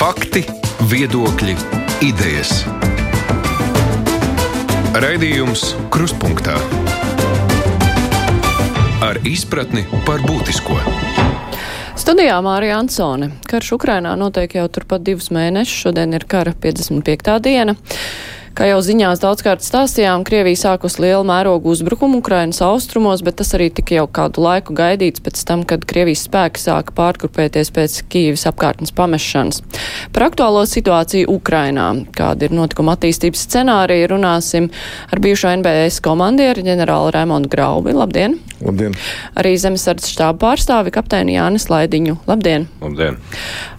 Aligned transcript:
Fakti, 0.00 0.40
viedokļi, 0.88 1.52
idejas. 2.08 2.62
Raidījums 4.96 5.74
Krustpunktā 5.92 6.54
ar 9.04 9.20
izpratni 9.28 9.84
par 10.08 10.24
būtisko. 10.24 10.78
Studijā 12.00 12.38
Mārija 12.40 12.78
Ansone. 12.80 13.28
Karš 13.44 13.74
Ukrainā 13.76 14.14
notiek 14.16 14.56
jau 14.56 14.64
turpat 14.72 15.04
divus 15.04 15.28
mēnešus. 15.36 15.82
Šodien 15.84 16.16
ir 16.16 16.24
kara 16.24 16.56
55. 16.56 17.36
diena. 17.44 17.76
Kā 18.60 18.66
jau 18.68 18.80
ziņās 18.84 19.22
daudzkārt 19.22 19.62
stāstījām, 19.64 20.20
Krievija 20.28 20.58
sākus 20.60 20.98
lielu 21.00 21.24
mērogu 21.24 21.70
uzbrukumu 21.72 22.18
Ukrainas 22.20 22.58
austrumos, 22.60 23.22
bet 23.24 23.38
tas 23.38 23.54
arī 23.56 23.70
tika 23.72 23.94
jau 23.96 24.02
kādu 24.04 24.42
laiku 24.44 24.74
gaidīts 24.76 25.22
pēc 25.24 25.40
tam, 25.48 25.62
kad 25.64 25.86
Krievijas 25.88 26.26
spēki 26.26 26.60
sāka 26.60 26.92
pārgrupēties 26.98 27.72
pēc 27.72 27.94
Kīivas 28.12 28.44
apkārtnes 28.50 28.92
pamešanas. 28.92 29.62
Par 30.12 30.26
aktuālo 30.26 30.66
situāciju 30.68 31.30
Ukrainā, 31.32 31.86
kāda 32.12 32.50
ir 32.50 32.52
notikuma 32.58 32.98
attīstības 32.98 33.46
scenārija, 33.46 34.10
runāsim 34.12 34.68
ar 35.08 35.24
bijušo 35.24 35.54
NBS 35.62 36.04
komandieru 36.04 36.60
ģenerāli 36.68 37.16
Raimondu 37.16 37.48
Graubi. 37.48 37.96
Labdien! 37.96 38.36
Labdien! 38.60 38.92
Arī 39.40 39.54
zemesardzes 39.56 40.12
štāba 40.12 40.36
pārstāvi 40.44 40.92
kapteini 40.92 41.38
Jānis 41.38 41.70
Laidiņu. 41.72 42.18
Labdien! 42.28 42.68
Labdien! 42.84 43.16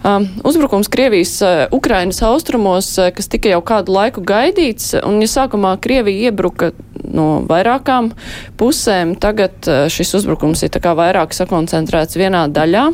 Um, 0.02 0.26
uzbrukums 0.42 0.90
Krievijas 0.90 1.36
uh, 1.46 1.68
Ukrainas 1.70 2.18
austrumos, 2.26 2.90
uh, 2.98 3.12
kas 3.14 3.30
tika 3.30 3.54
jau 3.54 3.62
kādu 3.62 3.94
laiku 3.94 4.26
gaidīts, 4.26 4.71
gaidīts, 4.72 4.94
un 5.04 5.20
ja 5.20 5.28
sākumā 5.28 5.76
Krievija 5.80 6.30
iebruka 6.30 6.72
no 7.08 7.42
vairākām 7.48 8.12
pusēm, 8.60 9.16
tagad 9.20 9.68
eh, 9.70 9.86
šis 9.92 10.14
uzbrukums 10.20 10.62
ir 10.66 10.80
vairāk 10.82 11.34
sakoncentrēts 11.36 12.18
vienā 12.18 12.46
daļā. 12.52 12.88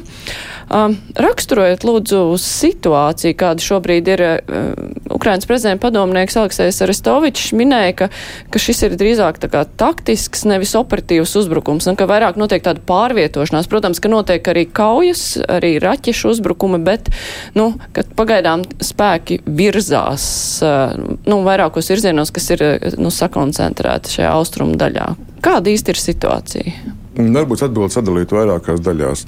Um, 0.68 0.98
raksturojiet 1.16 1.84
lūdzu 1.88 2.36
situāciju, 2.42 3.36
kāda 3.40 3.64
šobrīd 3.64 4.10
ir. 4.12 4.24
Uh, 4.44 4.96
Ukrainas 5.18 5.48
prezidenta 5.48 5.86
padomnieks 5.86 6.36
Aleksējs 6.36 6.82
Arestovičs 6.84 7.54
minēja, 7.56 7.94
ka, 7.96 8.08
ka 8.52 8.60
šis 8.60 8.84
ir 8.84 8.96
drīzāk 9.00 9.40
tā 9.40 9.48
kā 9.50 9.64
taktisks, 9.80 10.44
nevis 10.46 10.74
operatīvs 10.78 11.32
uzbrukums, 11.40 11.88
un 11.88 11.96
ka 11.98 12.06
vairāk 12.10 12.36
notiek 12.38 12.62
tāda 12.62 12.84
pārvietošanās. 12.86 13.70
Protams, 13.72 14.02
ka 14.04 14.12
notiek 14.12 14.52
arī 14.52 14.66
kaujas, 14.68 15.40
arī 15.48 15.78
raķešu 15.82 16.34
uzbrukumi, 16.36 16.82
bet, 16.84 17.08
nu, 17.56 17.70
kad 17.96 18.12
pagaidām 18.18 18.66
spēki 18.84 19.40
virzās, 19.48 20.28
uh, 20.62 20.92
nu, 21.24 21.40
vairākos 21.48 21.88
virzienos, 21.94 22.34
kas 22.34 22.52
ir, 22.54 22.66
nu, 23.00 23.10
sakoncentrēti 23.14 23.97
šajā 24.06 24.30
austrumu 24.38 24.78
daļā. 24.78 25.10
Kāda 25.42 25.74
īsti 25.74 25.94
ir 25.94 26.00
situācija? 26.02 26.94
Varbūt 27.18 27.64
atbildes 27.66 27.96
sadalīt 27.98 28.30
vairākās 28.30 28.78
daļās. 28.78 29.24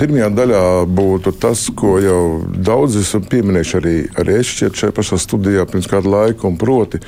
Pirmajā 0.00 0.30
daļā 0.32 0.60
būtu 0.90 1.30
tas, 1.38 1.66
ko 1.76 1.98
jau 2.00 2.20
daudzi 2.48 3.02
esam 3.04 3.26
pieminējuši 3.28 3.74
arī, 3.78 3.92
arī 4.22 4.38
es 4.40 4.48
šķiet 4.48 4.80
šajā 4.80 4.94
pašā 4.96 5.18
studijā 5.20 5.66
pirms 5.68 5.86
kāda 5.90 6.08
laika, 6.08 6.48
un 6.48 6.56
proti, 6.58 7.02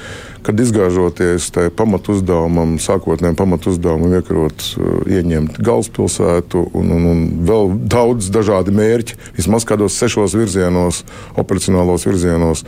kad 0.47 0.61
izgāžoties 0.61 1.49
tajā 1.57 1.73
pamatu 1.75 2.15
uzdevumam, 2.15 2.77
sākotnējiem 2.85 3.39
pamatu 3.39 3.73
uzdevumam, 3.73 4.19
iekarot, 4.21 4.69
uh, 4.77 5.01
ieņemt 5.09 5.57
galvaspilsētu 5.57 6.67
un, 6.77 6.93
un, 6.99 7.09
un 7.15 7.25
vēl 7.49 7.73
daudz 7.97 8.29
dažādi 8.37 8.77
mērķi, 8.77 9.19
vismaz 9.41 9.67
kādos 9.67 9.97
sešos 9.99 10.37
virzienos, 10.37 11.03
operacionālos 11.41 12.07
virzienos 12.07 12.67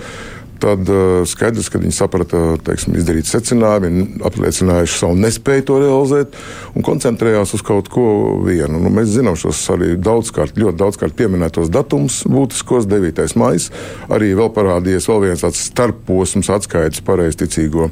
tad 0.62 0.88
uh, 0.90 1.22
skaidrs, 1.28 1.70
ka 1.72 1.80
viņi 1.82 1.94
saprata, 1.94 2.42
teiksim, 2.66 2.96
izdarīt 2.98 3.28
secinājumu, 3.28 4.22
apliecinājuši 4.28 4.98
savu 5.00 5.18
nespēju 5.18 5.66
to 5.68 5.78
realizēt 5.82 6.38
un 6.74 6.86
koncentrējās 6.86 7.54
uz 7.56 7.64
kaut 7.66 7.90
ko 7.92 8.06
vienu. 8.44 8.80
Nu, 8.82 8.92
mēs 8.94 9.12
zinām 9.14 9.38
šos 9.38 9.60
arī 9.74 9.94
daudzkārt, 10.00 10.58
ļoti 10.58 10.80
daudzkārt 10.80 11.16
pieminētos 11.18 11.70
datumus, 11.72 12.20
būtiskos 12.28 12.88
9. 12.90 13.24
maija. 13.40 13.68
Arī 14.12 14.32
vēl 14.38 14.50
parādījies 14.54 15.08
vēl 15.10 15.22
viens 15.26 15.44
tāds 15.44 15.62
starposms 15.70 16.50
atskaites 16.52 17.02
pareizticīgo 17.06 17.88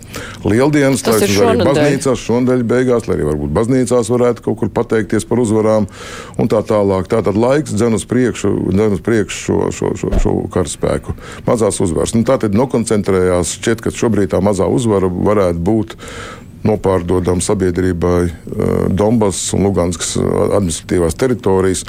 lieldienas. 0.47 1.05
Tas 1.07 1.25
ir 1.25 1.35
arī 1.47 1.65
baznīcās 1.67 2.23
šonadēļ 2.23 2.65
beigās, 2.69 3.09
lai 3.09 3.19
arī 3.19 3.29
varbūt 3.31 3.55
baznīcās 3.57 4.11
varētu 4.13 4.45
kaut 4.47 4.61
kur 4.63 4.73
pateikties 4.77 5.27
par 5.29 5.43
uzvarām 5.43 5.89
un 6.41 6.51
tā 6.53 6.63
tālāk. 6.67 7.09
Tātad 7.11 7.39
laiks 7.39 7.75
dzen 7.77 7.97
uz 7.99 8.07
priekšu, 8.09 8.53
dzen 8.73 8.99
uz 8.99 9.03
priekšu 9.07 9.41
šo, 9.47 9.59
šo, 9.75 9.93
šo, 10.01 10.13
šo 10.23 10.35
karaspēku. 10.53 11.17
Mazās 11.47 11.81
uzvaras. 11.85 12.15
Nu, 12.17 12.25
tātad 12.27 12.56
nokoncentrējās. 12.59 13.57
Šķiet, 13.59 13.85
ka 13.85 13.93
šobrīd 13.95 14.33
tā 14.35 14.43
mazā 14.45 14.69
uzvara 14.71 15.11
varētu 15.11 15.63
būt 15.67 15.97
nopārdodama 16.67 17.45
sabiedrībai 17.45 18.21
eh, 18.27 18.33
Donbass 18.91 19.53
un 19.57 19.67
Luganskas 19.67 20.17
eh, 20.19 20.25
administratīvās 20.59 21.19
teritorijas. 21.19 21.85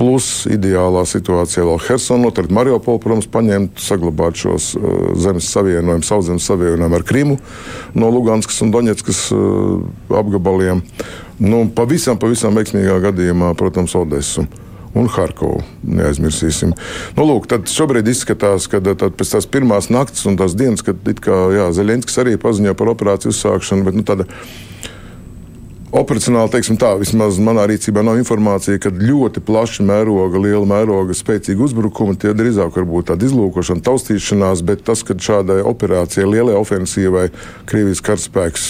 Plus 0.00 0.46
ideālā 0.48 1.02
situācijā 1.04 1.66
vēl 1.66 1.82
Helsona, 1.84 2.24
noteikti 2.24 2.54
Mariupola, 2.56 3.02
protams, 3.02 3.26
paņemt, 3.28 3.82
saglabāt 3.84 4.38
šos 4.40 4.70
uh, 4.78 4.86
zemes 5.20 5.50
savienojumus, 5.52 6.08
sauszemes 6.08 6.46
savienojumu 6.48 6.96
ar 6.96 7.04
Krimu 7.04 7.36
no 8.00 8.08
Luganskas 8.08 8.62
un 8.64 8.72
Doņetskas 8.72 9.20
apgabaliem. 10.22 10.80
Nu, 11.44 11.66
pavisam, 11.76 12.16
pavisam 12.22 12.56
veiksmīgā 12.56 12.96
gadījumā, 13.10 13.52
protams, 13.60 13.98
Odesu 14.00 14.46
un 14.94 15.10
Harkovu. 15.10 15.62
Neaizmirsīsim. 15.86 16.74
Nu, 17.18 17.26
lūk, 17.28 17.46
tad 17.50 17.70
šobrīd 17.70 18.08
izskatās, 18.10 18.66
ka 18.70 18.82
pēc 18.82 19.36
tās 19.36 19.46
pirmās 19.50 19.90
naktas 19.92 20.26
un 20.26 20.38
tās 20.40 20.56
dienas, 20.58 20.82
kad 20.86 20.98
Zelenskis 21.76 22.18
arī 22.22 22.34
paziņoja 22.40 22.78
par 22.78 22.90
operāciju 22.94 23.34
uzsākšanu, 23.34 23.86
bet 23.86 23.98
nu, 23.98 24.06
tāda 24.06 24.28
Operacionāli, 25.90 26.52
teiksim 26.52 26.76
tā, 26.78 26.92
vismaz 27.00 27.40
manā 27.42 27.64
rīcībā 27.66 28.04
nav 28.06 28.20
informācija, 28.20 28.78
ka 28.78 28.92
ļoti 28.94 29.40
plaša 29.42 29.82
mēroga, 29.88 30.38
liela 30.38 30.62
mēroga, 30.70 31.16
spēcīga 31.18 31.64
uzbrukuma, 31.66 32.14
tie 32.14 32.30
drīzāk 32.30 32.76
var 32.78 32.86
būt 32.86 33.08
tāda 33.10 33.26
izlūkošana, 33.26 33.82
taustīšanās, 33.88 34.62
bet 34.68 34.84
tas, 34.86 35.02
ka 35.02 35.18
šādai 35.18 35.58
operācijai, 35.66 36.28
lielai 36.30 36.54
ofensīvai 36.60 37.26
Krievijas 37.66 38.04
karaspēks 38.06 38.68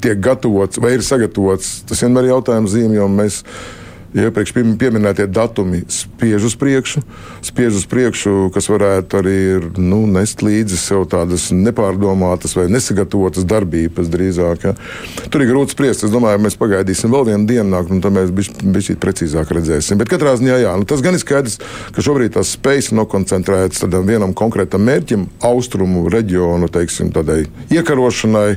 tiek 0.00 0.24
gatavots 0.24 0.80
vai 0.80 0.94
ir 0.96 1.04
sagatavots, 1.04 1.82
tas 1.90 2.00
vienmēr 2.00 2.30
ir 2.30 2.36
jautājums 2.38 2.72
zīme, 2.72 2.96
jo 2.96 3.12
mēs 3.12 3.42
iepriekš 4.14 4.52
pieminētie 4.78 5.26
datumi 5.26 5.82
spiež 5.90 6.46
uz 6.46 6.54
priekšu, 6.58 7.02
spiež 7.44 7.80
uz 7.80 7.86
priekšu, 7.90 8.48
kas 8.54 8.68
varētu 8.70 9.18
arī 9.18 9.38
nu, 9.76 10.04
nest 10.10 10.44
līdzi 10.44 10.78
sev 10.78 11.04
tādas 11.10 11.48
nepārdomātas 11.54 12.54
vai 12.58 12.68
nesagatavotas 12.72 13.46
darbības 13.50 14.10
drīzāk. 14.12 14.68
Ja. 14.68 14.74
Tur 15.28 15.44
ir 15.44 15.50
grūti 15.50 15.74
spriest. 15.74 16.06
Es 16.06 16.14
domāju, 16.14 16.42
mēs 16.46 16.58
pagaidīsim 16.60 17.12
vēl 17.14 17.28
vienu 17.32 17.48
dienu, 17.50 17.82
un 17.90 18.02
tad 18.04 18.14
mēs 18.14 18.32
bišķi 18.34 18.98
precīzāk 19.02 19.50
redzēsim. 19.58 19.98
Bet 20.00 20.12
katrā 20.12 20.36
ziņā 20.38 20.60
jā, 20.62 20.74
nu, 20.78 20.88
tas 20.88 21.02
gan 21.04 21.18
ir 21.18 21.22
skaidrs, 21.22 21.58
ka 21.94 22.04
šobrīd 22.04 22.36
tās 22.38 22.54
spējas 22.54 22.92
nokoncentrētas 22.94 23.86
vienam 24.06 24.34
konkrētam 24.36 24.84
mērķim, 24.86 25.28
austrumu 25.44 26.06
reģionu, 26.12 26.70
teiksim, 26.72 27.10
iekarošanai 27.74 28.50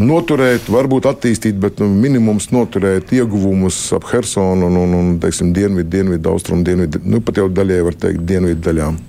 noturēt, 0.00 0.68
varbūt 0.72 1.06
attīstīt, 1.10 1.58
bet 1.60 1.80
nu, 1.82 1.88
minimums 1.92 2.50
noturēt 2.54 3.12
ieguvumus 3.16 3.78
ap 3.96 4.08
Hersonu 4.12 4.68
un, 4.70 4.78
un, 4.84 4.98
un 4.98 5.14
teiksim, 5.22 5.52
dienvidu, 5.56 5.88
dienvidu, 5.92 6.32
austrumu, 6.32 6.64
dienvidu, 6.66 7.02
nu, 7.04 7.22
pat 7.24 7.42
jau 7.42 7.48
daļai 7.52 7.80
var 7.88 7.98
teikt, 8.06 8.24
dienvidu 8.28 8.62
daļām. 8.68 9.00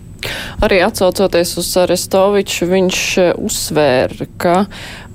Arī 0.63 0.79
atsaucoties 0.85 1.57
uz 1.59 1.69
Arestoviču, 1.81 2.67
viņš 2.69 2.99
eh, 3.19 3.31
uzsvēra, 3.43 4.27
ka 4.39 4.55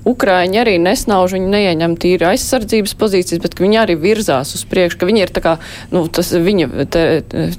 Ukraiņi 0.07 0.59
arī 0.61 0.77
nesnauž, 0.79 1.35
viņi 1.35 1.49
neieņem 1.51 1.95
tīri 1.99 2.27
aizsardzības 2.29 2.95
pozīcijas, 2.99 3.41
bet 3.43 3.57
viņi 3.59 3.81
arī 3.81 3.97
virzās 3.99 4.53
uz 4.55 4.63
priekšu, 4.69 5.01
ka 5.01 5.09
viņi 5.09 5.23
ir 5.25 5.33
tā 5.35 5.43
kā, 5.43 5.55
nu, 5.91 6.05
tas 6.07 6.31
viņa 6.31 6.69
te, 6.93 7.03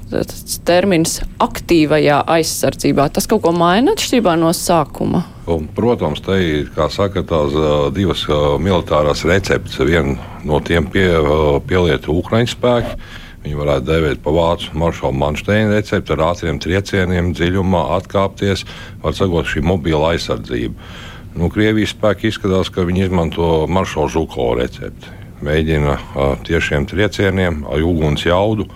tas 0.09 0.57
termins 0.67 1.19
aktīvajā 1.43 2.23
aizsardzībā. 2.37 3.09
Tas 3.13 3.29
kaut 3.29 3.43
ko 3.45 3.53
maina 3.55 3.93
atšķirībā 3.95 4.35
no 4.41 4.51
sākuma? 4.57 5.25
Protams, 5.75 6.21
te 6.25 6.37
ir, 6.41 6.69
saka, 6.93 7.23
tās 7.27 7.55
divas 7.95 8.25
militārās 8.61 9.25
receptes. 9.27 9.79
Viena 9.85 10.17
no 10.47 10.61
tiem 10.65 10.87
pie, 10.89 11.09
pielieto 11.67 12.15
Ukraiņu 12.17 12.55
spēku. 12.55 12.97
Viņi 13.41 13.57
varētu 13.57 13.87
dēvēt 13.87 14.19
par 14.21 14.35
vācu 14.37 14.75
maršalu 14.77 15.17
Mansteina 15.17 15.73
recepti 15.73 16.13
ar 16.13 16.27
ātriem 16.27 16.59
triecieniem, 16.61 17.31
dziļumā 17.33 17.87
atkāpties, 17.97 18.67
var 19.01 19.17
sagot 19.17 19.49
šī 19.49 19.63
mobila 19.65 20.11
aizsardzība. 20.13 20.77
Nu, 21.31 21.47
Krievijas 21.47 21.93
spēki 21.95 22.27
izskatās, 22.27 22.69
ka 22.73 22.83
viņi 22.83 23.05
izmanto 23.07 23.65
maršalu 23.71 24.11
Žuko 24.11 24.51
recepti. 24.59 25.13
Mēģina 25.41 25.93
ar 26.19 26.41
tiešiem 26.45 26.85
triecieniem, 26.91 27.63
ar 27.71 27.83
uguns 27.87 28.25
jaudu 28.27 28.67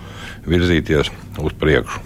virzīties 0.47 1.11
uz 1.43 1.55
priekšu. 1.59 1.99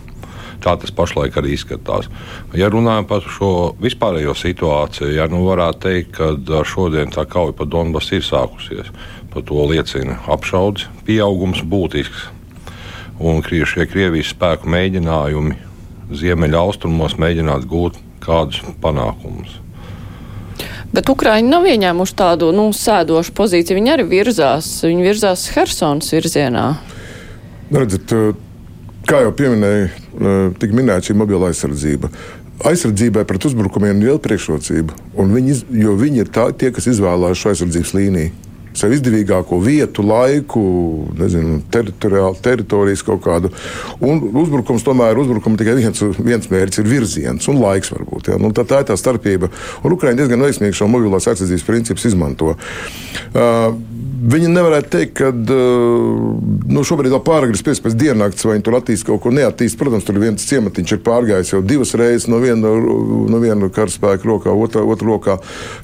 Tā 0.60 0.74
tas 0.76 0.92
pašlaik 0.92 1.38
arī 1.40 1.54
izskatās. 1.56 2.10
Ja 2.58 2.68
runājam 2.72 3.08
par 3.08 3.24
šo 3.24 3.52
vispārējo 3.80 4.34
situāciju, 4.36 5.14
ja 5.16 5.30
nu 5.32 5.46
varētu 5.46 5.80
teikt, 5.86 6.18
ka 6.18 6.64
šodien 6.68 7.14
tā 7.14 7.24
kauja 7.30 7.56
pa 7.56 7.70
Donbasu 7.70 8.18
ir 8.18 8.26
sākusies. 8.28 8.92
Par 9.32 9.46
to 9.48 9.62
liecina 9.70 10.18
apšaudes 10.28 10.90
pieaugums 11.08 11.62
būtisks. 11.64 12.28
Un 13.20 13.44
šie 13.46 13.86
Krievijas 13.88 14.34
spēku 14.34 14.68
mēģinājumi 14.68 15.56
ziemeļa 16.10 16.66
austrumos 16.66 17.20
mēģināt 17.22 17.70
gūt 17.70 18.00
kādus 18.24 18.64
panākumus. 18.82 19.59
Bet 20.90 21.10
Ukraiņi 21.12 21.52
nav 21.52 21.68
ieņēmuši 21.70 22.16
tādu 22.18 22.50
nu, 22.56 22.70
sēdošu 22.74 23.34
pozīciju. 23.38 23.78
Viņi 23.78 23.94
arī 23.94 24.06
virzās, 24.10 24.72
viņi 24.86 25.06
virzās 25.06 25.46
Helsonas 25.54 26.10
virzienā. 26.16 26.66
Redzat, 27.70 28.14
kā 29.10 29.22
jau 29.26 29.34
pieminēju, 29.38 29.90
tika 30.58 30.78
minēta 30.78 31.12
šī 31.12 31.18
mobila 31.22 31.52
aizsardzība. 31.52 32.10
Aizsardzībai 32.66 33.24
pret 33.30 33.46
uzbrukumiem 33.48 34.02
ir 34.02 34.10
liela 34.10 34.22
priekšrocība, 34.24 34.98
viņi, 35.16 35.62
jo 35.80 35.94
viņi 35.96 36.26
ir 36.26 36.32
tā, 36.34 36.50
tie, 36.58 36.74
kas 36.76 36.90
izvēlās 36.92 37.40
šo 37.40 37.54
aizsardzības 37.54 37.94
līniju 37.96 38.49
sev 38.80 38.96
izdevīgāko 38.96 39.60
vietu, 39.64 40.06
laiku, 40.08 40.64
nezinu, 41.20 41.60
teritorijas 41.70 43.04
kaut 43.06 43.24
kādu. 43.26 43.52
Un 44.00 44.24
uzbrukums 44.44 44.86
tomēr 44.88 45.14
ir 45.14 45.24
uzbrukums 45.24 45.60
tikai 45.60 45.78
viens, 45.80 46.04
viens 46.18 46.50
mērķis, 46.52 46.82
ir 46.84 46.92
virziens 46.92 47.52
un 47.52 47.62
laiks 47.64 47.94
varbūt. 47.96 48.34
Ja? 48.34 48.42
Nu, 48.42 48.54
tā, 48.56 48.66
tā 48.70 48.84
ir 48.84 48.90
tā 48.90 48.98
starpība. 49.00 49.52
Un 49.84 49.96
Ukraiņi 49.96 50.24
diezgan 50.24 50.48
veiksmīgi 50.48 50.80
šo 50.80 50.90
mobilās 50.92 51.30
aizsardzības 51.32 51.68
principus 51.68 52.10
izmanto. 52.12 52.56
Uh, 53.30 53.76
Viņi 54.20 54.50
nevarētu 54.52 54.90
teikt, 54.92 55.14
ka 55.16 55.30
nu, 55.32 56.82
šobrīd 56.84 57.14
vēl 57.14 57.22
pāragri 57.24 57.60
spriest 57.60 57.84
pēc 57.86 57.96
diennakts, 58.00 58.44
vai 58.44 58.58
viņi 58.58 58.66
tur 58.68 58.76
attīstīs 58.76 59.08
kaut 59.08 59.22
ko 59.24 59.32
neattīstīt. 59.32 59.80
Protams, 59.80 60.04
tur 60.08 60.20
viens 60.20 60.44
ciematiņš 60.50 60.94
ir 60.96 61.02
pārgājis 61.06 61.54
jau 61.54 61.62
divas 61.64 61.94
reizes 61.96 62.28
no 62.32 62.42
viena, 62.44 62.74
no 63.32 63.40
viena 63.40 63.70
karaspēka 63.72 64.28
rokā, 64.28 64.52
otrā, 64.52 64.84
otrā 64.84 65.08
rokā. 65.08 65.38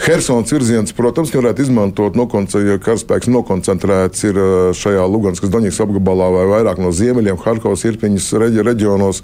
Hersons 0.04 0.52
virziens, 0.52 0.92
protams, 0.98 1.32
varētu 1.32 1.64
izmantot, 1.64 2.20
ja 2.60 2.76
karaspēks 2.86 3.30
nokoncentrēts 3.34 4.28
ir 4.30 4.40
šajā 4.78 5.04
Luganskas 5.10 5.52
Doņikas 5.54 5.82
apgabalā 5.86 6.30
vai 6.36 6.46
vairāk 6.54 6.82
no 6.84 6.94
ziemeļiem, 6.96 7.40
Harkovas, 7.44 7.86
Irpiņas 7.90 8.32
reģionos. 8.42 9.22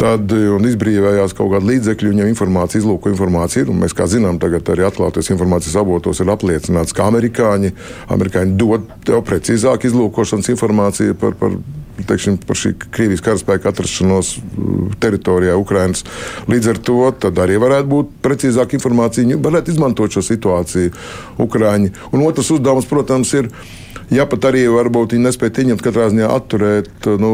Tad 0.00 0.32
izbrīvējās 0.32 1.34
kaut 1.36 1.50
kāda 1.52 1.68
līdzekļa, 1.68 2.12
viņam 2.14 2.30
informācija, 2.30 2.80
izlūko 2.80 3.12
informācija 3.12 3.66
ir. 3.66 3.72
Mēs, 3.76 3.92
kā 3.96 4.06
zinām, 4.08 4.38
tagad 4.40 4.70
arī 4.72 4.86
atklāties 4.88 5.28
informācijas 5.34 5.76
avotos 5.82 6.22
ir 6.24 6.32
apliecināts, 6.32 6.96
ka 6.96 7.10
amerikāņi, 7.10 7.74
amerikāņi 8.16 8.56
dod 8.60 8.88
tev 9.04 9.20
precīzāk 9.28 9.84
izlūkošanas 9.90 10.48
informāciju 10.54 11.18
par, 11.20 11.36
par, 11.36 11.58
teiksim, 12.08 12.38
par 12.46 12.58
šī 12.58 12.74
Krievijas 12.92 13.24
karaspēka 13.26 13.72
atrašanos 13.72 14.32
uh, 14.38 14.80
teritorijā, 15.02 15.56
Ukrainas. 15.60 16.04
Līdz 16.50 16.72
ar 16.74 16.80
to 16.88 16.98
arī 17.44 17.60
varētu 17.60 17.90
būt 17.90 18.16
precīzāka 18.24 18.78
informācija. 18.78 19.26
Viņi 19.26 19.40
varētu 19.44 19.74
izmantot 19.74 20.16
šo 20.16 20.24
situāciju 20.26 20.94
Ukraiņi. 21.42 21.94
Un 22.14 22.26
otrs 22.26 22.52
uzdevums, 22.56 22.88
protams, 22.90 23.34
ir 23.38 23.50
Ja 24.10 24.24
pat 24.26 24.42
arī 24.48 24.64
varbūt 24.66 25.12
viņi 25.14 25.22
nespēja 25.22 25.62
ieņemt 25.62 25.82
katrā 25.86 26.08
ziņā 26.10 26.30
atturēt 26.34 27.06
nu, 27.22 27.30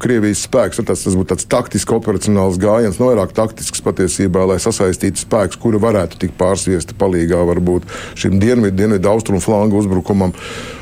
Krievijas 0.00 0.46
spēkus, 0.46 0.78
tad 0.80 0.88
tas, 0.88 1.02
tas 1.04 1.16
būtu 1.18 1.34
tāds 1.34 1.48
taktisks, 1.52 1.92
operacionāls 1.92 2.56
gājiens, 2.60 2.96
no 2.96 3.04
nu, 3.04 3.10
vairāk 3.10 3.34
taktisks 3.36 3.84
patiesībā, 3.84 4.46
lai 4.48 4.56
sasaistītu 4.62 5.20
spēkus, 5.20 5.60
kuri 5.60 5.80
varētu 5.82 6.22
tikt 6.22 6.38
pārsviesti 6.40 6.96
palīgā 6.96 7.42
varbūt 7.50 7.92
šim 8.16 8.40
dienvidu, 8.40 8.72
dienvidu 8.78 9.12
austrumu 9.12 9.44
flangu 9.44 9.82
uzbrukumam. 9.82 10.32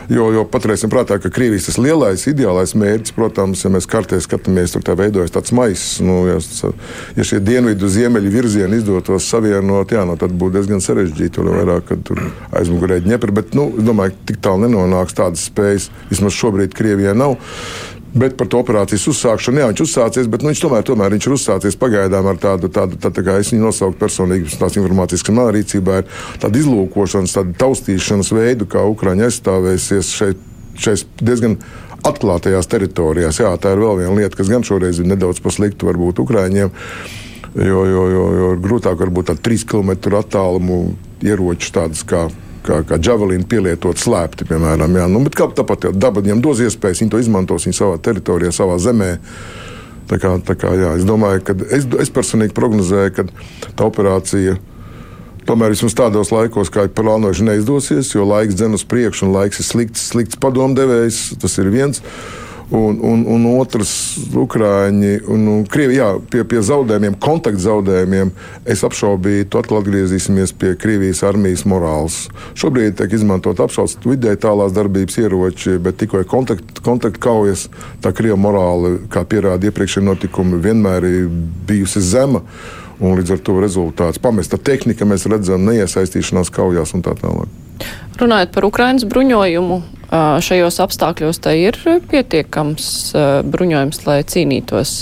Jo, 0.09 0.31
jo 0.33 0.45
paturēsim 0.49 0.91
prātā, 0.91 1.19
ka 1.21 1.31
Krievijas 1.33 1.69
tas 1.69 1.79
lielais, 1.83 2.25
ideālais 2.31 2.73
mērķis, 2.79 3.15
protams, 3.17 3.65
ja 3.65 3.71
mēs 3.75 3.89
kartē 3.91 4.21
skatāmies, 4.23 4.73
tur 4.75 4.85
tā 4.87 4.97
veidojas 4.99 5.35
tāds 5.35 5.53
maiss. 5.57 5.99
Nu, 6.05 6.23
ja, 6.31 6.39
ja 7.19 7.27
šie 7.27 7.43
dienvidu 7.45 7.91
ziemeļu 7.91 8.33
virzieni 8.33 8.81
izdotos 8.81 9.29
savienot, 9.31 9.93
jā, 9.93 10.07
nu, 10.09 10.17
tad 10.21 10.35
būtu 10.35 10.57
diezgan 10.57 10.83
sarežģīti. 10.85 11.35
Tur 11.37 11.53
vairāk, 11.53 11.87
kad 11.93 12.03
tur 12.09 12.25
aizmugurē 12.57 13.03
ņepri, 13.05 13.37
bet, 13.37 13.55
nu, 13.59 13.69
es 13.77 13.87
domāju, 13.87 14.17
tik 14.31 14.41
tālu 14.45 14.67
nenonāks 14.67 15.17
tādas 15.19 15.47
spējas. 15.51 15.91
Vismaz 16.11 16.39
šobrīd 16.39 16.75
Krievijai 16.77 17.15
nav. 17.19 17.37
Bet 18.11 18.35
par 18.35 18.49
to 18.51 18.59
operācijas 18.59 19.05
uzsākšanu, 19.13 19.61
jā, 19.63 19.67
viņš 19.71 19.83
uzsācies, 19.85 20.29
bet 20.31 20.43
nu, 20.43 20.51
viņš 20.51 20.63
tomēr, 20.65 20.83
tomēr 20.87 21.15
viņš 21.15 21.27
ir 21.29 21.35
uzsācies 21.37 21.77
pagaidām 21.79 22.27
ar 22.27 22.41
tādu, 22.43 22.71
tādu 22.75 22.99
tā, 22.99 23.13
tā 23.15 23.23
kā 23.23 23.37
es 23.39 23.53
viņu 23.55 23.69
nosaucu 23.69 24.01
personīgi, 24.01 24.51
tās 24.59 24.75
informācijas, 24.81 25.23
ka 25.23 25.35
manā 25.37 25.53
rīcībā 25.55 26.01
ir 26.01 26.09
tāda 26.43 26.59
izlūkošanas, 26.59 27.37
tāda 27.39 27.55
taustīšanas 27.63 28.33
veidu, 28.35 28.67
kā 28.71 28.83
Ukraiņa 28.91 29.29
aizstāvēsies 29.29 30.11
šeit, 30.17 30.43
šeit 30.75 31.23
diezgan 31.23 31.55
atklātajās 32.11 32.67
teritorijās. 32.73 33.39
Jā, 33.45 33.55
tā 33.63 33.77
ir 33.77 33.85
vēl 33.85 34.03
viena 34.03 34.19
lieta, 34.19 34.35
kas 34.41 34.51
gan 34.51 34.67
šoreiz 34.67 34.99
ir 34.99 35.07
nedaudz 35.07 35.39
paslikta 35.45 35.87
varbūt 35.87 36.25
Ukraiņiem, 36.25 36.75
jo, 37.63 37.81
jo, 37.95 38.05
jo, 38.17 38.29
jo 38.41 38.53
grūtāk 38.65 38.99
varbūt 39.07 39.31
tādu 39.31 39.47
trīs 39.47 39.63
km 39.69 39.95
attālumu 40.19 40.83
ieroču 41.23 41.71
tādas 41.79 42.03
kā 42.03 42.27
kā, 42.67 42.81
kā 42.89 42.99
javelīna 43.03 43.47
pielietot 43.49 44.01
slēpti, 44.01 44.47
piemēram. 44.49 44.97
Jā. 45.01 45.09
Nu, 45.11 45.23
kā, 45.35 45.49
tāpat 45.57 45.89
jau 45.89 45.93
daba 45.97 46.23
viņam 46.25 46.43
dos 46.45 46.63
iespējas, 46.65 47.03
viņi 47.05 47.13
to 47.15 47.21
izmantos 47.23 47.67
viņa 47.69 47.79
savā 47.81 48.01
teritorijā, 48.03 48.53
savā 48.55 48.79
zemē. 48.83 49.13
Tā 50.11 50.19
kā, 50.19 50.35
tā 50.43 50.57
kā, 50.59 50.73
jā, 50.75 50.97
es 50.99 51.07
domāju, 51.07 51.45
ka 51.47 51.55
es, 51.71 51.87
es 52.03 52.11
personīgi 52.11 52.57
prognozēju, 52.57 53.15
ka 53.15 53.27
tā 53.79 53.87
operācija 53.87 54.57
tomēr 55.47 55.75
vismaz 55.75 55.97
tādos 55.99 56.31
laikos, 56.35 56.71
kā 56.73 56.87
ir 56.87 56.95
plānojuši, 56.95 57.47
neizdosies, 57.47 58.13
jo 58.15 58.27
laiks 58.29 58.59
dzen 58.59 58.77
uz 58.77 58.85
priekšu 58.87 59.27
un 59.29 59.35
laiks 59.35 59.63
ir 59.63 59.67
slikts, 59.67 60.09
slikts 60.13 60.39
padomdevējs. 60.43 61.21
Tas 61.43 61.57
ir 61.63 61.71
viens. 61.73 62.03
Un, 62.71 63.01
un, 63.03 63.25
un 63.27 63.47
otrs, 63.59 63.93
Ukrāņi 64.39 65.17
un, 65.27 65.47
un 65.51 65.63
Krievi, 65.67 65.97
jā, 65.99 66.13
pie, 66.31 66.45
pie 66.47 66.61
zaudējumiem, 66.63 67.17
kontaktu 67.19 67.65
zaudējumiem, 67.65 68.29
es 68.63 68.85
apšaubīju, 68.87 69.49
tu 69.51 69.59
atkal 69.59 69.81
atgriezīsimies 69.81 70.53
pie 70.55 70.77
Krievijas 70.79 71.25
armijas 71.27 71.65
morāles. 71.67 72.21
Šobrīd 72.61 72.95
tiek 73.01 73.17
izmantot 73.19 73.59
apšaubas 73.65 73.97
vidēji 74.05 74.39
tālās 74.45 74.77
darbības 74.77 75.19
ieroči, 75.19 75.81
bet 75.83 75.99
tikko 75.99 76.23
ir 76.23 76.29
kontaktu 76.31 76.85
kontakt 76.87 77.19
tā 78.05 78.13
Krievija 78.15 78.39
morāla, 78.39 79.01
kā 79.11 79.25
pierāda 79.27 79.67
iepriekšējie 79.67 80.07
notikumi, 80.07 80.61
vienmēr 80.63 81.09
ir 81.09 81.27
bijusi 81.67 82.05
zema. 82.07 82.45
Un 83.01 83.17
līdz 83.17 83.35
ar 83.35 83.43
to 83.43 83.57
rezultāts 83.65 84.21
pamesta 84.21 84.61
tehnika, 84.61 85.09
mēs 85.09 85.27
redzam, 85.27 85.65
neiesaistīšanās 85.67 86.53
kaujās 86.55 86.95
un 86.95 87.03
tā 87.03 87.17
tālāk. 87.19 87.70
Runājot 88.21 88.53
par 88.53 88.67
Ukraiņas 88.69 89.07
bruņojumu, 89.09 89.79
šajos 90.45 90.81
apstākļos 90.85 91.41
tai 91.45 91.57
ir 91.63 91.79
pietiekams 92.11 92.91
bruņojums, 93.49 94.03
lai 94.09 94.21
cīnītos. 94.29 94.95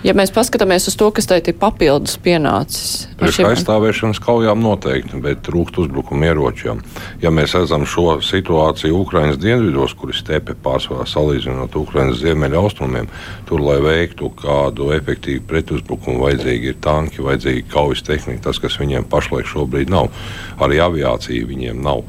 Ja 0.00 0.14
mēs 0.16 0.30
paskatāmies 0.32 0.86
uz 0.88 0.94
to, 0.96 1.10
kas 1.12 1.26
tai 1.28 1.42
ir 1.44 1.56
papildus 1.60 2.14
pienācis. 2.24 3.02
Priekš 3.20 3.36
šiem... 3.36 3.48
aizstāvēšanas 3.50 4.20
kaujām 4.24 4.62
noteikti, 4.64 5.18
bet 5.20 5.42
trūkst 5.44 5.76
uzbrukumu 5.82 6.24
ieročiem. 6.30 6.80
Ja 7.20 7.32
mēs 7.34 7.52
redzam 7.58 7.84
šo 7.84 8.14
situāciju 8.24 8.96
Ukraiņas 9.02 9.36
dienvidos, 9.42 9.92
kur 10.00 10.14
ir 10.14 10.16
stepe 10.16 10.56
pārsvarā 10.64 11.04
salīdzinot 11.10 11.76
Ukraiņas 11.82 12.22
ziemeļa 12.22 12.62
austrumiem, 12.62 13.10
tur, 13.50 13.60
lai 13.66 13.76
veiktu 13.84 14.32
kādu 14.40 14.88
efektīvu 14.96 15.44
pretuzbrukumu, 15.50 16.24
vajadzīgi 16.24 16.72
ir 16.72 16.80
tanki, 16.80 17.20
vajadzīgi 17.26 17.68
kaujas 17.68 18.04
tehnika, 18.08 18.46
tas, 18.48 18.62
kas 18.62 18.80
viņiem 18.80 19.04
pašlaik 19.12 19.52
šobrīd 19.52 19.92
nav. 19.92 20.08
Arī 20.64 20.80
aviācija 20.80 21.52
viņiem 21.52 21.84
nav. 21.84 22.06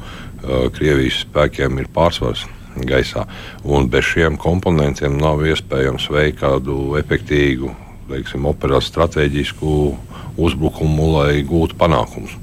Krievijas 0.72 1.26
spēkiem 1.26 1.76
ir 1.84 1.92
pārsvars 1.92 2.48
gaisā. 2.76 3.26
Un 3.64 3.88
bez 3.92 4.08
šiem 4.12 4.38
komponentiem 4.40 5.18
nav 5.20 5.44
iespējams 5.46 6.08
veikt 6.12 6.40
kādu 6.42 6.96
efektīvu, 7.00 7.72
teiksim, 8.10 8.46
operāciju 8.50 8.88
stratēģisku 8.88 9.74
uzbrukumu, 10.42 11.10
lai 11.18 11.42
gūtu 11.48 11.76
panākumus. 11.80 12.36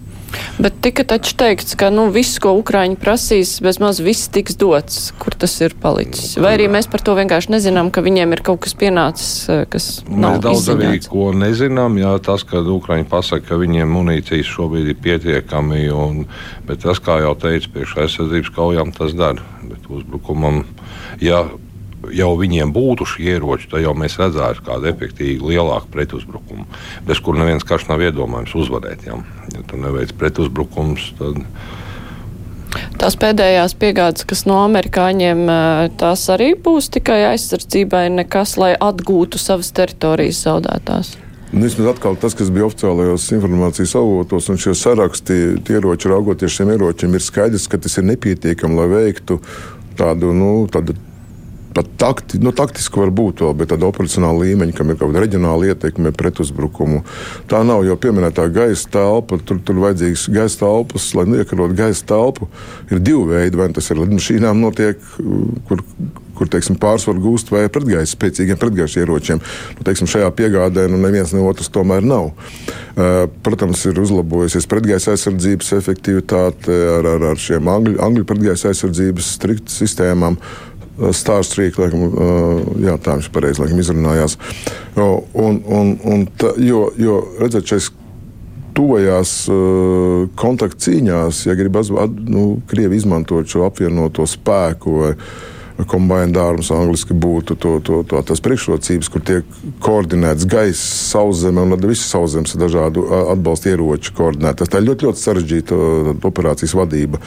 Bet 0.60 0.80
tika 0.84 1.06
taču 1.08 1.36
teikts, 1.40 1.76
ka 1.80 1.90
nu, 1.94 2.10
viss, 2.14 2.40
ko 2.44 2.52
Ukraiņi 2.60 2.98
prasīs, 3.00 3.54
bezmaz 3.64 4.02
viss 4.04 4.30
tiks 4.34 4.58
dots. 4.60 5.10
Kur 5.22 5.36
tas 5.40 5.56
ir 5.64 5.76
palicis? 5.80 6.36
Vai 6.42 6.56
arī 6.58 6.68
mēs 6.72 6.90
par 6.92 7.04
to 7.06 7.16
vienkārši 7.18 7.54
nezinām, 7.56 7.92
ka 7.96 8.04
viņiem 8.06 8.36
ir 8.36 8.44
kaut 8.46 8.62
kas 8.66 8.76
pienācis, 8.80 9.32
eh, 9.50 9.64
kas 9.70 9.90
nav 10.10 10.38
mēs 10.38 10.44
daudz 10.48 10.70
arī 10.76 10.92
ko 11.08 11.30
nezinām. 11.36 12.00
Jā, 12.02 12.16
tas, 12.24 12.44
ka 12.44 12.60
Ukraiņi 12.60 13.08
pasaka, 13.10 13.48
ka 13.52 13.62
viņiem 13.62 13.96
munīcijas 13.96 14.52
šobrīd 14.52 14.92
ir 14.94 15.00
pietiekami, 15.04 15.88
un, 15.96 16.26
bet 16.68 16.84
tas, 16.84 17.00
kā 17.00 17.22
jau 17.24 17.36
teicu, 17.40 17.72
priekš 17.74 17.98
aizsardzības 18.06 18.54
kaujām 18.56 18.94
tas 18.96 19.16
dara. 19.18 19.44
Bet 19.64 19.90
uzbrukumam, 19.90 20.64
ja 21.24 21.46
jau 22.16 22.30
viņiem 22.40 22.72
būtu 22.76 23.08
šie 23.14 23.36
ieroči, 23.36 23.70
tad 23.72 23.84
jau 23.84 23.96
mēs 23.98 24.18
redzētu 24.20 24.64
kādu 24.66 24.90
efektīvu, 24.92 25.52
lielāku 25.52 25.92
pretuzbrukumu, 25.94 26.68
bez 27.08 27.22
kur 27.24 27.38
neviens 27.40 27.66
karš 27.68 27.90
nav 27.92 28.04
iedomājams 28.06 28.56
uzvarēt. 28.60 29.06
Ja, 29.10 29.20
ja 29.54 29.66
tu 29.68 29.80
neveic 29.82 30.16
pretuzbrukums, 30.20 31.12
tad. 31.20 31.44
Tās 33.02 33.16
pēdējās 33.18 33.74
piegādes, 33.82 34.28
kas 34.30 34.44
no 34.46 34.60
amerikāņiem, 34.62 35.48
tās 35.98 36.28
arī 36.30 36.52
būs 36.54 36.92
tikai 36.94 37.24
aizsardzībai, 37.32 38.06
nekas, 38.14 38.60
lai 38.62 38.76
atgūtu 38.78 39.42
savas 39.42 39.72
teritorijas 39.74 40.44
zaudētās. 40.46 41.16
Nu, 41.50 41.64
vismaz 41.66 41.96
atkal 41.96 42.14
tas, 42.22 42.36
kas 42.38 42.52
bija 42.54 42.68
oficiālajos 42.68 43.26
informācijas 43.34 43.96
avotos, 43.98 44.52
un 44.54 44.60
šie 44.62 44.76
saraksti, 44.78 45.38
tie 45.66 45.80
ieroči, 45.80 46.12
raugoties 46.12 46.60
šiem 46.60 46.76
ieročiem, 46.76 47.16
ir 47.18 47.26
skaidrs, 47.26 47.66
ka 47.72 47.80
tas 47.82 47.98
ir 47.98 48.06
nepietiekami, 48.12 48.78
lai 48.78 48.86
veiktu 48.92 49.40
tādu, 49.98 50.30
nu, 50.38 50.52
tādu 50.70 50.94
pat 51.76 51.90
takti, 52.02 52.40
nu, 52.44 52.54
taktiski 52.56 53.02
var 53.02 53.12
būt 53.16 53.44
vēl, 53.44 53.56
bet 53.60 53.72
tāda 53.74 53.90
operacionāla 53.90 54.46
līmeņa, 54.46 54.76
kam 54.78 54.92
ir 54.92 55.00
kaut 55.00 55.12
kāda 55.12 55.26
reģionāla 55.26 55.74
ietekme 55.74 56.14
pret 56.18 56.42
uzbrukumu. 56.44 57.04
Tā 57.52 57.62
nav 57.68 57.84
jau 57.88 57.98
pieminētā 58.02 58.48
gaisa 58.54 58.90
telpa. 58.96 59.40
Tur 59.46 59.62
ir 59.62 59.84
vajadzīgs 59.84 60.30
gaisa 60.34 60.64
telpas, 60.64 61.12
lai 61.18 61.28
iekarot 61.42 61.76
gaisa 61.78 62.08
telpu. 62.10 62.50
Ir 62.90 63.04
divi 63.04 63.28
veidi, 63.34 63.60
vai 63.60 63.70
tas 63.76 63.92
ir 63.92 64.02
lidmašīnām 64.02 64.66
notiek, 64.66 65.06
kur 65.70 65.86
kur 66.40 66.48
teiksim, 66.48 66.78
pārsvaru 66.80 67.20
gūst 67.24 67.52
vai 67.52 67.66
pretgaisa 67.72 68.14
spēcīgiem 68.14 68.60
pretgaisa 68.60 69.04
ieročiem. 69.04 69.42
Nu, 69.76 69.86
teiksim, 69.88 70.08
šajā 70.10 70.30
piegādē 70.38 70.88
nu, 70.92 71.00
neviens 71.02 71.34
ne 71.36 71.44
otrs 71.44 71.72
tomēr 71.76 72.06
nav. 72.06 72.32
Uh, 72.32 73.26
protams, 73.44 73.84
ir 73.90 74.00
uzlabojusies 74.00 74.68
pretgaisa 74.72 75.14
aizsardzības 75.16 75.74
efektivitāte 75.78 76.80
ar, 76.96 77.12
ar, 77.16 77.28
ar 77.34 77.44
šiem 77.44 77.68
angļu, 77.72 78.00
angļu 78.08 78.26
pretgaisa 78.28 78.72
aizsardzības 78.72 79.34
striktu 79.36 79.76
sistēmām. 79.76 80.40
Starstreak, 81.16 81.78
laikam, 81.80 82.10
jā, 82.84 82.98
tā 83.04 83.16
viņš 83.20 83.30
pareizi 83.36 83.64
laikam 83.64 83.80
izrunājās. 83.80 84.36
Un, 85.00 85.62
un, 85.64 85.94
un 86.04 86.26
tā, 86.40 86.54
jo, 86.64 86.90
jo, 87.00 87.22
redzat, 87.40 87.70
šais 87.72 87.92
tuvajās 88.78 89.34
kontaktcīņās, 90.40 91.46
ja 91.48 91.56
grib 91.60 91.80
nu, 92.28 92.44
Krievi 92.70 93.00
izmantot 93.00 93.50
šo 93.50 93.66
apvienoto 93.68 94.28
spēku 94.30 94.98
vai 95.02 95.14
combined 95.88 96.38
arms 96.38 96.72
angliski 96.74 97.16
būtu 97.16 97.56
to, 97.56 97.76
to, 97.86 98.02
to, 98.08 98.22
tas 98.26 98.42
priekšrocības, 98.44 99.10
kur 99.12 99.24
tiek 99.26 99.60
koordinēts 99.84 100.48
gaisa, 100.50 100.82
sauszeme 101.14 101.64
un 101.64 101.76
visas 101.80 102.10
sauszemes 102.12 102.56
dažādu 102.60 103.06
atbalsta 103.34 103.72
ieroču 103.72 104.14
koordinētas. 104.18 104.72
Tā 104.72 104.82
ir 104.82 104.90
ļoti, 104.90 105.08
ļoti 105.08 105.24
sarežģīta 105.24 105.80
operācijas 106.30 106.76
vadība. 106.78 107.22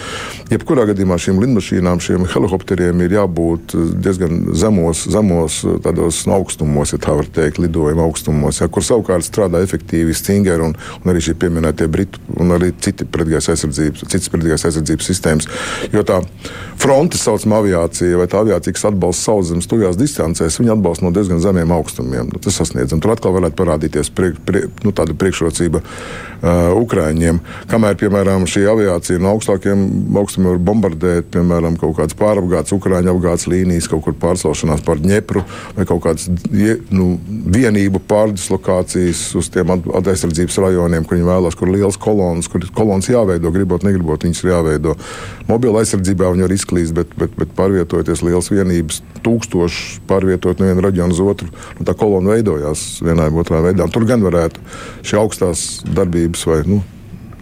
Jebkurā 0.53 0.87
gadījumā 0.91 1.19
šīm 1.23 1.41
lidmašīnām, 1.43 2.03
šiem 2.03 2.27
helikopteriem 2.33 3.05
ir 3.07 3.17
jābūt 3.19 3.77
diezgan 4.05 4.53
zemos, 4.59 5.07
zemos 5.11 5.63
tādos 5.85 6.23
augstumos, 6.31 6.95
ja 6.95 7.01
tā 7.03 7.17
var 7.19 7.29
teikt, 7.33 7.63
lidojuma 7.63 8.05
augstumos, 8.07 8.61
ja, 8.61 8.69
kur 8.73 8.85
savukārt 8.87 9.27
strādā 9.27 9.63
efektīvi 9.65 10.17
Stingeri 10.17 10.67
un, 10.67 10.77
un 11.03 11.13
arī 11.13 11.23
šie 11.25 11.37
pieminētie 11.39 11.89
Britu 11.93 12.21
un 12.41 12.55
arī 12.57 12.73
citi 12.83 13.07
pretgaisa 13.09 13.55
aizsardzības, 13.55 14.05
citas 14.07 14.31
pretgaisa 14.33 14.69
aizsardzības 14.69 15.09
sistēmas. 15.09 15.49
Jo 15.93 16.05
tā 16.07 16.21
fronte 16.81 17.19
saucamā 17.21 17.63
aviācija 17.63 18.19
vai 18.21 18.29
tā 18.31 18.42
aviācija, 18.43 18.77
kas 18.77 18.89
atbalsta 18.91 19.31
sauszemes 19.31 19.69
tuvajās 19.71 19.99
distancēs, 20.01 20.59
viņi 20.61 20.75
atbalsta 20.77 21.07
no 21.07 21.13
diezgan 21.15 21.41
zemiem 21.43 21.73
augstumiem. 21.75 22.29
Nu, 22.33 22.43
tas 22.43 22.59
sasniedzam. 22.61 23.01
Tur 23.03 23.15
atkal 23.15 23.35
varētu 23.37 23.59
parādīties 23.59 24.13
prie, 24.15 24.33
prie, 24.47 24.67
nu, 24.85 24.93
tāda 24.97 25.17
priekšrocība 25.19 25.83
uh, 25.83 26.73
Ukraiņiem. 26.81 27.41
Kamēr, 27.71 27.97
piemēram, 28.01 28.47
šī 28.51 28.65
aviācija 28.73 29.23
no 29.23 29.33
augstākiem 29.37 29.85
augstumiem 30.21 30.55
var 30.55 30.63
bombardēt, 30.71 31.31
piemēram, 31.35 31.79
kaut 31.81 31.97
kādas 32.01 32.19
pārapgādes, 32.19 32.75
Ukrāņu 32.77 33.13
apgādes 33.15 33.49
līnijas, 33.51 33.89
kaut 33.91 34.05
kur 34.07 34.17
pārcelšanās 34.19 34.85
pār 34.87 35.01
Dņepru 35.03 35.45
vai 35.77 35.87
kaut 35.89 36.03
kādas 36.07 36.29
nu, 36.93 37.13
vienību 37.27 38.03
pārdislokācijas 38.11 39.25
uz 39.39 39.51
tiem 39.53 39.73
aizsardzības 39.73 40.59
rajoniem, 40.65 41.07
kur 41.07 41.19
viņi 41.19 41.29
vēlās, 41.29 41.59
kur 41.59 41.71
liels 41.73 41.99
kolonas, 42.01 42.49
kur 42.51 42.65
kolonas 42.75 43.11
jāveido, 43.11 43.53
gribot, 43.55 43.85
negribot, 43.87 44.27
viņas 44.27 44.43
ir 44.45 44.53
jāveido. 44.53 44.97
Mobila 45.51 45.83
aizsardzībā 45.83 46.31
viņi 46.33 46.47
var 46.47 46.57
izklīst, 46.57 46.97
bet, 46.97 47.15
bet, 47.19 47.35
bet 47.39 47.55
pārvietojoties 47.59 48.25
liels 48.33 48.51
vienības, 48.53 49.03
tūkstoši 49.23 50.03
pārvietot 50.09 50.59
no 50.59 50.71
viena 50.71 50.83
reģiona 50.89 51.15
uz 51.15 51.21
otru, 51.23 51.53
tā 51.85 51.95
kolona 51.99 52.35
veidojās 52.35 53.03
vienā 53.05 53.29
vai 53.29 53.45
otrā 53.45 53.63
veidā. 53.69 53.87
Tur 53.93 54.09
gan 54.09 54.25
varētu 54.25 54.65
šī 55.07 55.21
augstās 55.21 55.67
darbības 55.87 56.49
vai 56.49 56.59
nu, 56.67 56.81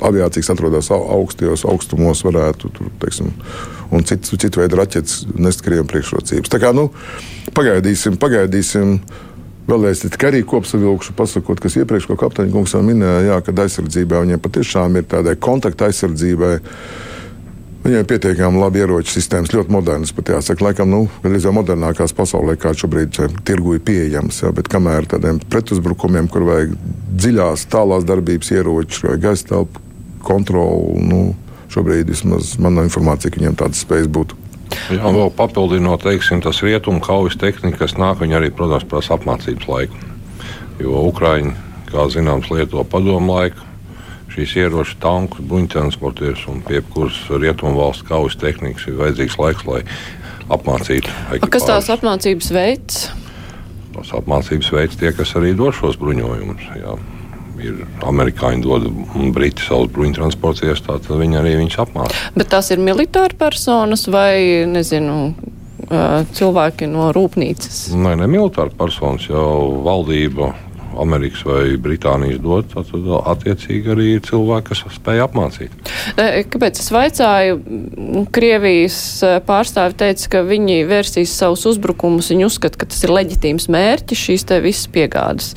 aviācijas 0.05 0.51
atrodas 0.53 0.91
augstajos 0.93 1.65
augstumos, 1.69 2.23
varētu 2.25 2.71
tur, 2.77 2.93
teiksim, 3.03 3.33
un 3.93 4.07
citu, 4.07 4.39
citu 4.41 4.63
veidu 4.63 4.79
raķetes 4.81 5.27
nest 5.41 5.65
krieviem 5.65 5.89
priekšrocības. 5.91 6.53
Tā 6.53 6.61
kā 6.63 6.73
nu, 6.77 6.89
pagaidīsim, 7.57 8.21
pagaidīsim. 8.21 9.01
Vēlreiz 9.71 10.01
tikai 10.03 10.33
arī 10.33 10.41
kopsavilkšu, 10.49 11.13
pasakot, 11.15 11.61
kas 11.63 11.77
iepriekš, 11.79 12.09
ko 12.11 12.17
kapteiņa 12.19 12.51
kungs 12.51 12.73
minēja, 12.83 13.21
jā, 13.29 13.37
ka 13.45 13.55
aizsardzībā 13.55 14.25
viņiem 14.25 14.41
patiešām 14.43 14.97
ir 14.99 15.05
tādai 15.07 15.37
kontakta 15.39 15.87
aizsardzībai 15.87 16.57
Viņiem 17.81 18.03
ir 18.03 18.09
pietiekami 18.11 18.61
labi 18.61 18.83
ieroču 18.83 19.15
sistēmas, 19.15 19.55
ļoti 19.55 19.73
modernas. 19.73 20.11
Pat 20.13 20.29
jāsaka, 20.35 20.67
laikam, 20.67 20.91
nu, 20.93 20.99
gandrīz 21.23 21.47
jau 21.47 21.53
modernākās 21.57 22.13
pasaulē, 22.17 22.59
kā 22.61 22.75
šobrīd 22.77 23.17
tirgu 23.49 23.79
ir 23.79 23.85
pieejams. 23.87 24.43
Ja, 24.45 24.51
bet 24.53 24.69
kamēr 24.69 25.09
tādiem 25.09 25.39
pretuzbrukumiem, 25.49 26.29
kur 26.29 26.45
vajag 26.45 26.75
dziļās, 27.17 27.65
tālās 27.73 28.05
darbības 28.09 28.53
ieroči 28.53 29.07
vai 29.07 29.17
gaisa 29.23 29.49
telpu 29.55 29.81
kontroli, 30.27 31.07
nu, 31.09 31.23
šobrīd 31.73 32.13
vismaz 32.13 32.53
man 32.61 32.77
nav 32.77 32.91
informācija, 32.91 33.33
ka 33.33 33.41
viņiem 33.41 33.57
tādas 33.63 33.81
spējas 33.87 34.13
būtu. 34.13 34.37
Jā, 34.93 35.01
un 35.01 35.17
vēl 35.17 35.33
papildinot, 35.41 36.05
teiksim, 36.05 36.45
tas 36.45 36.61
rietumu 36.63 37.01
kaujas 37.03 37.39
tehnika, 37.41 37.81
kas 37.81 37.97
nāk, 37.97 38.21
viņi 38.21 38.37
arī, 38.43 38.53
protams, 38.55 38.85
prasa 38.93 39.17
apmācības 39.17 39.67
laiku. 39.73 40.05
Jo 40.85 41.01
Ukraiņi, 41.09 41.57
kā 41.89 42.07
zināms, 42.13 42.53
lieto 42.53 42.85
padomu 42.85 43.41
laiku 43.41 43.70
šīs 44.31 44.57
ieroču 44.63 44.97
tankus, 45.03 45.43
bruņtransportierus 45.51 46.47
un 46.53 46.63
jebkuras 46.71 47.19
rietumu 47.31 47.81
valsts 47.81 48.07
kaujas 48.09 48.39
tehnikas 48.41 48.87
ir 48.89 48.99
vajadzīgs 49.01 49.39
laiks, 49.41 49.67
lai 49.69 49.81
apmācītu. 50.51 51.11
Ekipāžus. 51.37 51.55
Kas 51.55 51.69
tās 51.69 51.91
apmācības 51.95 52.51
veids? 52.55 53.01
Tās 53.95 54.13
apmācības 54.17 54.73
veids 54.75 55.01
tie, 55.01 55.13
kas 55.17 55.35
arī 55.39 55.55
dod 55.59 55.75
šos 55.77 55.99
bruņojumus. 56.01 56.69
Jā. 56.79 56.99
Ir 57.61 57.83
amerikāņi 58.09 58.63
dod 58.65 58.87
un 58.89 59.33
briti 59.37 59.61
savus 59.67 59.91
bruņtransportierus, 59.93 60.81
tad 60.87 61.05
viņi 61.11 61.41
arī 61.43 61.59
viņus 61.59 61.81
apmāca. 61.83 62.23
Bet 62.33 62.49
tās 62.55 62.71
ir 62.73 62.81
militāri 62.81 63.37
personas 63.37 64.07
vai, 64.09 64.65
nezinu, 64.71 65.35
cilvēki 66.39 66.89
no 66.89 67.11
rūpnīcas? 67.13 67.91
Nē, 67.99 68.15
ne 68.21 68.31
militāri 68.31 68.73
personas, 68.79 69.27
jau 69.29 69.83
valdība 69.85 70.55
Amerikas 71.01 71.43
vai 71.49 71.65
Britānijas 71.81 72.41
dot, 72.45 72.75
tad 72.75 73.09
attiecīgi 73.33 73.93
arī 73.95 74.07
ir 74.17 74.25
cilvēki, 74.27 74.69
kas 74.71 74.97
spēj 74.97 75.23
apmācīt. 75.25 75.93
Kāpēc 76.53 76.81
es 76.83 76.91
vaicāju? 76.95 77.61
Krievijas 78.35 79.01
pārstāvi 79.49 79.99
teica, 80.05 80.31
ka 80.37 80.45
viņi 80.49 80.81
vērsīs 80.91 81.35
savus 81.43 81.67
uzbrukumus, 81.71 82.31
viņi 82.33 82.49
uzskata, 82.49 82.81
ka 82.81 82.91
tas 82.91 83.05
ir 83.07 83.15
leģitīms 83.17 83.71
mērķis 83.73 84.25
šīs 84.29 84.49
te 84.51 84.61
visas 84.65 84.91
piegādes. 84.93 85.53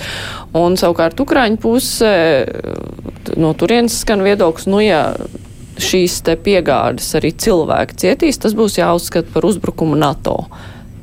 Un 0.58 0.78
savukārt 0.80 1.20
Ukraiņu 1.24 1.60
puse 1.64 2.12
no 3.40 3.54
turienes 3.58 4.00
skan 4.04 4.24
viedoklis, 4.26 4.70
nu 4.70 4.82
jā, 4.84 5.04
šīs 5.82 6.20
te 6.28 6.36
piegādes 6.38 7.10
arī 7.18 7.34
cilvēki 7.34 7.98
cietīs, 8.06 8.40
tas 8.42 8.56
būs 8.58 8.78
jāuzskata 8.80 9.34
par 9.34 9.48
uzbrukumu 9.50 9.98
NATO. 10.00 10.44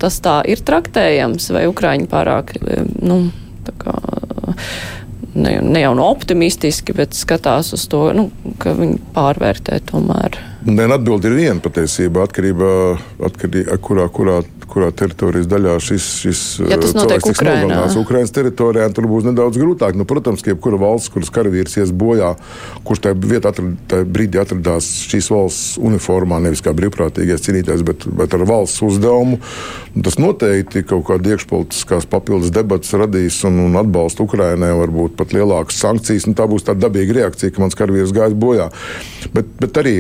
Tas 0.00 0.16
tā 0.24 0.40
ir 0.48 0.62
traktējams, 0.64 1.50
vai 1.52 1.66
Ukraiņi 1.68 2.08
pārāk, 2.08 2.54
nu, 3.04 3.26
kā, 3.78 3.96
ne, 5.34 5.56
ne 5.62 5.82
jau 5.84 5.94
no 5.98 6.08
optimistiski, 6.10 6.96
bet 6.96 7.16
skatās 7.18 7.72
uz 7.76 7.86
to, 7.90 8.06
nu, 8.16 8.28
ka 8.62 8.74
viņi 8.78 9.00
pārvērtē 9.16 9.80
tomēr. 9.90 10.38
Nē, 10.66 10.86
atbildi 10.92 11.30
ir 11.30 11.36
viena 11.38 11.62
patiesība 11.64 12.26
atkarībā 12.26 12.72
no 13.20 13.78
kurā, 13.80 14.08
kurā 14.12 14.40
kurā 14.70 14.90
teritorijas 14.94 15.48
daļā 15.50 15.74
šis, 15.82 16.06
šis 16.22 16.40
ja 16.70 16.78
uh, 16.78 16.84
cilvēks 16.84 17.26
tiks 17.26 17.42
nogalināts. 17.44 17.96
Ukraiņas 18.00 18.34
teritorijā 18.34 18.88
tur 18.94 19.08
būs 19.10 19.26
nedaudz 19.26 19.58
grūtāk. 19.60 19.98
Nu, 19.98 20.06
protams, 20.08 20.44
ka 20.44 20.52
jebkura 20.52 20.78
valsts, 20.80 21.10
kuras 21.12 21.32
karavīrs 21.34 21.76
ies 21.80 21.92
bojā, 21.96 22.32
kurš 22.86 23.04
tajā 23.06 23.18
vietā 23.32 23.52
tajā 23.54 24.06
brīdī 24.06 24.40
atradās 24.42 24.88
šīs 25.10 25.30
valsts 25.32 25.78
uniformā, 25.82 26.40
nevis 26.44 26.62
kā 26.64 26.74
brīvprātīgais 26.76 27.44
cīnītājs, 27.46 27.84
bet, 27.86 28.06
bet 28.20 28.36
ar 28.36 28.46
valsts 28.48 28.82
uzdevumu, 28.86 29.40
tas 30.06 30.18
noteikti 30.22 30.84
kaut 30.86 31.06
kāda 31.10 31.34
iekšpolitiskās 31.34 32.06
papildus 32.10 32.54
debatas 32.54 32.94
radīs 32.98 33.40
un, 33.48 33.58
un 33.66 33.78
atbalstu 33.80 34.28
Ukraiņai, 34.28 34.72
varbūt 34.84 35.18
pat 35.18 35.34
lielākas 35.36 35.80
sankcijas. 35.82 36.28
Nu, 36.30 36.36
tā 36.38 36.46
būs 36.50 36.66
tāda 36.68 36.86
dabīga 36.86 37.20
reakcija, 37.22 37.54
ka 37.54 37.64
mans 37.64 37.78
karavīrs 37.78 38.14
gājis 38.14 38.38
bojā. 38.38 38.70
Bet, 39.34 39.50
bet 39.60 39.82
arī 39.82 39.98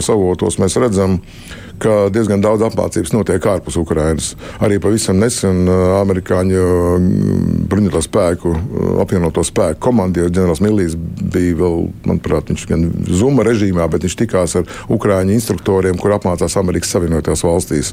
atklātajos 0.00 0.10
avotos 0.10 0.58
mēs 0.60 0.76
redzam, 0.80 1.20
ka 1.20 1.69
ka 1.80 1.94
diezgan 2.12 2.42
daudz 2.44 2.64
apmācības 2.68 3.12
notiek 3.14 3.46
ārpus 3.52 3.78
Ukrainas. 3.80 4.34
Arī 4.62 4.78
pavisam 4.82 5.20
nesen 5.20 5.64
uh, 5.68 5.96
amerikāņu 6.00 6.60
mm, 6.60 7.64
bruņoto 7.70 8.02
spēku, 8.04 8.52
uh, 8.54 8.92
apvienoto 9.04 9.44
spēku 9.46 9.80
komandieris 9.88 10.34
ģenerālis 10.36 10.62
Millīs 10.64 10.96
bija 10.96 11.56
vēl, 11.62 11.88
manuprāt, 12.06 12.52
viņš 12.52 12.66
gan 12.70 12.86
Zuma 13.08 13.46
režīmā, 13.46 13.88
bet 13.90 14.06
viņš 14.06 14.18
tikās 14.22 14.56
ar 14.60 14.68
Ukrāņu 14.92 15.34
instruktoriem, 15.36 15.98
kur 16.00 16.16
apmācās 16.16 16.58
Amerikas 16.60 16.92
Savienotajās 16.94 17.44
valstīs. 17.46 17.92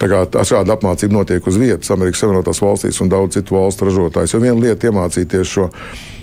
Tā 0.00 0.10
kā 0.10 0.24
šāda 0.44 0.76
apmācība 0.76 1.20
notiek 1.20 1.46
uz 1.48 1.60
vietas 1.60 1.92
Amerikas 1.94 2.24
Savienotās 2.24 2.62
valstīs 2.62 3.00
un 3.02 3.12
daudz 3.12 3.38
citu 3.38 3.56
valstu 3.58 3.88
ražotājs. 3.88 4.34
Jo 4.34 4.42
viena 4.42 4.58
lieta 4.60 4.90
iemācīties 4.90 5.56
šo 5.56 5.70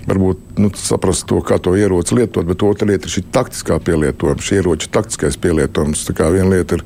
varbūt 0.10 0.60
nu, 0.62 0.72
saprast 0.78 1.28
to, 1.30 1.40
kā 1.46 1.60
to 1.62 1.76
ieroci 1.78 2.18
lietot, 2.18 2.48
bet 2.48 2.64
otra 2.66 2.88
lieta 2.90 3.08
ir 3.08 3.16
šī 3.18 3.26
taktiskā 3.34 3.80
pielietojuma, 3.84 4.44
šī 4.44 4.60
ieroča 4.62 4.92
taktiskais 4.94 5.38
pielietojums. 5.42 6.06
Tā 6.08 6.16
kā 6.18 6.30
viena 6.34 6.56
lieta 6.56 6.80
ir 6.80 6.86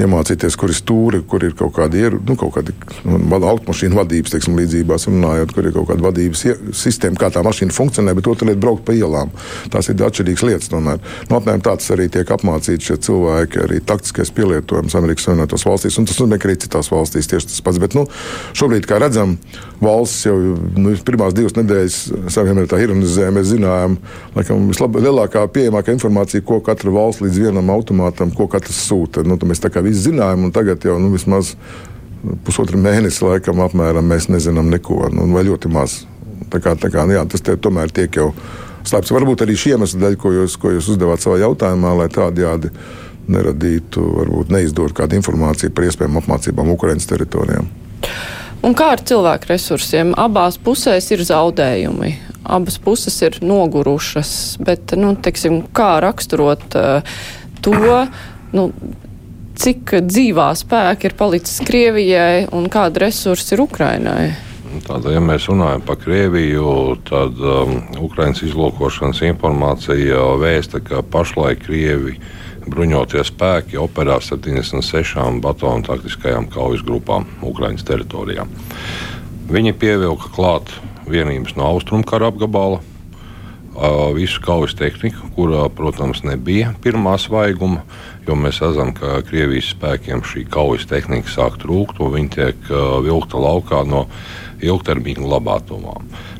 iemācīties, 0.00 0.56
kur 0.56 0.72
ir 0.72 0.76
stūri, 0.78 1.20
kur 1.28 1.44
ir 1.44 1.54
kaut 1.58 1.74
kāda 1.76 1.98
ieru, 1.98 2.20
nu, 2.26 2.36
kaut 2.40 2.54
kāda 2.56 2.72
nu, 3.04 3.18
automašīnu 3.36 3.98
vadības, 3.98 4.32
teiksim, 4.34 4.56
līdzībās 4.60 5.08
runājot, 5.10 5.52
kur 5.52 5.68
ir 5.68 5.74
kaut 5.76 5.90
kāda 5.90 6.06
vadības 6.06 6.44
sistēma, 6.78 7.18
kā 7.20 7.28
tā 7.34 7.42
mašīna 7.44 7.74
funkcionē, 7.76 8.14
bet 8.16 8.30
otra 8.30 8.48
lieta- 8.48 8.62
braukt 8.64 8.84
pa 8.86 8.96
ielām. 8.96 9.32
Tās 9.70 9.90
ir 9.90 9.96
atšķirīgas 9.96 10.46
lietas. 10.48 10.70
Tomēr. 10.72 11.00
Nu, 11.28 11.36
apmēram 11.36 11.62
tāds 11.62 11.90
arī 11.92 12.08
tiek 12.10 12.26
apmācīti 12.26 12.88
šie 12.88 12.96
cilvēki, 12.96 13.64
arī 13.66 13.80
taktiskais 13.80 14.30
pielietojums 14.32 14.94
Amerikas 14.94 15.26
Savienotās 15.26 15.66
valstīs, 15.68 15.98
un 15.98 16.06
tas 16.06 16.16
nozīmē, 16.16 16.38
ka 16.40 16.48
arī 16.48 16.56
citās 16.56 16.88
valstīs 16.88 17.28
tieši 17.28 17.48
tas 17.50 17.60
pats. 17.60 17.78
Bet 17.78 17.94
nu, 17.94 18.06
šobrīd, 18.54 18.86
kā 18.86 18.98
redzam, 18.98 19.36
valsts 19.80 20.24
jau 20.24 20.36
nu, 20.76 20.94
pirmās 21.04 21.34
divas 21.34 21.52
nedēļas 21.58 22.30
saviem 22.32 22.62
tā 22.66 22.80
ironizē, 22.80 23.30
mēs 23.34 23.52
zinājām, 23.52 23.98
laikam, 24.36 24.70
vislielākā 24.70 25.44
pieejamākā 25.52 25.92
informācija, 25.96 26.44
ko 26.46 26.60
katra 26.64 26.90
valsts 26.94 27.22
līdz 27.24 27.40
vienam 27.46 27.70
automātam, 27.74 28.32
ko 28.34 28.46
katrs 28.46 28.78
sūta. 28.88 29.24
Nu, 29.26 29.36
mēs 29.82 29.90
tā 29.90 29.90
kā 29.90 29.90
visi 29.90 30.08
zinājām, 30.10 30.44
un 30.44 30.52
tagad 30.52 30.84
jau 30.84 30.98
nu, 30.98 31.12
vismaz 31.12 31.54
pusotru 32.44 32.78
mēnesi 32.78 33.24
laikam 33.24 33.60
apmēram 33.60 34.06
mēs 34.06 34.28
nezinām 34.28 34.70
neko, 34.70 35.08
nu, 35.10 35.26
vai 35.34 35.44
ļoti 35.44 35.68
maz. 35.68 36.06
Tā 36.50 36.60
kā, 36.60 36.74
tā 36.76 36.90
kā, 36.92 37.06
jā, 37.10 37.24
tas 37.26 37.42
tomēr 37.42 37.90
tiek 37.90 38.14
jau 38.16 38.32
slēpts. 38.84 39.12
Varbūt 39.12 39.42
arī 39.42 39.56
šī 39.56 39.76
iemesla 39.76 40.00
dēļ, 40.00 40.16
ko 40.20 40.32
jūs, 40.32 40.56
ko 40.60 40.70
jūs 40.70 40.90
uzdevāt 40.92 41.22
savā 41.22 41.40
jautājumā, 41.42 41.94
lai 41.96 42.08
tādējādi 42.12 42.70
neradītu, 43.32 44.02
varbūt 44.02 44.50
neizdotu 44.52 44.94
kādu 44.94 45.16
informāciju 45.16 45.72
par 45.74 45.84
iespējamām 45.86 46.22
apmācībām 46.22 46.72
Ukraiņas 46.74 47.08
teritorijām. 47.10 47.68
Un 48.62 48.74
kā 48.78 48.92
ar 48.94 49.02
cilvēku 49.02 49.48
resursiem? 49.50 50.12
Abās 50.18 50.58
pusēs 50.62 51.08
ir 51.14 51.22
zaudējumi. 51.26 52.12
Abas 52.42 52.78
puses 52.82 53.16
ir 53.22 53.38
nogurušas, 53.42 54.58
bet, 54.62 54.94
nu, 54.98 55.14
teiksim, 55.18 55.62
kā 55.74 55.96
raksturot 56.02 56.76
uh, 56.78 57.16
to, 57.62 58.06
nu, 58.52 58.68
cik 59.62 59.92
dzīvā 60.08 60.48
spēka 60.58 61.06
ir 61.06 61.14
palicis 61.14 61.60
Krievijai 61.66 62.48
un 62.56 62.66
kāda 62.72 63.04
resursa 63.04 63.54
ir 63.54 63.62
Ukrainai? 63.62 64.32
Tāda, 64.82 65.12
ja 65.12 65.20
mēs 65.22 65.46
runājam 65.50 65.84
par 65.86 65.98
Krieviju, 66.00 66.96
tad 67.06 67.38
um, 67.38 67.76
Ukraiņas 68.02 68.42
izlūkošanas 68.48 69.20
informācija 69.28 70.22
vēsta, 70.40 70.80
ka 70.82 71.04
pašlaik 71.04 71.66
Krievi 71.66 72.16
bruņotie 72.66 73.22
spēki 73.28 73.78
operē 73.78 74.16
76 74.24 75.42
batonu 75.44 75.86
taktiskajām 75.86 76.48
kaujas 76.50 76.82
grupām 76.86 77.28
Ukraiņas 77.46 77.86
teritorijā. 77.86 78.48
Viņi 79.52 79.76
pievilka 79.76 80.32
klāt 80.34 80.72
vienības 81.06 81.54
no 81.58 81.68
austrumkara 81.74 82.32
apgabala, 82.32 82.80
visu 84.16 84.40
kaujas 84.44 84.74
tehniku, 84.76 85.30
kurā, 85.36 85.66
protams, 85.72 86.22
nebija 86.26 86.74
pirmā 86.84 87.14
svaiguma, 87.20 87.84
jo 88.26 88.36
mēs 88.38 88.60
redzam, 88.62 88.92
ka 88.96 89.20
Krievijas 89.26 89.72
spēkiem 89.74 90.22
šī 90.26 90.44
kaujas 90.52 90.86
tehnika 90.90 91.30
sāk 91.30 91.58
trūkt, 91.62 92.00
un 92.02 92.14
viņi 92.14 92.30
tiek 92.36 92.70
vilkta 93.06 93.40
laukā 93.42 93.82
no 93.88 94.06
ilgtermiņa 94.62 95.26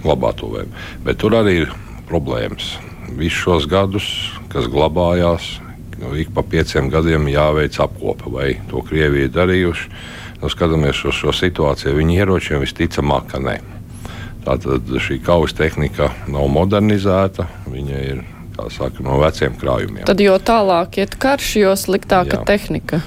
glabātuvēm. 0.02 0.76
Bet 1.06 1.20
tur 1.22 1.38
arī 1.40 1.62
ir 1.64 1.74
problēmas. 2.10 2.76
Visus 3.12 3.42
šos 3.42 3.68
gadus, 3.68 4.06
kas 4.52 4.70
glabājās, 4.72 5.58
ik 6.18 6.32
pa 6.34 6.42
pieciem 6.46 6.90
gadiem 6.90 7.28
jāveic 7.30 7.78
apkope, 7.82 8.30
vai 8.32 8.54
to 8.70 8.82
Krievija 8.86 9.28
ir 9.28 9.34
darījuši. 9.34 9.90
Nu, 10.42 10.50
skatāmies 10.50 11.04
uz 11.06 11.14
šo 11.14 11.30
situāciju, 11.34 11.94
viņi 12.00 12.18
ieročiem 12.18 12.62
visticamāk, 12.64 13.28
ka 13.30 13.38
nē. 13.38 13.60
Tātad 14.42 14.88
šī 14.98 15.20
kaujas 15.22 15.54
tehnika 15.54 16.08
nav 16.26 16.48
modernizēta, 16.50 17.46
viņa 17.70 18.00
ir 18.08 18.24
saka, 18.70 19.02
no 19.02 19.18
veciem 19.22 19.56
krājumiem. 19.58 20.04
Tad 20.06 20.22
jo 20.22 20.36
tālāk 20.38 21.00
iet 21.02 21.16
karš, 21.18 21.56
jo 21.62 21.74
sliktāka 21.78 22.38
Jā. 22.38 22.44
tehnika. 22.52 23.02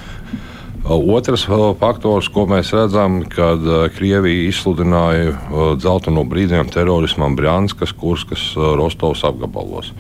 Otrs 0.86 1.48
faktors, 1.80 2.28
ko 2.30 2.44
mēs 2.46 2.70
redzam, 2.76 3.24
kad 3.26 3.64
Krievija 3.96 4.52
izsludināja 4.52 5.34
dzelteno 5.82 6.22
brīdinājumu 6.30 6.74
terorismam 6.76 7.38
Brānskas, 7.38 7.96
Kurskas, 7.98 8.52
Rostovas 8.54 9.24
apgabalos. 9.26 9.94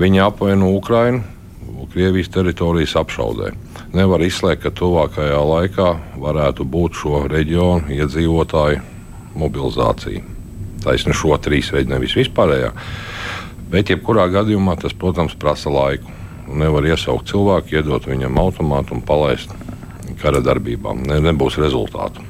Viņi 0.00 0.20
apvaino 0.20 0.74
Ukrainu, 0.76 1.22
Krievijas 1.90 2.28
teritorijas 2.30 2.92
apšaudē. 3.00 3.50
Nevar 3.98 4.22
izslēgt, 4.22 4.62
ka 4.62 4.70
tuvākajā 4.70 5.40
laikā 5.42 5.88
varētu 6.22 6.62
būt 6.62 7.00
šo 7.00 7.24
reģionu 7.30 7.90
iedzīvotāju 7.96 8.78
mobilizācija. 9.34 10.22
Taisnība 10.84 11.18
šo 11.18 11.38
trīs 11.42 11.72
veidu, 11.74 11.90
nevis 11.96 12.14
vispārējā. 12.14 12.70
Bet, 13.70 13.90
jebkurā 13.92 14.26
gadījumā, 14.32 14.74
tas, 14.82 14.94
protams, 14.96 15.36
prasa 15.38 15.70
laiku. 15.70 16.10
Nevar 16.50 16.86
iesaukt 16.88 17.30
cilvēku, 17.30 17.76
iedot 17.78 18.08
viņam 18.10 18.40
automātu 18.42 18.96
un 18.96 19.04
palaist 19.06 19.52
kara 20.18 20.40
darbībām. 20.42 21.04
Ne, 21.06 21.20
nebūs 21.22 21.60
rezultātu. 21.62 22.24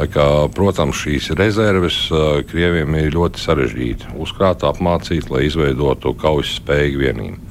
Kā, 0.00 0.26
protams, 0.54 0.96
šīs 0.96 1.32
rezerves 1.36 1.96
uh, 2.08 2.40
Krievijam 2.48 2.94
ir 2.96 3.10
ļoti 3.12 3.42
sarežģīti 3.42 4.14
uzkrāt, 4.22 4.62
apmācīt, 4.64 5.28
lai 5.28 5.42
izveidotu 5.48 6.14
kaujas 6.16 6.54
spēju 6.56 7.02
vienību. 7.02 7.50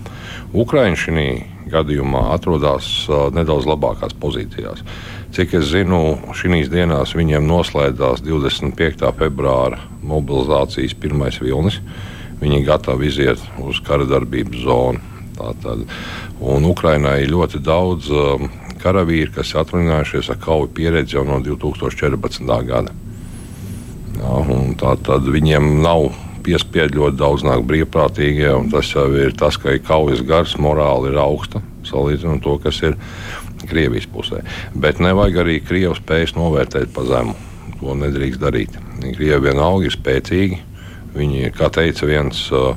Ukraiņa 0.58 0.98
šajā 0.98 1.28
gadījumā 1.70 2.24
atrodas 2.34 2.88
uh, 3.06 3.28
nedaudz 3.36 3.68
labākās 3.70 4.16
pozīcijās. 4.18 4.82
Cik 5.36 5.60
es 5.60 5.68
zinu, 5.70 6.18
šīs 6.34 6.72
dienās 6.74 7.14
viņiem 7.14 7.46
noslēdzās 7.46 8.24
25. 8.26 9.12
februāra 9.20 9.84
mobilizācijas 10.02 10.98
pirmais 10.98 11.38
vilnis. 11.44 11.78
Viņi 12.40 12.64
gatavi 12.68 13.10
iziet 13.10 13.44
uz 13.64 13.82
kara 13.86 14.08
darbības 14.08 14.64
zonu. 14.64 15.02
Tātad, 15.40 15.86
un 16.44 16.66
Ukrainai 16.68 17.22
ir 17.24 17.32
ļoti 17.32 17.62
daudz 17.64 18.10
um, 18.12 18.50
karavīri, 18.82 19.32
kas 19.36 19.54
ir 19.54 19.62
atrunājušies 19.62 20.32
ar 20.34 20.40
kauju 20.44 20.72
pieredzi 20.76 21.16
jau 21.16 21.24
no 21.28 21.40
2014. 21.44 22.44
gada. 22.68 22.96
Jā, 24.20 24.60
tā 24.82 24.96
tad 25.08 25.28
viņiem 25.32 25.78
nav 25.84 26.10
piespiedu 26.44 27.02
ļoti 27.04 27.20
daudz 27.20 27.46
nāk 27.48 27.64
brīvprātīgie, 27.68 28.52
tas 28.72 28.92
jau 28.92 29.08
ir 29.16 29.36
tas, 29.40 29.60
ka 29.60 29.76
ir 29.76 29.84
kaujas 29.86 30.24
gars, 30.28 30.58
morāli 30.60 31.14
ir 31.14 31.20
augsta 31.22 31.64
salīdzinot 31.88 32.44
to, 32.44 32.58
kas 32.64 32.82
ir 32.86 32.98
Krievijas 33.70 34.08
pusē. 34.08 34.40
Bet 34.72 35.02
nevajag 35.04 35.42
arī 35.44 35.58
Krievu 35.60 35.98
spējas 35.98 36.36
novērtēt 36.38 36.94
pa 36.96 37.04
zemu. 37.08 37.36
To 37.80 37.96
nedrīkst 37.96 38.42
darīt. 38.42 38.76
Krievi 39.04 39.50
vienalga 39.50 39.90
ir 39.90 39.96
spēcīgi. 39.96 40.60
Viņi, 41.20 41.52
kā 41.56 41.68
teica 41.76 42.08
viens 42.08 42.48
uh, 42.56 42.74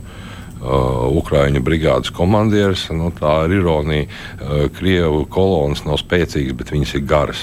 Uh, 0.62 1.08
Ukrāņu 1.18 1.58
brigādes 1.66 2.12
komandieris. 2.14 2.84
Nu, 2.94 3.08
tā 3.10 3.48
ir 3.48 3.56
ironija. 3.56 4.06
Uh, 4.06 4.68
Krievu 4.70 5.24
kolonas 5.26 5.82
nav 5.82 5.98
spēcīgas, 5.98 6.54
bet 6.54 6.70
viņas 6.70 6.92
ir 6.94 7.02
garas. 7.10 7.40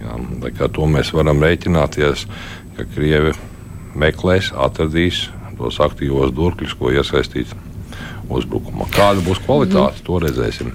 Jā, 0.00 0.68
to 0.72 0.88
mēs 0.88 1.12
varam 1.12 1.44
rēķināties, 1.44 2.24
ka 2.78 2.86
Krievi 2.94 3.34
meklēs, 4.00 4.48
atradīs 4.56 5.26
tos 5.58 5.76
aktīvos 5.84 6.32
durkļus, 6.34 6.72
ko 6.80 6.94
iesaistīt 6.96 7.52
uzbrukumā. 8.32 8.88
Kāda 8.96 9.20
būs 9.28 9.44
kvalitāte, 9.44 10.00
to 10.08 10.24
redzēsim. 10.24 10.72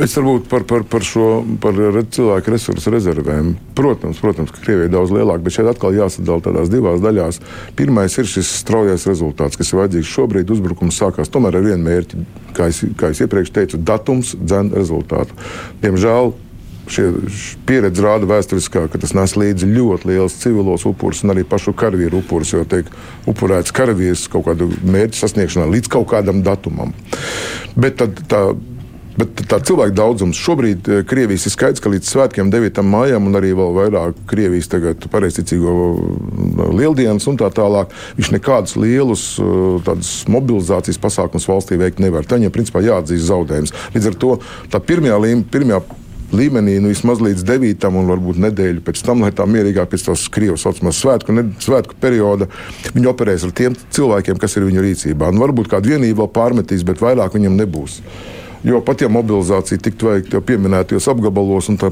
Es 0.00 0.14
varbūt 0.16 0.46
par, 0.48 0.62
par, 0.64 0.86
par 0.88 1.04
šo 1.04 1.42
par 1.60 1.76
cilvēku 1.76 2.54
resursu 2.54 2.92
rezervēm. 2.94 3.50
Protams, 3.76 4.22
protams 4.24 4.52
ka 4.54 4.62
Krievija 4.64 4.88
ir 4.88 4.94
daudz 4.94 5.12
lielāka, 5.12 5.44
bet 5.44 5.56
šeit 5.58 5.68
atkal 5.68 5.92
jāsadala 5.92 6.40
tādās 6.46 6.70
divās 6.72 7.02
daļās. 7.04 7.42
Pirmais 7.76 8.16
ir 8.16 8.30
šis 8.30 8.54
straujais 8.62 9.04
rezultāts, 9.10 9.58
kas 9.60 9.72
ir 9.72 9.82
vajadzīgs 9.82 10.14
šobrīd. 10.14 10.54
Uzbrukums 10.54 10.96
sākās 10.96 11.32
tomēr 11.32 11.60
ar 11.60 11.66
vienu 11.66 11.84
mērķi, 11.84 12.22
kā 12.56 12.70
es, 12.72 12.80
kā 12.96 13.12
es 13.12 13.20
iepriekš 13.20 13.52
teicu, 13.52 13.82
datums, 13.84 14.32
dzēna 14.40 14.80
rezultātu. 14.80 15.36
Diemžēl 15.84 16.32
šie 16.92 17.06
pieredze 17.68 18.02
rāda 18.02 18.26
vēsturiskā, 18.32 18.86
ka 18.90 18.98
tas 19.00 19.12
nes 19.16 19.36
līdzi 19.38 19.68
ļoti 19.70 20.08
liels 20.08 20.40
civilos 20.40 20.86
upurus 20.88 21.22
un 21.22 21.36
arī 21.36 21.44
pašu 21.48 21.76
karavīru 21.78 22.22
upurus, 22.24 22.56
jo 22.56 22.64
tiek 22.68 22.88
upurēts 23.28 23.74
karavīrs 23.76 24.24
kaut 24.32 24.48
kādu 24.48 24.72
mērķu 24.82 25.20
sasniegšanā 25.20 25.68
līdz 25.76 25.92
kaut 25.92 26.08
kādam 26.16 26.42
datumam. 26.46 26.96
Bet 27.76 28.00
tad, 28.00 28.24
tā 28.28 28.42
Bet 29.12 29.42
tā 29.48 29.58
cilvēku 29.60 29.92
daudzums 29.96 30.40
šobrīd 30.40 30.88
eh, 30.88 31.00
Krievijas 31.08 31.44
ir 31.48 31.52
skaidrs, 31.52 31.82
ka 31.84 31.92
līdz 31.92 32.08
svētkiem, 32.08 32.52
9. 32.52 32.80
maijam, 32.86 33.28
un 33.28 33.36
arī 33.36 33.52
vēl 33.56 33.74
vairāk 33.76 34.22
Krievijas 34.30 34.70
pareizticīgo 35.12 35.74
lieldienas 36.72 37.28
un 37.28 37.36
tā 37.40 37.50
tālāk, 37.52 37.92
viņš 38.16 38.32
nekādus 38.38 38.76
lielus 38.80 39.26
eh, 39.42 40.06
mobilizācijas 40.32 41.00
pasākumus 41.02 41.48
valstī 41.50 41.80
veikt 41.80 42.00
nevar. 42.00 42.24
Tā 42.24 42.40
viņam 42.40 42.54
principā 42.54 42.84
jāatzīst 42.84 43.28
zaudējums. 43.28 43.76
Līdz 43.96 44.12
ar 44.12 44.18
to 44.24 44.38
tā 44.72 44.80
pirmajā 44.80 45.20
līmenī. 45.26 45.82
Līmenī, 46.32 46.78
nu, 46.80 46.88
vismaz 46.88 47.20
līdz 47.20 47.42
9. 47.44 47.82
un 47.92 48.06
varbūt 48.08 48.38
nedēļu 48.40 48.80
pēc 48.86 49.02
tam, 49.04 49.20
lai 49.20 49.34
tā 49.36 49.44
mierīgāk 49.44 49.90
pēc 49.92 50.06
tās 50.06 50.22
Krievijas 50.32 50.64
saucamās 50.64 51.02
svētku, 51.04 51.34
ne, 51.36 51.50
svētku 51.60 51.98
perioda, 52.00 52.48
viņi 52.94 53.10
operēs 53.10 53.44
ar 53.44 53.52
tiem 53.52 53.76
cilvēkiem, 53.92 54.40
kas 54.40 54.56
ir 54.56 54.64
viņu 54.64 54.86
rīcībā. 54.86 55.28
Un 55.28 55.42
varbūt 55.44 55.68
kāda 55.74 55.92
vienība 55.92 56.22
vēl 56.22 56.32
pārmetīs, 56.32 56.86
bet 56.88 57.04
vairāk 57.04 57.36
viņam 57.36 57.60
nebūs. 57.60 58.00
Jo 58.62 58.78
pat 58.86 59.02
ja 59.02 59.08
mobilizācija 59.10 59.80
tiktu 59.82 60.06
veikta 60.06 60.36
jau 60.38 60.42
pieminētajos 60.46 61.08
apgabalos, 61.10 61.66
un 61.72 61.78
tā 61.82 61.90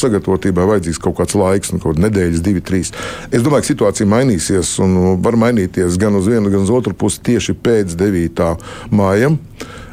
sagatavotībai 0.00 0.66
vajadzīgs 0.68 1.00
kaut 1.00 1.16
kāds 1.22 1.36
laiks, 1.38 1.72
nu, 1.72 1.80
kaut 1.80 2.00
nedēļas, 2.02 2.42
divi, 2.44 2.60
trīs. 2.60 2.92
Es 3.32 3.44
domāju, 3.44 3.64
ka 3.64 3.70
situācija 3.70 4.08
mainīsies 4.12 4.74
un 4.84 4.98
var 5.24 5.38
mainīties 5.40 5.96
gan 6.00 6.18
uz 6.20 6.28
vienu, 6.28 6.52
gan 6.52 6.66
uz 6.66 6.72
otru 6.74 6.92
pusi 6.92 7.22
tieši 7.30 7.56
pēc 7.56 7.96
9. 7.96 8.50
māja. 8.92 9.32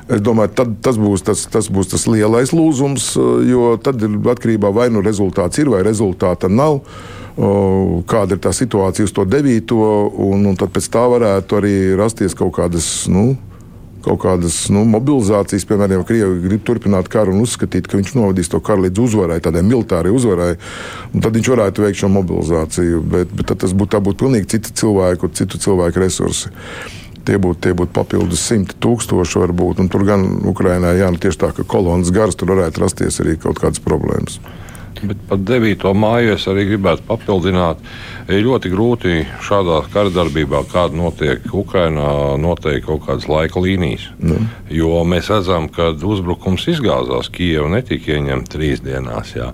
Es 0.10 0.23
domāju, 0.25 0.51
tad, 0.58 0.75
tas, 0.84 0.97
būs 0.99 1.23
tas, 1.23 1.45
tas 1.53 1.69
būs 1.71 1.91
tas 1.91 2.08
lielais 2.10 2.51
lūzums, 2.51 3.12
jo 3.45 3.75
tad 3.84 4.01
ir 4.03 4.19
atkarībā 4.34 4.73
vai 4.75 4.89
nu 4.91 5.03
rezultāts 5.05 5.62
ir 5.62 5.69
vai 5.71 5.84
rezultāta 5.86 6.49
nav. 6.51 6.82
Kāda 8.10 8.36
ir 8.36 8.41
tā 8.43 8.51
situācija 8.51 9.05
uz 9.08 9.13
to 9.15 9.23
devīto, 9.23 9.77
un, 10.25 10.49
un 10.49 10.58
tad 10.60 10.73
pēc 10.75 10.89
tā 10.91 11.05
varētu 11.13 11.60
arī 11.62 11.75
rasties 11.95 12.36
kaut 12.36 12.58
kādas. 12.58 12.89
Nu, 13.08 13.38
kaut 14.03 14.21
kādas 14.23 14.57
nu, 14.73 14.83
mobilizācijas, 14.89 15.65
piemēram, 15.69 15.99
ja 15.99 16.07
Krievija 16.07 16.43
grib 16.43 16.63
turpināt 16.67 17.09
karu 17.12 17.33
un 17.35 17.43
uzskatīt, 17.43 17.89
ka 17.89 17.99
viņš 17.99 18.13
novadīs 18.17 18.51
to 18.51 18.62
karu 18.63 18.85
līdz 18.88 19.03
uzvarai, 19.03 19.39
tādai 19.43 19.63
militārai 19.65 20.13
uzvarai, 20.15 20.53
tad 21.15 21.35
viņš 21.35 21.51
varētu 21.55 21.85
veikt 21.85 22.01
šo 22.03 22.12
mobilizāciju. 22.15 23.03
Bet, 23.15 23.35
bet 23.35 23.53
tas 23.63 23.75
būtu 23.75 24.01
būt 24.05 24.21
pilnīgi 24.23 24.51
citi 24.55 24.73
cilvēku, 24.81 25.31
citu 25.35 25.59
cilvēku 25.62 26.03
resursi. 26.03 26.53
Tie 27.27 27.35
būtu, 27.38 27.59
tie 27.65 27.75
būtu 27.77 27.93
papildus 27.93 28.41
simti 28.47 28.77
tūkstoši, 28.81 29.41
varbūt. 29.43 29.83
Tur 29.91 30.05
gan 30.07 30.23
Ukrainā, 30.49 30.95
jā, 30.97 31.12
nu, 31.12 31.19
tieši 31.21 31.41
tā, 31.43 31.51
ka 31.53 31.67
kolonas 31.67 32.13
garas 32.15 32.39
tur 32.39 32.53
varētu 32.55 32.81
rasties 32.85 33.19
arī 33.21 33.35
kaut 33.41 33.59
kādas 33.62 33.83
problēmas. 33.83 34.39
Bet 34.99 35.19
par 35.29 35.39
9. 35.39 35.85
māju 35.95 36.33
es 36.35 36.45
arī 36.51 36.65
gribētu 36.73 37.05
papildināt. 37.07 37.79
Ir 38.29 38.43
ļoti 38.45 38.71
grūti 38.73 39.21
šādā 39.45 39.79
kara 39.93 40.12
darbībā, 40.13 40.65
kāda 40.71 40.97
notiek 40.99 41.45
Ukrajinā, 41.55 42.35
noteikt 42.41 42.88
kaut 42.89 43.05
kādas 43.07 43.29
laika 43.31 43.63
līnijas. 43.63 44.09
Nu. 44.19 44.41
Jo 44.73 45.03
mēs 45.07 45.31
redzam, 45.31 45.69
ka 45.71 45.93
uzbrukums 45.95 46.67
izgāzās. 46.73 47.31
Kijava 47.33 47.71
netika 47.77 48.17
ieņemta 48.17 48.55
trīs 48.57 48.83
dienās. 48.85 49.33
Jā. 49.38 49.53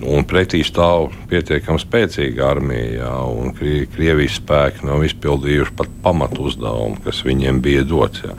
Un 0.00 0.24
pretī 0.24 0.62
stāv 0.64 1.10
pietiekami 1.28 1.80
spēcīga 1.82 2.46
armija, 2.54 3.02
jā, 3.02 3.16
un 3.36 3.52
Krievijas 3.52 4.38
spēki 4.38 4.86
nav 4.88 5.04
izpildījuši 5.04 5.74
pat 5.76 5.90
pamatu 6.00 6.46
uzdevumu, 6.48 7.02
kas 7.04 7.20
viņiem 7.26 7.60
bija 7.60 7.84
dots. 7.84 8.24
Jā. 8.24 8.32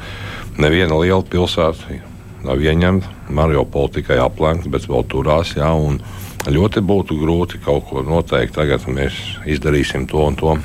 Neviena 0.61 0.97
liela 0.97 1.21
pilsēta 1.21 1.99
nav 2.45 2.61
ieņemta, 2.65 3.11
Mariupola 3.29 3.93
tikai 3.93 4.17
aplenkta, 4.23 4.71
bet 4.73 4.87
vēl 4.89 5.05
turās. 5.11 5.53
Jā, 5.57 5.69
ļoti 6.49 6.81
būtu 6.81 7.17
grūti 7.21 7.61
kaut 7.63 7.89
ko 7.89 8.05
noteikt. 8.05 8.55
Tagad 8.57 8.87
mēs 8.89 9.17
izdarīsim 9.45 10.07
to 10.09 10.23
un 10.25 10.39
to. 10.39 10.55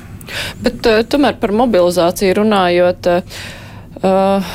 Bet 0.63 0.87
uh, 0.89 1.03
tomēr 1.07 1.37
par 1.41 1.53
mobilizāciju 1.57 2.39
runājot. 2.41 3.11
Uh, 3.97 4.55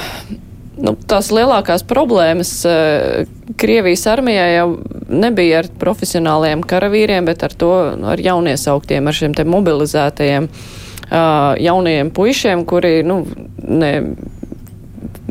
nu, 0.81 0.95
tās 1.10 1.31
lielākās 1.34 1.86
problēmas 1.88 2.51
uh, 2.67 3.23
Krievijas 3.62 4.05
armijā 4.12 4.47
jau 4.55 4.67
nebija 5.12 5.62
ar 5.62 5.71
profesionāliem 5.81 6.63
karavīriem, 6.67 7.27
bet 7.27 7.43
ar 7.47 7.55
to 7.57 7.71
ar 8.13 8.21
jauniesauktiem, 8.21 9.07
ar 9.07 9.17
šiem 9.17 9.36
te 9.38 9.45
mobilizētajiem 9.47 10.47
uh, 10.47 11.55
jaunajiem 11.62 12.12
puišiem, 12.15 12.65
kuri, 12.69 12.93
nu, 13.07 13.21
ne, 13.67 13.93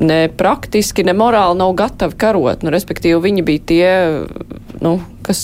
ne 0.01 0.21
praktiski, 0.37 1.05
ne 1.07 1.17
morāli 1.17 1.59
nav 1.61 1.75
gatavi 1.79 2.19
karot. 2.21 2.67
Nu, 2.67 2.75
respektīvi, 2.75 3.21
viņi 3.25 3.47
bija 3.47 3.67
tie, 3.73 3.95
nu, 4.85 4.99
kas 5.31 5.43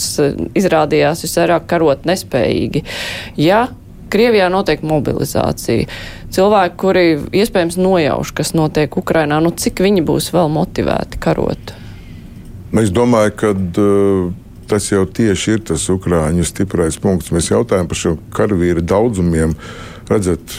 izrādījās 0.58 1.24
visvairāk 1.24 1.66
karot 1.70 2.06
nespējīgi. 2.10 2.84
Ja 3.40 3.66
Krievijā 4.06 4.46
notiek 4.52 4.84
mobilizācija. 4.86 5.88
Cilvēki, 6.34 6.76
kuri 6.78 7.04
iespējams 7.34 7.78
nojauš, 7.80 8.32
kas 8.38 8.52
notiek 8.54 8.94
Ukrainā, 8.98 9.40
nu 9.42 9.50
cik 9.50 9.82
viņi 9.82 10.04
būs 10.06 10.30
vēl 10.34 10.50
motivēti 10.54 11.18
karot? 11.22 11.74
Nu, 12.70 12.82
es 12.82 12.92
domāju, 12.94 13.34
ka 13.40 13.50
uh, 13.56 14.28
tas 14.70 14.86
jau 14.92 15.04
tieši 15.06 15.56
ir 15.56 15.66
tas 15.72 15.88
ukrāņu 15.90 16.46
stiprais 16.46 16.98
punkts. 17.02 17.32
Mēs 17.34 17.50
jautājam 17.50 17.90
par 17.90 17.98
šiem 17.98 18.18
karavīru 18.36 18.84
daudzumiem. 18.86 19.56
Redzat, 20.10 20.58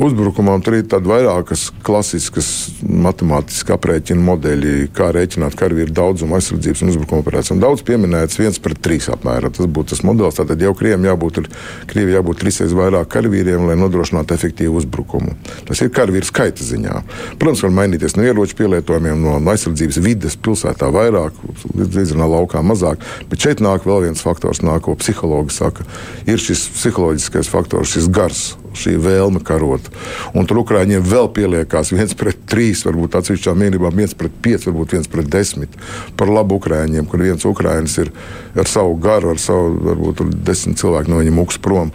Uzbrukumam 0.00 0.62
tur 0.64 0.74
ir 0.74 0.86
tādi 0.90 1.06
vairākas 1.06 1.68
klasiskas 1.86 2.48
matemātiski 2.82 3.70
aprēķina 3.76 4.22
modeļi, 4.26 4.72
kā 4.96 5.10
rēķināt 5.14 5.54
karavīru 5.58 5.94
daudzumu 5.94 6.34
aizsardzības 6.38 6.82
un 6.82 6.90
uzbrukuma 6.90 7.22
operācijām. 7.22 7.60
Daudz 7.62 7.84
pieminēts 7.86 8.40
viens 8.40 8.58
pret 8.62 8.80
trīs 8.82 9.06
apmēram. 9.12 9.54
Tas 9.54 9.68
būtu 9.70 9.92
tas 9.92 10.02
modelis. 10.06 10.40
Tātad 10.40 10.64
jau 10.64 10.72
Krievijam 10.74 11.06
jābūt, 11.06 11.42
Krievijai 11.90 12.18
jābūt 12.18 12.40
trīsreiz 12.42 12.74
vairāk 12.74 13.12
karavīriem, 13.14 13.68
lai 13.68 13.76
nodrošinātu 13.78 14.34
efektīvu 14.34 14.80
uzbrukumu. 14.80 15.36
Tas 15.68 15.84
ir 15.84 15.92
karavīru 15.94 16.26
skaita 16.26 16.66
ziņā. 16.66 16.96
Protams, 17.38 17.62
var 17.66 17.76
mainīties 17.78 18.18
no 18.18 18.26
ieroču 18.26 18.58
pielietojumiem, 18.58 19.22
no 19.22 19.36
aizsardzības 19.54 20.00
vides 20.02 20.38
pilsētā 20.40 20.90
vairāk, 20.96 21.38
līdz 21.78 22.16
laukā 22.18 22.64
mazāk. 22.66 23.06
Bet 23.30 23.46
šeit 23.46 23.62
nāk 23.62 23.86
vēl 23.86 24.08
viens 24.08 24.24
faktors, 24.24 24.64
nāk, 24.66 24.82
ko 24.88 24.96
psihologi 24.98 25.54
saka. 25.54 25.86
Ir 26.26 26.42
šis 26.42 26.66
psiholoģiskais 26.74 27.52
faktors, 27.52 27.94
šis 27.94 28.10
gars 28.10 28.48
šī 28.76 28.96
vēlme 29.02 29.42
karot. 29.44 29.90
Un 30.34 30.46
tur 30.48 30.62
Ukrāņiem 30.62 31.04
vēl 31.06 31.30
pieliekās 31.34 31.92
viens 31.94 32.14
pret 32.18 32.38
trīs, 32.50 32.84
varbūt 32.86 33.18
atsevišķām 33.20 33.64
vienībām 33.64 33.96
viens 33.96 34.14
pret 34.14 34.34
pieci, 34.42 34.68
varbūt 34.70 34.96
viens 34.96 35.10
pret 35.10 35.30
desmit. 35.30 35.74
Par 36.16 36.30
labu 36.30 36.60
Ukrāņiem, 36.60 37.08
kur 37.10 37.24
viens 37.24 37.46
Ukrāņš 37.46 37.98
ir 38.04 38.12
ar 38.58 38.70
savu 38.70 38.96
garu, 39.00 39.34
ar 39.34 39.42
savu 39.42 39.74
varbūt 39.90 40.24
desmit 40.46 40.80
cilvēku 40.80 41.10
no 41.10 41.20
viņiem 41.22 41.42
uks 41.42 41.60
prom. 41.62 41.92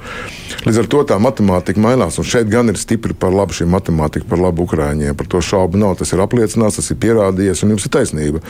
Līdz 0.66 0.82
ar 0.84 0.90
to 0.90 1.02
tā 1.10 1.18
matemātika 1.22 1.82
mainās. 1.82 2.20
Un 2.22 2.28
šeit 2.28 2.50
gan 2.52 2.70
ir 2.72 2.80
stipri 2.80 3.16
par 3.18 3.34
labu 3.34 3.56
šī 3.56 3.68
matemātika, 3.70 4.28
par 4.30 4.42
labu 4.42 4.66
Ukrāņiem. 4.66 5.16
Par 5.18 5.30
to 5.30 5.42
šaubu 5.44 5.80
nav. 5.82 5.96
Tas 6.00 6.14
ir 6.14 6.22
apliecināts, 6.24 6.80
tas 6.80 6.92
ir 6.92 7.00
pierādījies, 7.02 7.64
un 7.66 7.76
jums 7.76 7.88
ir 7.88 7.94
taisnība. 7.96 8.42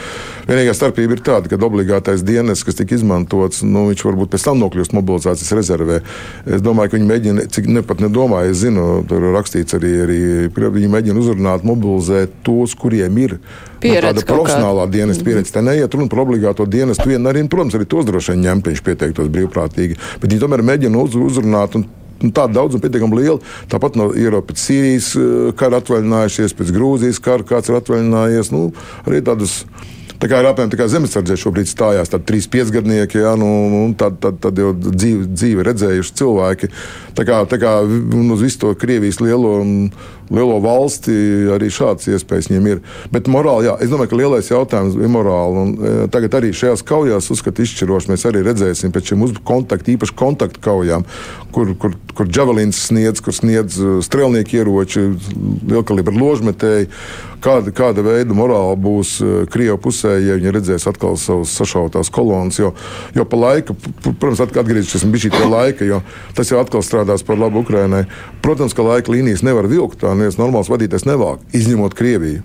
Vienīgā 0.49 0.75
starpība 0.77 1.17
ir 1.17 1.23
tāda, 1.25 1.51
ka 1.51 1.59
obligātais 1.65 2.23
dienas, 2.25 2.63
kas 2.67 2.77
tika 2.79 2.97
izmantots, 2.97 3.63
nu, 3.65 3.87
viņš 3.91 4.05
varbūt 4.07 4.33
pēc 4.35 4.47
tam 4.47 4.61
nokļūst 4.63 4.95
mobilizācijas 4.95 5.55
rezervē. 5.57 6.01
Es 6.45 6.63
domāju, 6.65 6.93
ka 6.93 6.99
viņi 6.99 7.09
mēģina, 7.09 7.47
cik 7.55 7.69
ne 7.71 7.83
pat 7.85 8.03
nedomāju, 8.15 8.51
es 8.51 8.61
zinu, 8.63 8.85
tur 9.09 9.23
rakstīts 9.35 9.75
arī, 9.75 9.91
arī 10.05 10.19
viņi 10.55 10.91
mēģina 10.93 11.19
uzrunāt, 11.19 11.65
mobilizēt 11.67 12.39
tos, 12.45 12.75
kuriem 12.79 13.17
ir 13.19 13.35
pieredze. 13.83 14.21
Tāda 14.21 14.25
profesionālā 14.29 14.87
dienas 14.91 15.19
mm. 15.19 15.27
pieredze. 15.27 15.53
Tā 15.55 15.63
neiet 15.65 15.93
runa 15.93 16.07
par 16.11 16.23
obligāto 16.23 16.67
dienestu 16.69 17.09
vienu 17.11 17.31
arī, 17.31 17.43
protams, 17.51 17.75
arī 17.75 17.87
tos 17.91 18.07
droši 18.07 18.33
vien 18.33 18.47
ņemt, 18.47 18.71
viņš 18.71 18.83
pieteiktos 18.85 19.29
brīvprātīgi. 19.35 19.99
Bet 20.21 20.31
viņi 20.31 20.43
tomēr 20.45 20.65
mēģina 20.71 21.03
uz, 21.03 21.19
uzrunāt. 21.19 21.79
Un, 21.79 21.87
Un 22.23 22.29
tāda 22.31 22.55
daudzuma 22.55 22.79
pietiekami 22.79 23.17
liela. 23.19 23.41
Tāpat 23.67 23.97
no 23.99 24.05
Eiropas 24.15 24.61
Sīrijas 24.63 25.09
eh, 25.19 25.49
kara 25.59 25.81
atvaļinājušies, 25.81 26.53
pēc 26.55 26.69
Grūzijas 26.71 27.19
kara 27.19 27.43
kāds 27.43 27.67
ir 27.67 27.75
atvaļinājies. 27.75 28.53
Nu, 28.55 28.69
arī 29.03 29.19
tādas 29.27 29.57
Tā 30.21 30.29
kā 30.31 30.39
ir 30.39 30.47
apmēram 30.47 30.89
zemesardzē 30.91 31.35
šobrīd 31.39 31.69
stājās 31.69 32.11
tādi 32.11 32.29
trīs 32.29 32.47
piecgadnieki, 32.51 33.19
ja, 33.23 33.33
nu, 33.39 33.49
nu, 33.71 33.81
tad, 33.99 34.19
tad, 34.23 34.39
tad 34.43 34.59
jau 34.59 34.71
dzīve, 34.75 35.27
dzīve 35.33 35.65
redzējuši 35.67 36.15
cilvēki. 36.21 36.69
Tā 37.15 37.25
kā, 37.27 37.41
tā 37.49 37.59
kā 37.61 37.77
uz 37.83 38.43
visu 38.43 38.61
to 38.61 38.71
Krievijas 38.79 39.19
lielo, 39.23 39.57
lielo 40.31 40.57
valsti 40.63 41.13
arī 41.55 41.69
šādas 41.73 42.07
iespējas 42.15 42.49
viņiem 42.49 42.69
ir. 42.71 42.81
Bet 43.13 43.29
morāli, 43.31 43.67
jā, 43.69 43.75
es 43.83 43.91
domāju, 43.91 44.11
ka 44.13 44.19
lielais 44.19 44.51
jautājums 44.51 44.97
ir 44.99 45.11
morāli. 45.11 45.61
Un, 45.61 45.75
e, 45.75 45.93
tagad 46.11 46.39
arī 46.39 46.51
šajās 46.55 46.83
kaujās 46.87 47.29
uzskata 47.35 47.63
izšķiroši. 47.65 48.11
Mēs 48.13 48.25
arī 48.29 48.43
redzēsim 48.47 48.95
pēc 48.95 49.11
šiem 49.11 49.27
kontaktu, 49.45 49.95
īpaši 49.95 50.17
kontaktu 50.17 50.63
kaujām, 50.63 51.05
kur, 51.55 51.75
kur, 51.79 51.95
kur 52.15 52.31
Javelins 52.31 52.81
sniedz, 52.89 53.23
kur 53.23 53.35
sniedz 53.35 53.79
e, 53.79 53.95
strēlnieku 54.05 54.59
ieroči, 54.59 55.07
lielkalibra 55.71 56.15
ložmetēji 56.15 56.91
kāda, 57.45 57.73
kāda 57.75 58.03
veida 58.05 58.35
morāla 58.37 58.75
būs 58.79 59.17
eh, 59.21 59.35
Krievijas 59.51 59.81
pusē, 59.83 60.15
ja 60.23 60.37
viņi 60.39 60.53
redzēs 60.55 60.87
atkal 60.89 61.17
savus 61.21 61.53
sašautās 61.57 62.11
kolonas. 62.13 62.59
Jo, 62.61 62.73
jo 63.15 63.27
pa 63.29 63.39
laika, 63.39 63.75
protams, 64.05 64.41
atgriezīsimies 64.45 65.05
pie 65.13 65.23
šī 65.27 65.51
laika, 65.51 65.87
jo 65.87 66.01
tas 66.37 66.51
jau 66.51 66.59
atkal 66.61 66.83
strādās 66.85 67.25
par 67.25 67.39
labu 67.41 67.63
Ukrainai. 67.65 68.05
Protams, 68.45 68.75
ka 68.77 68.85
laika 68.85 69.13
līnijas 69.13 69.45
nevar 69.45 69.69
vilkt, 69.71 70.01
tā 70.03 70.13
neviens 70.15 70.39
normāls 70.41 70.71
vadītājs 70.71 71.07
nevāk, 71.09 71.45
izņemot 71.55 71.97
Krieviju. 71.97 72.43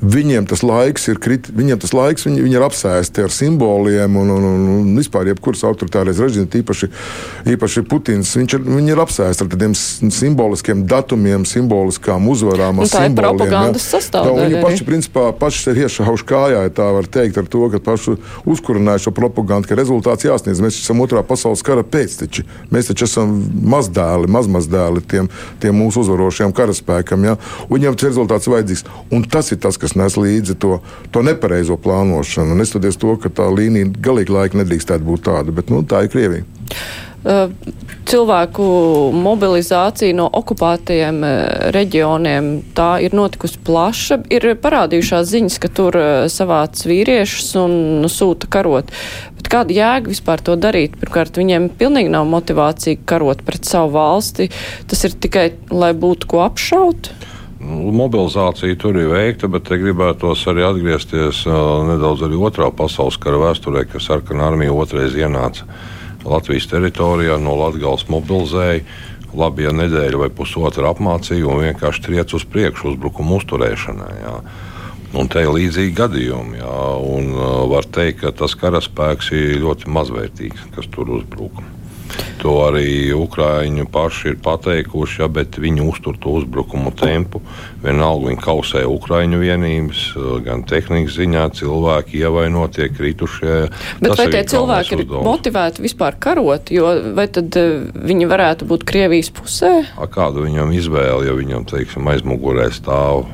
Viņiem 0.00 0.46
tas 0.48 0.62
laiks 0.64 1.10
ir 1.12 1.18
kritis, 1.20 1.52
viņiem 1.52 1.80
tas 1.82 1.92
laiks, 1.92 2.24
viņi, 2.24 2.40
viņi 2.46 2.56
ir 2.56 2.64
apsēsti 2.64 3.24
ar 3.26 3.32
simboliem 3.34 4.14
un, 4.16 4.30
un, 4.32 4.44
un, 4.48 4.62
un 4.78 4.94
vispār 4.96 5.28
jebkuras 5.28 5.60
autoritārais 5.68 6.16
režīms, 6.22 6.56
īpaši, 6.56 6.88
īpaši 7.52 7.82
Putins, 7.90 8.30
ir, 8.40 8.64
viņi 8.64 8.94
ir 8.94 9.02
apsēsti 9.04 9.44
ar 9.44 9.50
tādiem 9.52 9.74
simboliskiem 9.76 10.86
datumiem, 10.88 11.44
simboliskām 11.48 12.30
uzvarām. 12.32 12.80
Tā 12.88 13.04
ir 13.10 13.16
propagandas 13.18 13.90
sastāvdaļa. 13.92 14.46
Viņi 14.46 14.62
paši, 14.64 14.86
principā, 14.88 15.26
paši 15.36 15.66
sev 15.66 15.82
iešauši 15.84 16.28
kājā, 16.32 16.64
ja 16.64 16.72
tā 16.80 16.88
var 16.96 17.10
teikt, 17.18 17.36
ar 17.42 17.50
to, 17.52 17.66
ka 17.74 17.82
paši 17.90 18.16
uzkurināja 18.48 19.04
šo 19.04 19.14
propagandu, 19.16 19.68
ka 19.68 19.78
rezultāts 19.78 20.24
jāsniedz. 20.24 20.64
Mēs 20.64 20.80
esam 20.80 21.04
otrā 21.04 21.20
pasaules 21.26 21.64
kara 21.66 21.84
pēcteči. 21.84 22.46
Mēs 22.72 22.88
taču 22.88 23.04
esam 23.04 23.36
mazdēli, 23.74 24.32
mazmazdēli 24.32 25.04
tiem, 25.12 25.28
tiem 25.60 25.76
mūsu 25.76 26.06
uzvarošajiem 26.06 26.56
karaspēkam. 26.56 27.28
Ja? 27.28 27.36
Un 27.68 27.76
viņiem 27.76 28.00
tas 28.00 28.08
rezultāts 28.08 28.50
vajadzīgs. 28.50 28.86
Un 29.12 29.28
tas 29.28 29.52
ir 29.52 29.60
tas, 29.60 29.76
kas 29.80 29.89
kas 29.90 29.98
nes 29.98 30.16
līdzi 30.16 30.58
to, 30.60 30.78
to 31.10 31.22
nepareizo 31.22 31.76
plānošanu. 31.76 32.54
Neskatoties 32.58 32.98
to, 33.00 33.16
ka 33.18 33.30
tā 33.30 33.50
līnija 33.50 33.90
galīgi 34.00 34.34
laika 34.34 34.60
nedrīkstētu 34.60 35.04
būt 35.04 35.26
tāda, 35.26 35.54
bet 35.54 35.70
nu, 35.70 35.82
tā 35.82 36.04
ir 36.04 36.12
Krievija. 36.12 36.44
Uh, 37.20 37.50
cilvēku 38.08 38.64
mobilizācija 39.12 40.14
no 40.16 40.24
okupētajiem 40.38 41.18
uh, 41.20 41.32
reģioniem 41.74 42.46
tā 42.72 43.02
ir 43.04 43.12
notikusi 43.12 43.60
plaša. 43.66 44.22
Ir 44.32 44.46
parādījušās 44.62 45.28
ziņas, 45.28 45.58
ka 45.60 45.68
tur 45.68 45.98
uh, 45.98 46.06
savāc 46.32 46.80
vīriešus 46.88 47.50
un 47.60 47.74
sūta 48.08 48.48
karot. 48.48 48.94
Bet 49.36 49.50
kāda 49.52 49.76
jēga 49.76 50.14
vispār 50.14 50.40
to 50.46 50.56
darīt? 50.56 50.96
Pirmkārt, 51.02 51.36
viņiem 51.36 51.68
pilnīgi 51.76 52.14
nav 52.14 52.30
motivācija 52.30 53.02
karot 53.10 53.44
pret 53.44 53.68
savu 53.68 53.98
valsti. 53.98 54.48
Tas 54.88 55.04
ir 55.04 55.18
tikai, 55.20 55.50
lai 55.74 55.92
būtu 55.92 56.30
ko 56.30 56.46
apšaut. 56.46 57.12
Nu, 57.12 57.39
mobilizācija 57.60 58.76
tur 58.80 58.96
ir 58.96 59.10
veikta, 59.12 59.48
bet 59.52 59.66
te 59.68 59.76
gribētos 59.80 60.46
arī 60.48 60.64
atgriezties 60.64 61.44
uh, 61.48 61.84
nedaudz 61.90 62.24
arī 62.24 62.38
otrā 62.40 62.70
pasaules 62.72 63.18
kara 63.20 63.40
vēsturē, 63.42 63.84
kad 63.90 64.04
sarkanā 64.04 64.48
armija 64.48 64.72
otrais 64.72 65.16
ienāca 65.18 65.68
Latvijas 66.24 66.68
teritorijā, 66.70 67.36
no 67.40 67.56
Latvijas 67.60 68.06
mobilizēja. 68.12 68.84
Labi, 69.30 69.62
ja 69.62 69.70
nedēļa 69.70 70.18
vai 70.24 70.26
pusotra 70.34 70.88
apmācīja 70.90 71.46
un 71.46 71.60
vienkārši 71.62 72.02
triec 72.02 72.32
uz 72.34 72.42
priekšu 72.50 72.88
uzbrukumu 72.90 73.36
uzturēšanai. 73.38 74.14
Jā. 74.24 74.32
Un 75.20 75.30
te 75.30 75.44
ir 75.44 75.52
līdzīgi 75.54 75.94
gadījumi. 76.00 76.58
Jā, 76.58 76.78
un, 76.98 77.30
uh, 77.36 77.52
var 77.70 77.86
teikt, 77.86 78.24
ka 78.24 78.34
tas 78.42 78.56
karaspēks 78.58 79.30
ir 79.36 79.60
ļoti 79.62 79.92
mazvērtīgs, 79.92 80.72
kas 80.74 80.90
tur 80.90 81.12
uzbrūk. 81.20 81.62
To 82.40 82.54
arī 82.64 83.12
Ukrāņi 83.12 83.84
paši 83.92 84.30
ir 84.32 84.36
pateikuši, 84.40 85.18
ja, 85.20 85.28
bet 85.28 85.58
viņi 85.60 85.82
uztur 85.84 86.16
to 86.16 86.32
uzbrukumu 86.38 86.92
tempu. 86.96 87.42
Vienalga 87.84 88.30
viņi 88.30 88.40
kausē 88.40 88.84
Ukrāņu 88.88 89.40
vienības, 89.42 90.04
gan 90.46 90.64
tehnikas 90.68 91.18
ziņā 91.20 91.44
cilvēki 91.58 92.22
ievainotie, 92.22 92.88
kritušie. 92.96 93.58
Bet 94.00 94.14
Tas 94.14 94.22
vai 94.22 94.28
tie 94.32 94.42
cilvēki 94.54 94.96
ir 94.96 95.04
uzdevums. 95.04 95.28
motivēti 95.28 95.84
vispār 95.84 96.16
karot, 96.20 96.72
jo 96.72 96.94
vai 97.16 97.28
tad 97.28 97.56
eh, 97.60 97.84
viņi 97.92 98.30
varētu 98.30 98.68
būt 98.72 98.88
Krievijas 98.88 99.28
pusē? 99.36 99.74
A, 100.00 100.08
kādu 100.08 100.46
viņam 100.48 100.72
izvēli, 100.76 101.28
ja 101.28 101.36
viņam, 101.36 101.68
teiksim, 101.68 102.08
aizmugurē 102.08 102.70
stāv 102.72 103.26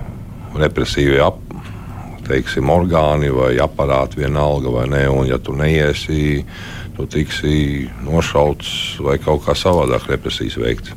represīvi 0.59 1.21
ap, 1.23 1.39
teiksim, 2.27 2.67
orgāni 2.75 3.31
vai 3.31 3.53
aparāti, 3.63 4.19
vienalga 4.25 4.73
vai 4.81 4.87
ne, 4.91 5.05
un 5.15 5.31
ja 5.31 5.39
tu 5.39 5.55
neiesi 5.55 6.43
tu 6.97 7.07
tiksi 7.11 7.87
nošauts 8.07 9.01
vai 9.05 9.19
kaut 9.23 9.45
kā 9.45 9.57
savādāk 9.57 10.09
represijas 10.11 10.57
veikts. 10.61 10.95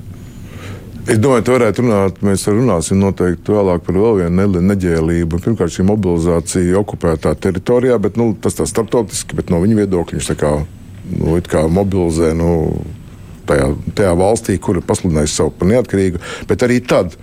Es 1.10 1.18
domāju, 1.18 1.42
ka 1.42 1.54
varētu 1.56 1.82
runāt, 1.82 2.20
mēs 2.22 2.44
runāsim 2.52 3.00
noteikti 3.02 3.54
vēlāk 3.56 3.82
par 3.86 3.96
vēl 3.98 4.20
vienu 4.20 4.62
neģēlību. 4.62 5.40
Pirmkārt, 5.42 5.74
šī 5.74 5.88
mobilizācija 5.88 6.78
okupētā 6.84 7.34
teritorijā, 7.42 7.98
bet 8.04 8.20
nu, 8.20 8.36
tas 8.38 8.60
tā 8.60 8.68
starptautiski, 8.70 9.38
bet 9.40 9.50
no 9.50 9.62
viņa 9.64 9.80
viedokļa 9.80 10.20
viņš 10.20 10.30
tā 10.30 10.38
kā, 10.38 10.52
nu, 11.16 11.40
kā 11.50 11.66
mobilizē. 11.80 12.34
Nu, 12.38 12.54
Tajā, 13.50 13.72
tajā 13.98 14.10
valstī, 14.14 14.60
kur 14.62 14.78
ir 14.78 14.84
pasludinājusi 14.86 15.34
savu 15.34 15.50
par 15.58 15.66
neatkarīgu, 15.72 16.20
bet 16.46 16.62
arī 16.68 16.76
tad 16.86 17.16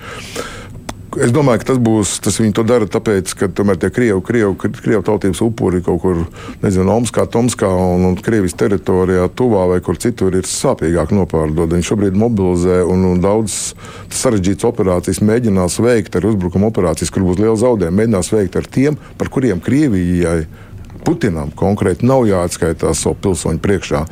Es 1.17 1.31
domāju, 1.33 1.63
ka 1.63 1.67
tas 1.71 1.79
būs. 1.81 2.11
Tas 2.21 2.37
viņi 2.43 2.53
to 2.59 2.63
dara 2.69 2.85
tāpēc, 2.93 3.31
ka 3.41 3.47
tomēr 3.49 3.79
tie 3.81 3.89
krievu, 3.95 4.21
krievu, 4.25 4.53
krievu 4.61 5.01
tautības 5.07 5.41
upuri 5.47 5.81
kaut 5.85 6.03
kur, 6.03 6.19
nezinu, 6.61 6.93
Omskā, 6.93 7.25
Tomskā 7.33 7.71
un, 7.71 8.05
un 8.11 8.19
Krievijas 8.21 8.57
teritorijā, 8.61 9.25
tuvā 9.33 9.63
vai 9.71 9.79
kur 9.85 9.97
citur 10.03 10.37
ir 10.37 10.49
sāpīgāk 10.51 11.15
nopārdod. 11.17 11.73
Viņi 11.73 11.89
šobrīd 11.89 12.21
mobilizē 12.21 12.83
un, 12.85 13.07
un 13.15 13.25
daudz 13.25 13.73
sarežģītas 14.13 14.69
operācijas 14.69 15.23
mēģinās 15.25 15.81
veikt 15.81 16.21
ar 16.21 16.29
uzbrukuma 16.29 16.69
operācijas, 16.69 17.15
kur 17.15 17.25
būs 17.25 17.41
liela 17.41 17.57
zaudējuma. 17.65 17.97
Mēģinās 18.03 18.33
veikt 18.37 18.61
ar 18.61 18.69
tiem, 18.77 19.01
par 19.17 19.33
kuriem 19.33 19.65
Krievijai 19.65 20.43
Putinam 21.07 21.53
konkrēti 21.55 22.07
nav 22.07 22.25
jāatskaitās 22.27 23.05
savu 23.05 23.17
pilsoņu 23.23 23.61
priekšā. 23.63 24.03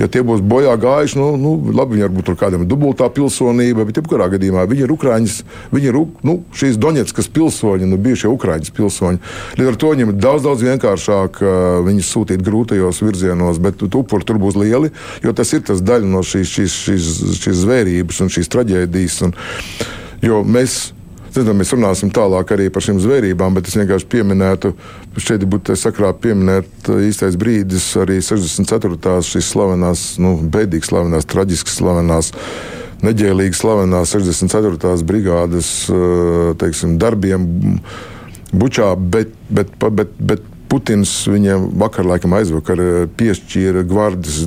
Ja 0.00 0.08
tie 0.08 0.22
būs 0.24 0.40
bojā 0.40 0.72
gājuši, 0.80 1.18
nu, 1.20 1.28
nu 1.40 1.52
labi, 1.76 1.96
viņi 1.96 2.06
varbūt 2.06 2.28
tur 2.30 2.38
kādam 2.40 2.64
ir 2.64 2.70
dubultā 2.70 3.10
pilsonība, 3.12 3.84
bet 3.88 4.00
jebkurā 4.00 4.30
gadījumā 4.32 4.64
viņi 4.70 4.86
ir 4.86 4.94
Ukrāņas, 4.94 5.36
viņi 5.74 5.90
ir 5.90 6.00
nu, 6.24 6.38
šīs 6.56 6.80
Doņetskas 6.80 7.28
pilsoņi, 7.36 7.90
nu, 7.90 8.00
bijušie 8.00 8.32
Ukrāņas 8.32 8.72
pilsoņi. 8.78 9.22
Līdz 9.60 9.72
ar 9.74 9.80
to 9.82 9.92
viņiem 9.92 10.14
ir 10.14 10.20
daudz, 10.24 10.46
daudz 10.48 10.66
vienkāršāk 10.70 11.40
uh, 11.44 11.54
viņus 11.86 12.12
sūtīt 12.16 12.44
grūtajos 12.48 13.02
virzienos, 13.04 13.60
bet 13.62 13.84
upuri 13.88 14.28
tur 14.28 14.40
būs 14.40 14.56
lieli, 14.56 14.92
jo 15.24 15.36
tas 15.36 15.52
ir 15.52 15.66
tas 15.68 15.84
daļa 15.84 16.08
no 16.08 16.24
šīs, 16.24 16.54
šīs, 16.56 16.82
šīs, 16.88 17.14
šīs 17.44 17.64
zvērības 17.64 18.22
un 18.24 18.32
šīs 18.32 18.54
traģēdijas. 18.56 19.24
Un, 19.28 19.36
jo 20.24 20.44
mēs 20.48 20.80
Zinu, 21.38 21.52
mēs 21.54 21.70
runāsim 21.74 22.10
tālāk 22.14 22.54
arī 22.54 22.68
par 22.72 22.82
šīm 22.84 22.98
zvērībām, 23.04 23.56
bet 23.58 23.68
es 23.68 23.76
vienkārši 23.76 24.08
pieminētu, 24.10 24.72
šeit 25.16 25.44
būtu 25.48 25.76
sakrā 25.78 26.12
pieminēt 26.16 26.90
īstais 27.08 27.38
brīdis 27.40 27.86
arī 28.00 28.18
64. 28.24 29.16
šīs 29.24 29.52
slavenās, 29.54 30.04
nu, 30.22 30.36
bēdīgas 30.42 30.92
slavenās, 30.92 31.28
traģiskas 31.30 31.80
slavenās. 31.80 32.32
Neģēlīgi 32.98 33.54
slavenās 33.54 34.10
64. 34.10 34.96
brigādes 35.06 35.72
teiksim, 36.58 36.96
darbiem 36.98 37.44
Bučā, 38.48 38.94
bet, 38.96 39.34
bet, 39.52 39.74
bet, 39.78 40.14
bet 40.18 40.44
Putins 40.68 41.10
viņiem 41.28 41.70
vakar, 41.80 42.04
laikam 42.04 42.34
aizvakar, 42.36 42.80
eh, 42.80 43.06
piešķīra 43.16 43.84
gvardas, 43.88 44.42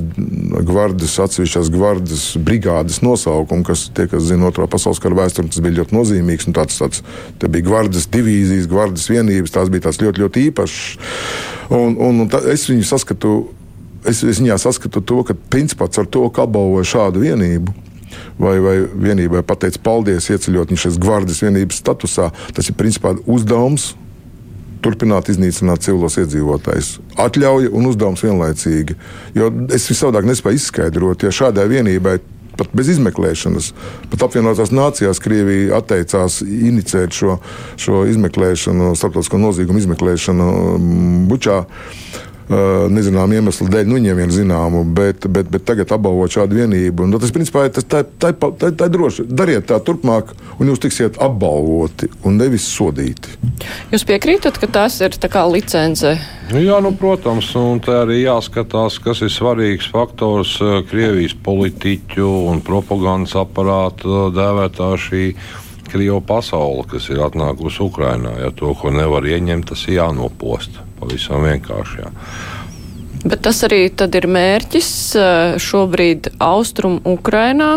gvardas 0.62 1.16
atsevišķās 1.24 1.70
gvardas 1.74 2.24
brigādes 2.38 3.00
nosaukumu, 3.02 3.66
kas 3.66 3.88
tie, 3.94 4.06
kas 4.06 4.28
zina 4.30 4.50
otrā 4.50 4.68
pasaules 4.70 5.02
kara 5.02 5.18
vēsturi, 5.18 5.50
tas 5.50 5.62
bija 5.64 5.80
ļoti 5.80 5.96
nozīmīgs. 5.98 6.46
Tāds, 6.54 6.78
tāds, 6.78 7.02
te 7.38 7.48
bija 7.48 7.66
gvardas 7.66 8.06
divīzijas, 8.06 8.68
gvardas 8.70 9.08
vienības, 9.10 9.54
tās 9.54 9.72
bija 9.72 9.88
tās 9.88 9.98
ļoti, 9.98 10.22
ļoti 10.22 10.46
īpašas. 10.50 10.98
Un, 11.70 11.96
un, 11.96 12.20
un 12.22 12.30
tā, 12.30 12.42
es 12.52 12.68
viņu 12.70 12.86
saskatu, 12.86 13.48
es, 14.04 14.22
es 14.22 14.38
viņā 14.38 14.60
saskatu 14.62 15.02
to, 15.02 15.22
ka 15.26 15.34
principā 15.34 15.88
ar 15.90 16.06
to, 16.06 16.28
apbalvoja 16.28 16.86
šādu 16.86 17.24
vienību, 17.24 17.74
vai, 18.38 18.58
vai 18.62 18.76
vienībai 19.08 19.42
pateica 19.42 19.80
paldies, 19.82 20.30
ieceļot 20.30 20.70
viņu 20.70 20.84
šajās 20.84 21.00
gvardas 21.02 21.42
vienības 21.42 21.82
statusā. 21.82 22.30
Tas 22.54 22.70
ir 22.70 22.78
principā 22.78 23.16
uzdevums 23.26 23.94
turpināt 24.82 25.30
iznīcināt 25.32 25.84
civilos 25.86 26.18
iedzīvotājus. 26.20 26.96
Atļauja 27.22 27.72
un 27.72 27.88
uzdevums 27.90 28.24
vienlaicīgi. 28.24 28.98
Jo 29.38 29.50
es 29.72 29.88
visādāk 29.90 30.26
nespēju 30.28 30.60
izskaidrot, 30.60 31.26
ja 31.26 31.34
šādai 31.34 31.68
vienībai 31.70 32.18
pat 32.58 32.72
bez 32.76 32.90
izmeklēšanas. 32.92 33.70
Pat 34.12 34.26
apvienotās 34.26 34.72
nācijās 34.74 35.20
Krievija 35.22 35.78
atteicās 35.80 36.42
inicēt 36.44 37.16
šo, 37.16 37.38
šo 37.80 38.02
izmeklēšanu, 38.10 38.92
starptautisko 38.98 39.40
noziegumu 39.40 39.80
izmeklēšanu 39.80 40.50
mm, 40.76 41.24
Bučā 41.30 41.62
nezinām 42.92 43.32
iemeslu 43.32 43.68
dēļ, 43.70 43.86
nu, 43.88 43.98
viņiem 43.98 44.18
vien 44.18 44.32
zināmu, 44.34 44.82
bet, 44.96 45.26
bet, 45.30 45.48
bet 45.52 45.64
tagad 45.68 45.92
apbalvot 45.94 46.34
šādu 46.34 46.58
vienību. 46.58 47.06
Nu, 47.08 47.20
tas, 47.22 47.32
principā, 47.34 47.64
tas, 47.72 47.86
tā, 47.86 48.02
tā, 48.04 48.32
tā, 48.34 48.70
tā 48.70 48.88
ir 48.88 48.94
droši. 48.94 49.26
Dariet 49.30 49.68
tā 49.70 49.78
turpmāk, 49.84 50.34
un 50.58 50.72
jūs 50.72 50.82
tiksiet 50.82 51.20
apbalvoti 51.22 52.10
un 52.26 52.38
nevis 52.40 52.66
sodīti. 52.68 53.38
Jūs 53.92 54.06
piekrītat, 54.08 54.58
ka 54.60 54.70
tas 54.80 54.98
ir 55.04 55.16
kā 55.32 55.44
licence? 55.48 56.16
Jā, 56.52 56.78
nu, 56.84 56.92
protams, 56.98 57.52
un 57.56 57.80
tā 57.84 58.02
arī 58.02 58.22
jāskatās, 58.24 58.98
kas 59.02 59.22
ir 59.24 59.32
svarīgs 59.32 59.88
faktors 59.92 60.58
Krievijas 60.90 61.36
politiķu 61.44 62.28
un 62.50 62.62
propagandas 62.64 63.36
aparāta 63.40 64.28
dēvētā 64.34 64.94
šī. 65.08 65.26
Krievu 65.92 66.22
pasaule, 66.24 66.86
kas 66.88 67.10
ir 67.12 67.20
atnākusi 67.20 67.82
Ukrajinā. 67.84 68.38
Ja 68.40 68.48
to, 68.56 68.70
ko 68.80 68.88
nevar 68.94 69.26
ieņemt, 69.28 69.74
tas 69.74 69.82
ir 69.90 69.98
jānoposta. 69.98 70.86
Pavisam 71.02 71.42
vienkārši. 71.48 71.98
Jā. 71.98 72.12
Bet 73.22 73.42
tas 73.46 73.60
arī 73.66 73.84
ir 73.90 74.26
mērķis 74.30 74.94
eh, 75.18 75.58
šobrīd 75.62 76.32
Austrum 76.42 76.98
Ukrainā 77.06 77.76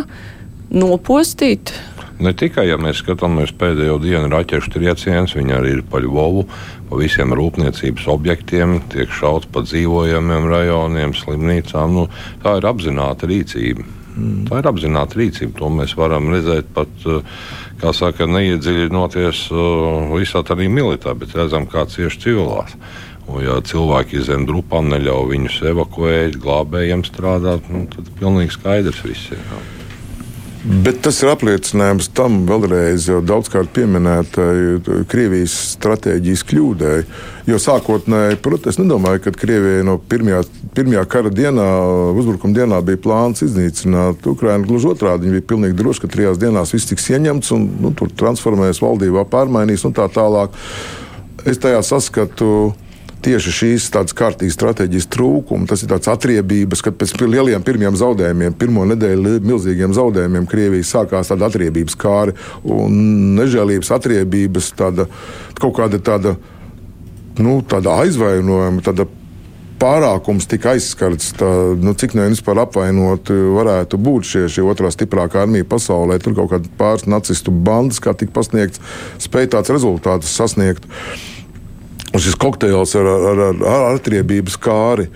nopostīt. 0.74 1.74
Ne 2.16 2.32
tikai, 2.32 2.70
ja 2.70 2.78
mēs 2.80 3.02
skatāmies 3.04 3.52
pēdējo 3.60 3.98
dienu 4.00 4.30
raķešu 4.32 4.72
triecienus, 4.78 5.36
viņi 5.36 5.54
arī 5.58 5.74
ir 5.76 5.82
pa 5.92 6.00
Ļuvu, 6.00 6.46
pa 6.88 7.00
visiem 7.02 7.34
rūpniecības 7.36 8.08
objektiem, 8.14 8.78
tiek 8.94 9.12
šauts 9.12 9.50
pa 9.52 9.66
dzīvojamiem 9.66 10.48
rajoniem, 10.48 11.14
slimnīcām. 11.18 11.98
Nu, 11.98 12.08
tā 12.46 12.56
ir 12.62 12.70
apzināta 12.72 13.28
rīcība. 13.28 13.84
Mm. 14.16 14.46
Tā 14.48 14.62
ir 14.62 14.70
apzināta 14.72 15.20
rīcība. 15.20 15.58
To 15.60 15.70
mēs 15.76 15.98
varam 16.00 16.32
redzēt 16.32 16.72
pat, 16.74 16.94
eh, 17.04 17.36
kā 17.84 17.92
saka, 17.94 18.30
neiedziļinoties 18.32 19.48
eh, 19.52 20.14
visā 20.16 20.42
tādā 20.48 20.70
militā, 20.72 21.14
bet 21.20 21.36
redzam, 21.36 21.68
kā 21.68 21.84
cieši 21.92 22.24
civilās. 22.30 22.80
Un, 23.26 23.40
ja 23.42 23.58
cilvēki 23.66 24.22
zem 24.26 24.46
drupām 24.50 24.92
neļauj 24.92 25.32
viņus 25.32 25.62
evakuēt, 25.72 26.38
glābējiem 26.42 27.06
strādāt, 27.08 27.72
nu, 27.74 27.88
tad 27.90 28.12
pilnīgi 28.20 28.54
skaidrs 28.54 29.02
viss 29.08 29.34
ir. 29.34 29.42
Jā. 29.42 29.64
Bet 30.66 31.04
tas 31.06 31.20
ir 31.22 31.30
apliecinājums 31.30 32.08
tam 32.18 32.40
vēlreiz 32.50 33.04
jau 33.06 33.20
daudzkārt 33.22 33.70
pieminētai 33.76 35.04
Krievijas 35.12 35.54
stratēģijas 35.76 36.42
kļūdai. 36.50 36.96
Jo 37.46 37.60
sākotnēji, 37.62 38.40
protams, 38.42 38.80
nedomāju, 38.82 39.22
ka 39.28 39.34
Krievijai 39.38 39.84
no 39.86 40.00
pirmajā, 40.02 40.40
pirmajā 40.74 41.04
kara 41.14 41.30
dienā, 41.30 41.68
uzbrukuma 42.18 42.58
dienā 42.58 42.80
bija 42.88 43.04
plāns 43.04 43.46
iznīcināt 43.46 44.26
Ukraiņu. 44.32 44.66
Gluži 44.72 44.90
otrādi, 44.96 45.28
viņi 45.28 45.38
bija 45.38 45.50
pilnīgi 45.54 45.78
droši, 45.84 46.02
ka 46.02 46.10
trijās 46.16 46.42
dienās 46.42 46.74
viss 46.74 46.90
tiks 46.90 47.12
ieņemts 47.14 47.54
un 47.54 47.70
nu, 47.86 47.94
tur 47.94 48.10
transformēs 48.24 48.82
valdībā, 48.82 49.28
pārmainīs 49.30 49.86
un 49.86 49.94
tā 49.94 50.10
tālāk. 50.18 50.58
Es 51.46 51.62
tajā 51.62 51.86
saskatu 51.86 52.74
tieši 53.26 53.54
šīs 53.60 53.90
tādas 53.94 54.16
kārtīgas 54.18 54.56
stratēģijas 54.58 55.10
trūkumu. 55.14 55.68
Tas 55.70 55.84
ir 55.84 55.92
tāds 55.92 56.10
atriebības, 56.12 56.84
kad 56.86 56.98
pēc 57.00 57.16
lieliem 57.24 57.66
pirmiem 57.66 57.98
zaudējumiem, 58.00 58.56
pirmo 58.60 58.86
nedēļu 58.92 59.40
milzīgiem 59.46 59.96
zaudējumiem, 59.98 60.48
Krievija 60.50 60.88
sākās 60.88 61.34
tāda 61.34 61.50
atriebības 61.50 61.98
kāra 62.00 62.36
un 62.64 63.36
nežēlības 63.40 63.94
atriebības, 63.98 64.72
tāda 64.78 65.10
kaut 65.60 65.78
kāda 65.80 66.02
tāda, 66.06 66.36
nu, 67.42 67.60
tāda 67.68 68.00
aizvainojuma. 68.06 68.86
Tāda 68.86 69.08
pārākums 69.76 70.48
tika 70.50 70.72
aizskarts, 70.76 71.34
tā, 71.40 71.50
nu, 71.82 71.94
cik 71.98 72.16
no 72.16 72.24
nu 72.24 72.34
vispār 72.34 72.62
apvainot 72.64 73.30
varētu 73.30 74.00
būt 74.02 74.30
šie, 74.30 74.44
šie 74.52 74.64
otrā 74.66 74.92
stiprākā 74.94 75.44
armija 75.44 75.68
pasaulē. 75.68 76.18
Tur 76.24 76.38
kaut 76.38 76.54
kāda 76.54 76.72
pāris 76.80 77.08
nacistu 77.12 77.52
bandas, 77.52 78.00
kā 78.04 78.16
tika 78.18 78.34
pasniegts, 78.36 78.82
spēja 79.22 79.58
tāds 79.58 79.74
rezultātus 79.76 80.36
sasniegt. 80.38 80.88
Un 82.13 82.22
šis 82.22 82.38
kokteils 82.39 82.94
ar, 82.96 83.08
ar, 83.10 83.41
ar, 83.50 83.63
ar 83.72 83.98
atriebības 83.98 84.60
kāri 84.62 85.10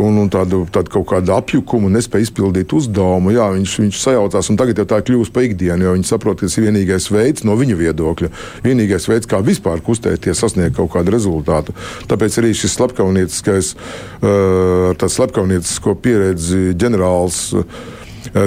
un, 0.00 0.16
un 0.22 0.28
tādu, 0.32 0.62
tādu 0.72 0.92
kaut 0.92 1.06
kādu 1.10 1.34
apjukumu, 1.36 1.90
nespēja 1.92 2.28
izpildīt 2.28 2.72
uzdevumu. 2.76 3.32
Jā, 3.34 3.48
viņš, 3.52 3.74
viņš 3.84 4.00
sajaucās, 4.00 4.50
un 4.50 4.58
tagad 4.60 4.80
jau 4.80 4.86
tā 4.88 5.00
kļūst 5.04 5.34
par 5.34 5.46
ikdienu, 5.46 5.86
jo 5.86 5.94
viņi 5.96 6.08
saprot, 6.08 6.40
ka 6.40 6.48
tas 6.48 6.56
ir 6.58 6.68
vienīgais 6.68 7.08
veids 7.12 7.46
no 7.46 7.56
viņa 7.60 7.78
viedokļa, 7.80 8.30
vienīgais 8.64 9.08
veids, 9.10 9.28
kā 9.30 9.42
vispār 9.44 9.82
kustēties, 9.84 10.40
sasniegt 10.40 10.78
kaut 10.78 10.92
kādu 10.94 11.14
rezultātu. 11.14 11.76
Tāpēc 12.10 12.38
arī 12.40 12.54
šis 12.56 12.78
slepkavnieciskais, 12.78 13.74
uh, 13.74 14.92
tāds 15.00 15.18
slepkavniecisko 15.18 15.96
pieredzi 16.00 16.70
ģenerālis. 16.78 17.44
Uh, 17.60 17.90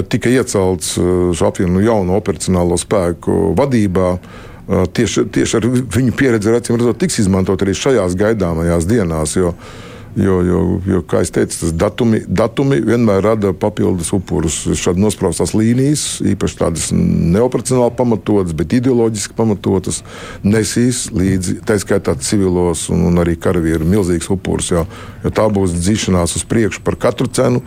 tika 0.08 0.30
iecelts 0.32 0.96
apvienu 1.44 1.82
jaunu 1.84 2.16
operacionālo 2.16 2.78
spēku 2.80 3.52
vadībā. 3.58 4.16
Tieši, 4.66 5.28
tieši 5.30 5.58
ar 5.60 5.66
viņu 5.70 6.14
pieredzi, 6.18 6.50
acīm 6.50 6.80
redzot, 6.80 6.98
tiks 6.98 7.20
izmantot 7.22 7.60
arī 7.62 7.74
šajās 7.78 8.16
gaidāmajās 8.18 8.88
dienās. 8.90 9.36
Jo, 9.38 9.52
Jo, 10.16 10.38
jo, 10.40 10.60
jo 10.88 11.02
kā 11.04 11.18
jau 11.20 11.32
teicu, 11.36 11.58
tas 11.60 11.72
datumi, 11.76 12.22
datumi 12.24 12.78
vienmēr 12.80 13.18
rada 13.20 13.50
papildus 13.52 14.14
upurus. 14.16 14.62
Šādi 14.80 15.02
nospraustās 15.04 15.52
līnijas, 15.52 16.04
īpaši 16.24 16.56
tādas 16.56 16.86
neoperacionāli 16.96 17.92
pamatotas, 17.98 18.54
bet 18.56 18.72
ideoloģiski 18.78 19.36
pamatotas, 19.36 20.00
nesīs 20.40 21.10
līdzi 21.12 21.58
tā 21.68 21.76
skaitā 21.82 22.16
civilos 22.24 22.86
un, 22.88 23.04
un 23.10 23.20
arī 23.20 23.36
karavīru 23.36 23.84
milzīgs 23.92 24.30
upurs. 24.32 24.72
Jo, 24.72 24.86
jo 25.20 25.34
tā 25.36 25.50
būs 25.52 25.76
dzīšanās 25.76 26.38
uz 26.40 26.48
priekšu 26.48 26.80
par 26.86 26.96
katru 26.96 27.28
cenu, 27.28 27.60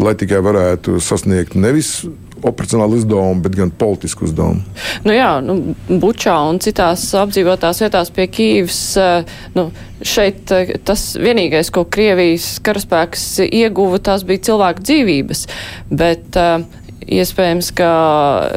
lai 0.00 0.14
tikai 0.18 0.42
varētu 0.44 1.00
sasniegt 1.02 1.56
nevis 1.58 1.98
operacionāli 2.46 3.00
izdevumi, 3.00 3.40
bet 3.44 3.56
gan 3.56 3.72
politisku 3.80 4.26
uzdevumu. 4.26 4.60
Nu 5.06 5.14
jā, 5.14 5.30
nu, 5.44 5.74
Bučā 5.88 6.36
un 6.50 6.60
citās 6.62 7.08
apdzīvotās 7.16 7.80
vietās 7.84 8.12
pie 8.14 8.26
Kīvas, 8.30 8.80
eh, 9.00 9.36
nu, 9.56 9.68
šeit 10.04 10.52
eh, 10.54 10.74
tas 10.86 11.08
vienīgais, 11.20 11.72
ko 11.74 11.86
Krievijas 11.88 12.56
karaspēks 12.66 13.26
ieguva, 13.48 14.02
tās 14.10 14.26
bija 14.28 14.44
cilvēku 14.50 14.84
dzīvības, 14.84 15.46
bet 15.90 16.36
uh, 16.40 16.60
Iespējams, 17.06 17.68
ka 17.76 17.88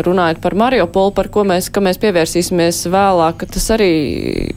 runājot 0.01 0.39
par 0.41 0.55
Mariupolu, 0.57 1.11
par 1.13 1.27
ko 1.29 1.43
mēs, 1.45 1.67
mēs 1.69 1.99
pievērsīsimies 2.01 2.79
vēlāk, 2.89 3.35
ka 3.43 3.49
tas 3.53 3.67
arī, 3.75 3.89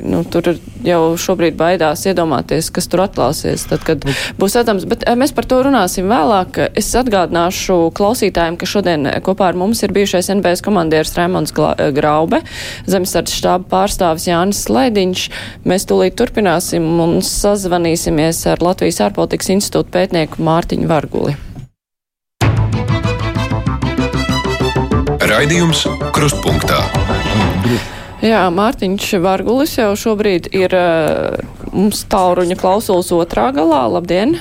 nu, 0.01 0.23
tur 0.25 0.55
jau 0.87 1.01
šobrīd 1.21 1.59
baidās 1.59 2.07
iedomāties, 2.09 2.71
kas 2.73 2.89
tur 2.89 3.05
atklāsies, 3.05 3.67
tad, 3.69 3.85
kad 3.85 4.07
būs 4.41 4.57
redzams. 4.57 4.87
Bet 4.89 5.05
eh, 5.05 5.19
mēs 5.19 5.35
par 5.37 5.49
to 5.51 5.61
runāsim 5.67 6.09
vēlāk. 6.09 6.63
Es 6.79 6.89
atgādināšu 6.97 7.93
klausītājiem, 7.99 8.57
ka 8.57 8.71
šodien 8.71 9.11
kopā 9.27 9.51
ar 9.53 9.61
mums 9.61 9.85
ir 9.85 9.93
bijušais 9.93 10.33
NBS 10.39 10.65
komandieris 10.65 11.13
Raimons 11.19 11.53
Graube, 11.53 12.41
zemesardzes 12.89 13.43
štāba 13.43 13.69
pārstāvis 13.77 14.31
Jānis 14.31 14.65
Slaidiņš. 14.65 15.29
Mēs 15.69 15.89
tūlīt 15.91 16.17
turpināsim 16.17 16.89
un 17.05 17.19
sazvanīsimies 17.27 18.47
ar 18.55 18.65
Latvijas 18.65 19.05
ārpolitikas 19.05 19.53
institūta 19.59 19.99
pētnieku 20.01 20.41
Mārtiņu 20.49 20.89
Varguli. 20.89 21.41
Raidījums 25.33 25.87
Krustpunktā. 26.13 26.83
Jā, 28.21 28.43
Mārtiņš 28.53 29.07
Vargulis 29.25 29.79
jau 29.79 29.95
šobrīd 29.97 30.51
ir 30.53 30.75
uh, 30.77 31.39
mums 31.73 32.03
tālruņa 32.13 32.59
klausulas 32.61 33.09
otrā 33.17 33.47
galā. 33.57 33.87
Labdien! 33.95 34.37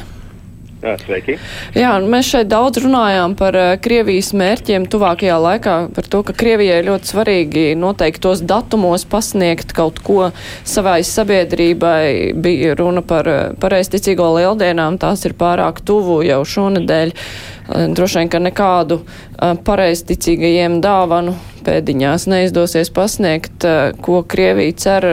Jā, 0.82 0.96
sveiki. 0.98 1.36
Jā, 1.78 1.92
mēs 2.02 2.32
šeit 2.32 2.48
daudz 2.50 2.80
runājām 2.82 3.36
par 3.38 3.54
uh, 3.54 3.74
Krievijas 3.78 4.32
mērķiem 4.34 4.88
tuvākajā 4.90 5.36
laikā, 5.38 5.76
par 5.94 6.08
to, 6.10 6.24
ka 6.26 6.34
Krievijai 6.34 6.80
ļoti 6.88 7.12
svarīgi 7.12 7.66
noteiktos 7.78 8.42
datumos 8.50 9.06
pasniegt 9.06 9.76
kaut 9.78 10.02
ko 10.02 10.32
savai 10.66 11.04
sabiedrībai. 11.06 12.34
Bija 12.34 12.74
runa 12.80 13.06
par 13.06 13.30
uh, 13.30 13.44
pareizticīgo 13.62 14.32
lieldienām, 14.40 14.98
tās 14.98 15.22
ir 15.30 15.38
pārāk 15.38 15.84
tuvu 15.86 16.24
jau 16.26 16.42
šonadēļ. 16.56 17.14
Uh, 17.14 17.86
droši 17.94 18.24
vien, 18.24 18.34
ka 18.34 18.42
nekādu 18.42 19.04
pareizticīgajiem 19.42 20.82
dāvanu 20.82 21.38
pēdiņās 21.62 22.26
neizdosies 22.30 22.90
pasniegt, 22.94 23.70
ko 24.02 24.26
Krievija 24.26 24.82
cer 24.82 25.10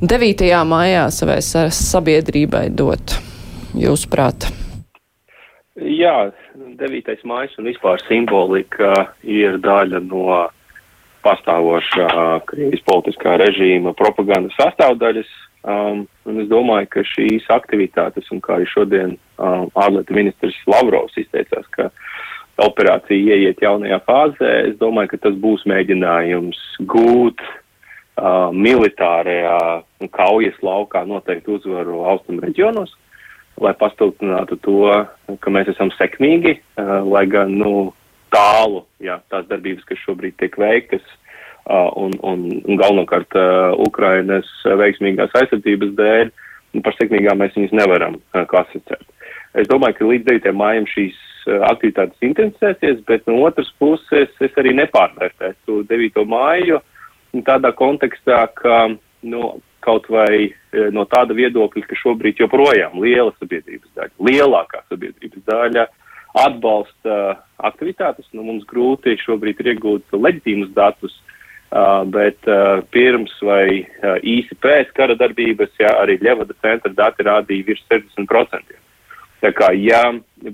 9. 0.00 0.50
maijā 0.68 1.06
savai 1.12 1.40
sabiedrībai 1.44 2.66
dot, 2.72 3.18
jūsuprāt? 3.76 4.63
Jā, 5.74 6.30
9. 6.54 7.16
mājas 7.26 7.56
un 7.58 7.66
vispār 7.66 7.98
simbolika 8.06 9.08
ir 9.26 9.56
daļa 9.58 10.04
no 10.06 10.44
pastāvošā 11.24 12.10
Krievijas 12.46 12.84
politiskā 12.86 13.34
režīma 13.42 13.94
propagandas 13.98 14.54
sastāvdaļas. 14.60 15.32
Um, 15.64 16.04
es 16.28 16.46
domāju, 16.50 16.90
ka 16.92 17.02
šīs 17.08 17.48
aktivitātes, 17.50 18.28
un 18.30 18.42
kā 18.44 18.58
arī 18.58 18.68
šodien 18.70 19.16
um, 19.16 19.66
ārlietu 19.80 20.14
ministrs 20.14 20.58
Lavrovs 20.68 21.16
izteicās, 21.18 21.66
ka 21.72 21.88
operācija 22.62 23.34
ieiet 23.34 23.62
jaunajā 23.64 23.98
fāzē, 24.06 24.50
es 24.68 24.76
domāju, 24.78 25.14
ka 25.14 25.22
tas 25.24 25.38
būs 25.40 25.64
mēģinājums 25.66 26.60
gūt 26.84 27.40
uh, 27.42 28.52
militārajā 28.52 29.58
kaujas 30.14 30.60
laukā 30.62 31.02
noteikti 31.08 31.56
uzvaru 31.56 32.04
austrumu 32.12 32.44
reģionos, 32.44 32.92
lai 33.62 33.74
pastiltinātu 33.78 34.58
to, 34.64 34.80
ka 35.40 35.52
mēs 35.54 35.70
esam 35.74 35.92
sekmīgi, 35.98 36.56
uh, 36.80 37.02
lai 37.06 37.26
gan, 37.30 37.54
nu, 37.60 37.92
tālu, 38.34 38.82
jā, 39.02 39.20
tās 39.30 39.46
darbības, 39.50 39.84
kas 39.88 40.00
šobrīd 40.02 40.36
tiek 40.40 40.56
veiktas, 40.58 41.04
un, 41.64 42.12
un, 42.26 42.48
un 42.66 42.80
galvenokārt 42.80 43.36
Ukrainas 43.80 44.48
veiksmīgās 44.64 45.32
aizsardzības 45.38 45.94
dēļ, 45.98 46.32
par 46.84 46.96
sekmīgām 46.98 47.40
mēs 47.40 47.54
viņus 47.56 47.76
nevaram 47.78 48.18
klasificēt. 48.50 49.04
Es 49.54 49.70
domāju, 49.70 49.98
ka 49.98 50.08
līdz 50.10 50.26
9. 50.28 50.56
mājam 50.58 50.88
šīs 50.90 51.20
aktivitātes 51.70 52.26
intensēsies, 52.26 53.04
bet 53.08 53.26
no 53.30 53.38
otras 53.46 53.70
puses 53.78 54.32
es 54.42 54.58
arī 54.60 54.74
nepārvērtētu 54.80 55.84
9. 55.90 56.24
māju 56.28 56.80
tādā 57.46 57.72
kontekstā, 57.74 58.44
ka 58.58 58.88
nu, 59.26 59.54
kaut 59.84 60.08
vai 60.12 60.54
no 60.94 61.04
tāda 61.10 61.36
viedokļa, 61.36 61.84
ka 61.88 61.98
šobrīd 62.00 62.40
joprojām 62.42 62.96
liela 63.02 63.34
sabiedrības 63.38 63.90
daļa, 63.96 64.14
lielākā 64.28 64.80
sabiedrības 64.88 65.44
daļa 65.50 65.84
atbalsta 66.44 67.18
aktivitātes. 67.62 68.26
Nu, 68.32 68.42
mums 68.46 68.64
grūti 68.70 69.14
šobrīd 69.22 69.60
ir 69.62 69.74
iegūt 69.74 70.16
leģitīmus 70.16 70.72
datus, 70.74 71.14
bet 72.14 72.48
pirms 72.94 73.34
vai 73.42 73.84
īsi 74.22 74.56
pēc 74.62 74.90
kara 74.96 75.16
darbības, 75.18 75.72
jā, 75.80 75.92
arī 76.02 76.18
Ļevada 76.22 76.56
centra 76.62 76.92
dati 76.94 77.26
rādīja 77.26 77.68
virs 77.70 77.84
60%. 77.92 78.80
Tā 79.44 79.50
kā, 79.52 79.66
ja 79.76 80.00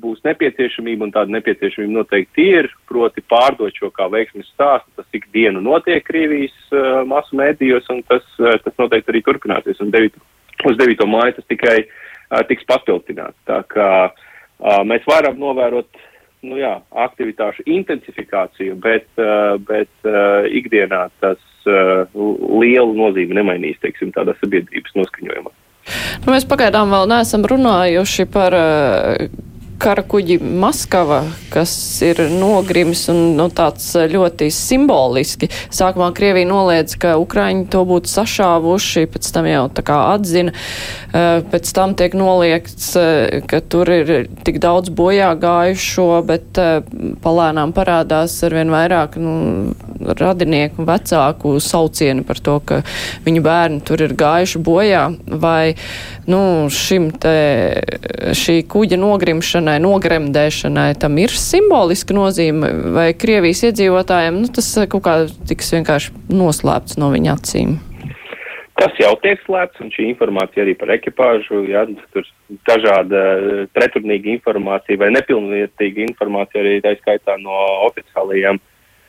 būs 0.02 0.18
nepieciešamība, 0.26 1.06
un 1.06 1.12
tāda 1.14 1.30
nepieciešamība 1.36 1.94
noteikti 1.94 2.46
ir, 2.56 2.68
proti 2.90 3.22
pārdot 3.22 3.76
šo 3.78 3.92
kā 3.94 4.08
veiksmes 4.10 4.48
stāstu, 4.50 4.90
tas 4.98 5.06
ik 5.14 5.28
dienu 5.34 5.62
notiek 5.62 6.02
Krievijas 6.08 6.56
uh, 6.74 7.04
masu 7.06 7.38
mēdījos, 7.38 7.86
un 7.94 8.02
tas, 8.08 8.26
uh, 8.42 8.56
tas 8.64 8.74
noteikti 8.82 9.14
arī 9.14 9.22
turpināsies, 9.28 9.78
un 9.84 9.92
9, 9.94 10.18
uz 10.66 10.80
9. 10.80 11.06
māju 11.06 11.36
tas 11.38 11.46
tikai 11.52 11.76
uh, 11.84 12.42
tiks 12.50 12.66
papildināts. 12.66 13.38
Tā 13.46 13.60
kā 13.70 13.90
uh, 14.10 14.82
mēs 14.90 15.06
varam 15.06 15.38
novērot 15.38 16.02
nu 16.50 16.58
jā, 16.58 16.74
aktivitāšu 17.06 17.68
intensifikāciju, 17.70 18.74
bet, 18.82 19.06
uh, 19.22 19.54
bet 19.70 19.92
uh, 20.08 20.50
ikdienā 20.50 21.06
tas 21.22 21.70
uh, 21.70 22.08
lielu 22.58 22.90
nozīmi 22.98 23.38
nemainīs, 23.38 23.78
teiksim, 23.84 24.10
tādā 24.18 24.34
sabiedrības 24.42 24.98
noskaņojumā. 24.98 25.54
Nu, 26.24 26.32
mēs 26.34 26.48
pagaidām 26.50 26.92
vēl 26.94 27.08
neesam 27.10 27.46
runājuši 27.48 28.26
par 28.32 28.56
uh, 28.56 29.28
karakuģi 29.80 30.36
Maskava, 30.60 31.22
kas 31.52 31.72
ir 32.04 32.18
nogrims 32.34 33.06
un 33.12 33.20
nu, 33.38 33.46
tāds 33.52 33.86
ļoti 34.12 34.50
simboliski. 34.52 35.48
Sākumā 35.72 36.10
Krievija 36.16 36.48
noliedz, 36.50 36.96
ka 37.00 37.14
Ukraiņi 37.20 37.66
to 37.72 37.82
būtu 37.88 38.10
sašāvuši, 38.12 39.06
pēc 39.10 39.30
tam 39.34 39.48
jau 39.48 39.64
tā 39.72 39.84
kā 39.86 39.96
atzina, 40.12 40.52
eh, 40.52 41.40
pēc 41.52 41.72
tam 41.76 41.94
tiek 41.96 42.16
noliegts, 42.18 42.90
eh, 43.00 43.40
ka 43.46 43.60
tur 43.60 43.90
ir 43.90 44.28
tik 44.44 44.60
daudz 44.60 44.92
bojā 44.92 45.32
gājušo, 45.40 46.08
bet 46.26 46.58
eh, 46.58 46.82
palēnām 47.24 47.72
parādās 47.72 48.36
arvien 48.44 48.68
vairāk 48.68 49.16
nu, 49.16 49.74
radinieku 50.00 50.80
un 50.80 50.90
vecāku 50.90 51.56
saucieni 51.60 52.24
par 52.26 52.36
to, 52.36 52.60
ka 52.60 52.82
viņu 53.24 53.42
bērni 53.44 53.84
tur 53.84 54.02
ir 54.04 54.14
gājuši 54.14 54.60
bojā, 54.64 55.04
vai 55.40 55.74
nu, 56.26 56.68
šim 56.68 57.10
te, 57.20 57.36
šī 58.36 58.60
kuģa 58.70 59.00
nogrimšanai, 59.78 60.00
nogremdēšanai, 60.00 60.94
tam 60.98 61.18
ir 61.20 61.30
simboliska 61.30 62.14
nozīme, 62.16 62.70
vai 62.94 63.12
Krievijas 63.14 63.62
iedzīvotājiem, 63.68 64.40
nu, 64.42 64.48
tas 64.48 64.72
kaut 64.90 65.04
kā 65.04 65.14
tiks 65.48 65.72
vienkārši 65.76 66.12
noslēpts 66.32 66.98
no 66.98 67.10
viņa 67.12 67.36
acīm? 67.36 67.78
Tas 68.80 68.96
jau 68.96 69.12
tiek 69.20 69.38
slēpts, 69.44 69.80
un 69.84 69.90
šī 69.92 70.08
informācija 70.14 70.64
arī 70.64 70.74
par 70.80 70.90
ekipāžu, 70.94 71.66
jā, 71.68 71.84
tur 72.14 72.24
dažāda 72.66 73.66
preturnīga 73.76 74.32
informācija 74.38 74.98
vai 75.02 75.12
nepilnvērtīga 75.18 76.06
informācija 76.08 76.64
arī 76.64 76.80
tā 76.80 76.96
skaitā 77.02 77.36
no 77.42 77.60
oficiālajiem 77.90 78.60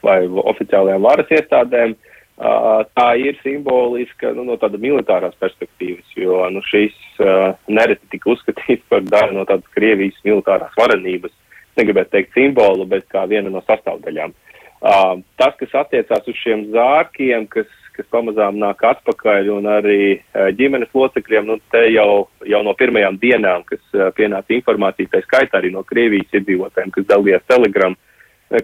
vai 0.04 0.26
oficiālajām 0.28 1.06
varas 1.06 1.32
iestādēm. 1.32 1.95
Uh, 1.95 2.11
tā 2.41 3.08
ir 3.21 3.38
simboliska 3.43 4.32
nu, 4.34 4.45
no 4.47 4.58
tāda 4.58 4.80
militārās 4.82 5.36
perspektīvas, 5.41 6.08
jo 6.17 6.41
nu, 6.49 6.63
šīs 6.65 6.95
uh, 7.21 7.51
nereti 7.69 8.15
tika 8.15 8.32
uzskatīts 8.34 8.88
par 8.89 9.06
daļu 9.06 9.38
no 9.38 9.46
tādas 9.46 9.67
Krievijas 9.75 10.17
militārās 10.25 10.73
varenības. 10.79 11.33
Negribētu 11.77 12.12
teikt 12.15 12.33
simbolu, 12.35 12.87
bet 12.89 13.06
kā 13.12 13.23
viena 13.29 13.52
no 13.52 13.62
sastāvdaļām. 13.67 14.33
Uh, 14.81 15.21
tas, 15.37 15.54
kas 15.60 15.77
attiecās 15.83 16.25
uz 16.27 16.39
šiem 16.42 16.65
zārkiem, 16.73 17.46
kas, 17.52 17.69
kas 17.94 18.10
pamazām 18.12 18.58
nāk 18.58 18.81
atpakaļ, 18.89 19.52
un 19.54 19.69
arī 19.69 20.02
uh, 20.17 20.50
ģimenes 20.58 20.89
locekļiem, 20.98 21.46
nu, 21.46 21.60
te 21.71 21.85
jau, 21.94 22.25
jau 22.50 22.63
no 22.65 22.73
pirmajām 22.79 23.21
dienām, 23.21 23.67
kas 23.69 23.83
uh, 23.94 24.10
pienāca 24.17 24.58
informācija, 24.58 25.13
tā 25.13 25.21
skaitā 25.27 25.62
arī 25.62 25.75
no 25.75 25.85
Krievijas 25.85 26.42
iedzīvotājiem, 26.42 26.94
kas 26.98 27.10
dalījās 27.13 27.46
Telegram, 27.52 27.98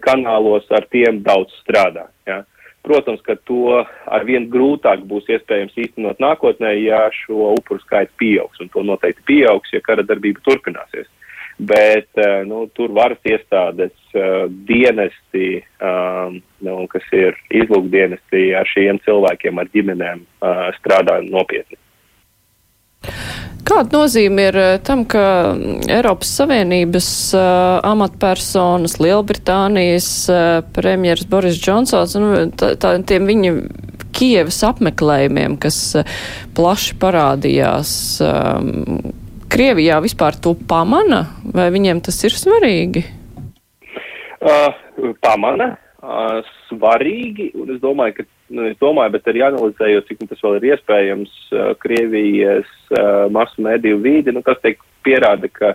kanālos 0.03 0.65
ar 0.73 0.83
tiem 0.91 1.21
daudz 1.23 1.53
strādā. 1.61 2.09
Ja. 2.27 2.41
Protams, 2.87 3.19
ka 3.25 3.35
to 3.43 3.81
arvien 4.15 4.45
grūtāk 4.51 5.01
būs 5.09 5.27
iespējams 5.35 5.75
īstenot 5.75 6.21
nākotnē, 6.23 6.71
ja 6.79 7.01
šo 7.11 7.51
upuru 7.57 7.81
skaits 7.83 8.13
pieaugs, 8.21 8.61
un 8.63 8.71
to 8.71 8.83
noteikti 8.87 9.25
pieaugs, 9.27 9.73
ja 9.75 9.83
kara 9.83 10.05
darbība 10.07 10.39
turpināsies. 10.45 11.09
Bet 11.57 12.07
uh, 12.21 12.45
nu, 12.47 12.67
tur 12.77 12.93
varas 12.95 13.19
iestādes, 13.27 13.95
uh, 14.13 14.45
dienesti, 14.69 15.63
um, 15.83 16.37
nu, 16.63 16.77
kas 16.91 17.07
ir 17.17 17.35
izlūkdienesti 17.63 18.51
ar 18.55 18.69
šiem 18.71 19.01
cilvēkiem, 19.03 19.59
ar 19.59 19.73
ģimenēm, 19.73 20.23
uh, 20.45 20.69
strādā 20.77 21.17
nopietni. 21.25 21.81
Kāda 23.65 23.97
nozīme 23.97 24.47
ir 24.49 24.57
eh, 24.61 24.75
tam, 24.85 25.03
ka 25.09 25.23
Eiropas 25.89 26.29
Savienības 26.39 27.09
uh, 27.35 27.79
amatpersonas, 27.87 28.97
Lielbritānijas 29.01 30.09
uh, 30.31 30.41
premjeras 30.75 31.27
Boris 31.29 31.57
Džonsons, 31.59 32.15
nu, 32.21 32.29
tā, 32.59 32.75
tā, 32.79 32.93
tiem 33.07 33.27
viņa 33.29 33.53
Kievas 34.17 34.61
apmeklējumiem, 34.65 35.57
kas 35.61 35.79
uh, 35.99 36.15
plaši 36.57 36.95
parādījās, 37.01 37.91
um, 38.25 39.11
Krievijā 39.51 39.99
vispār 40.03 40.37
to 40.43 40.55
pamana, 40.69 41.25
vai 41.55 41.69
viņiem 41.73 42.01
tas 42.05 42.17
ir 42.27 42.35
svarīgi? 42.35 43.03
Uh, 44.37 45.13
pamana, 45.23 45.73
uh, 46.03 46.39
svarīgi, 46.69 47.51
un 47.57 47.75
es 47.75 47.83
domāju, 47.83 48.19
ka 48.19 48.27
nu, 48.49 48.67
es 48.69 48.77
domāju, 48.81 49.13
bet 49.15 49.27
arī 49.29 49.43
analizējot, 49.47 50.07
cik 50.07 50.23
nu, 50.23 50.29
tas 50.29 50.43
vēl 50.43 50.57
ir 50.59 50.69
iespējams, 50.71 51.33
uh, 51.51 51.73
Krievijas 51.81 52.69
uh, 52.93 53.27
masu 53.33 53.63
mediju 53.65 53.99
vīdi, 54.03 54.33
nu, 54.35 54.43
tas 54.45 54.59
teik 54.63 54.81
pierāda, 55.05 55.49
ka, 55.51 55.73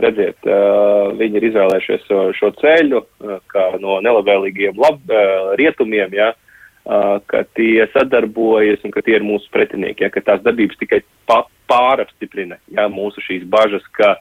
redziet, 0.00 0.38
uh, 0.48 1.10
viņi 1.16 1.40
ir 1.40 1.48
izvēlējušies 1.50 2.06
šo, 2.08 2.20
šo 2.36 2.52
ceļu, 2.60 3.02
uh, 3.02 3.40
kā 3.52 3.66
no 3.82 3.98
nelabvēlīgiem 4.04 4.78
lab, 4.80 5.02
uh, 5.08 5.52
rietumiem, 5.60 6.14
ja, 6.16 6.30
uh, 6.34 7.18
ka 7.30 7.44
tie 7.58 7.88
sadarbojas 7.94 8.84
un 8.84 8.94
ka 8.94 9.04
tie 9.06 9.18
ir 9.18 9.26
mūsu 9.26 9.50
pretinieki, 9.54 10.06
ja, 10.06 10.12
ka 10.12 10.24
tās 10.24 10.44
darbības 10.46 10.80
tikai 10.80 11.02
pa, 11.28 11.42
pārapstiprina, 11.70 12.60
ja, 12.76 12.88
mūsu 12.92 13.24
šīs 13.24 13.44
bažas, 13.48 13.84
ka 13.96 14.16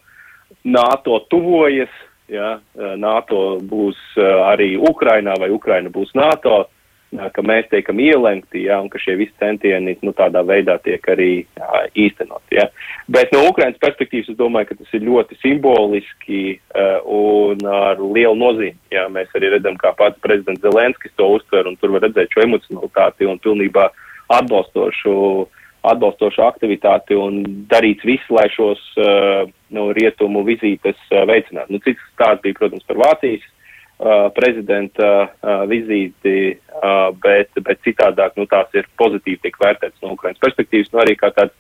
NATO 0.68 1.22
tuvojas, 1.32 1.92
ja, 2.32 2.58
NATO 3.00 3.60
būs 3.64 4.00
uh, 4.20 4.50
arī 4.52 4.74
Ukrainā 4.78 5.36
vai 5.40 5.52
Ukraina 5.54 5.92
būs 5.94 6.12
NATO. 6.18 6.64
Uh, 6.64 6.76
ka 7.10 7.42
mēs 7.46 7.68
tiekam 7.72 8.00
ielenkti, 8.02 8.66
ja, 8.68 8.78
un 8.84 8.90
ka 8.92 9.00
šie 9.02 9.16
visi 9.18 9.34
centieni 9.42 9.96
nu, 10.06 10.14
tādā 10.14 10.44
veidā 10.46 10.78
tiek 10.84 11.04
arī 11.10 11.32
jā, 11.58 11.82
īstenot. 12.06 12.44
Ja. 12.54 12.68
Bet 13.10 13.34
no 13.34 13.48
Ukrainas 13.50 13.80
perspektīvas 13.82 14.30
es 14.30 14.38
domāju, 14.38 14.70
ka 14.70 14.78
tas 14.78 14.94
ir 14.94 15.08
ļoti 15.08 15.40
simboliski 15.42 16.42
uh, 16.54 17.00
un 17.06 17.66
ar 17.66 18.02
lielu 18.02 18.38
nozīmi. 18.38 18.78
Ja. 18.94 19.08
Mēs 19.10 19.34
arī 19.38 19.56
redzam, 19.56 19.78
kā 19.82 19.96
pats 19.98 20.22
prezidents 20.22 20.62
Zelenskis 20.62 21.16
to 21.18 21.32
uztver, 21.40 21.66
un 21.70 21.80
tur 21.82 21.96
var 21.96 22.06
redzēt 22.06 22.36
šo 22.36 22.46
emocionalitāti 22.46 23.30
un 23.30 23.42
pilnībā 23.42 23.90
atbalstošu, 24.30 25.16
atbalstošu 25.90 26.44
aktivitāti 26.46 27.18
un 27.18 27.42
darīts 27.72 28.06
viss, 28.06 28.34
lai 28.34 28.46
šos 28.54 28.82
uh, 29.02 29.48
nu, 29.74 29.90
rietumu 29.98 30.46
vizītes 30.46 31.00
uh, 31.10 31.26
veicinātu. 31.30 31.74
Nu, 31.74 31.82
cits 31.82 32.12
stāsts 32.14 32.46
bija, 32.46 32.62
protams, 32.62 32.86
par 32.86 33.02
Vācijas 33.02 33.48
Uh, 33.50 33.59
prezidenta 34.36 35.30
vizīti, 35.68 36.36
bet, 37.24 37.50
bet 37.66 37.82
citādāk, 37.84 38.38
nu, 38.40 38.46
tās 38.48 38.72
ir 38.78 38.88
pozitīvi 39.00 39.42
tiek 39.44 39.58
vērtētas 39.60 40.00
no 40.04 40.14
Ukrainas 40.16 40.40
perspektīvas, 40.40 40.92
nu, 40.94 41.02
arī 41.04 41.18
kā 41.20 41.32
tāds, 41.36 41.56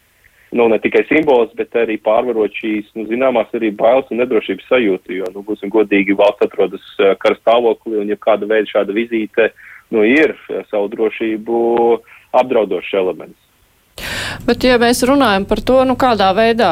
nu, 0.55 0.69
ne 0.71 0.79
tikai 0.79 1.03
simbols, 1.09 1.51
bet 1.59 1.75
arī 1.75 1.99
pārvarot 1.99 2.55
šīs, 2.55 2.87
nu, 2.95 3.05
zināmās 3.11 3.51
arī 3.57 3.73
bailes 3.75 4.07
un 4.09 4.23
nedrošības 4.23 4.71
sajūtu, 4.71 5.17
jo, 5.19 5.27
nu, 5.35 5.43
būsim 5.49 5.73
godīgi, 5.73 6.15
valsts 6.19 6.47
atrodas 6.47 6.87
kara 7.19 7.35
stāvoklī, 7.41 7.99
un 8.05 8.15
ja 8.15 8.19
kāda 8.19 8.47
veida 8.47 8.71
šāda 8.71 8.95
vizīte, 8.95 9.51
nu, 9.91 10.07
ir 10.07 10.37
savu 10.71 10.87
drošību 10.95 11.59
apdraudošs 12.39 12.95
elements. 13.03 13.48
Bet, 14.47 14.63
ja 14.63 14.79
mēs 14.81 15.01
runājam 15.05 15.43
par 15.49 15.59
to, 15.65 15.77
nu, 15.85 15.93
kādā 15.99 16.29
veidā 16.37 16.71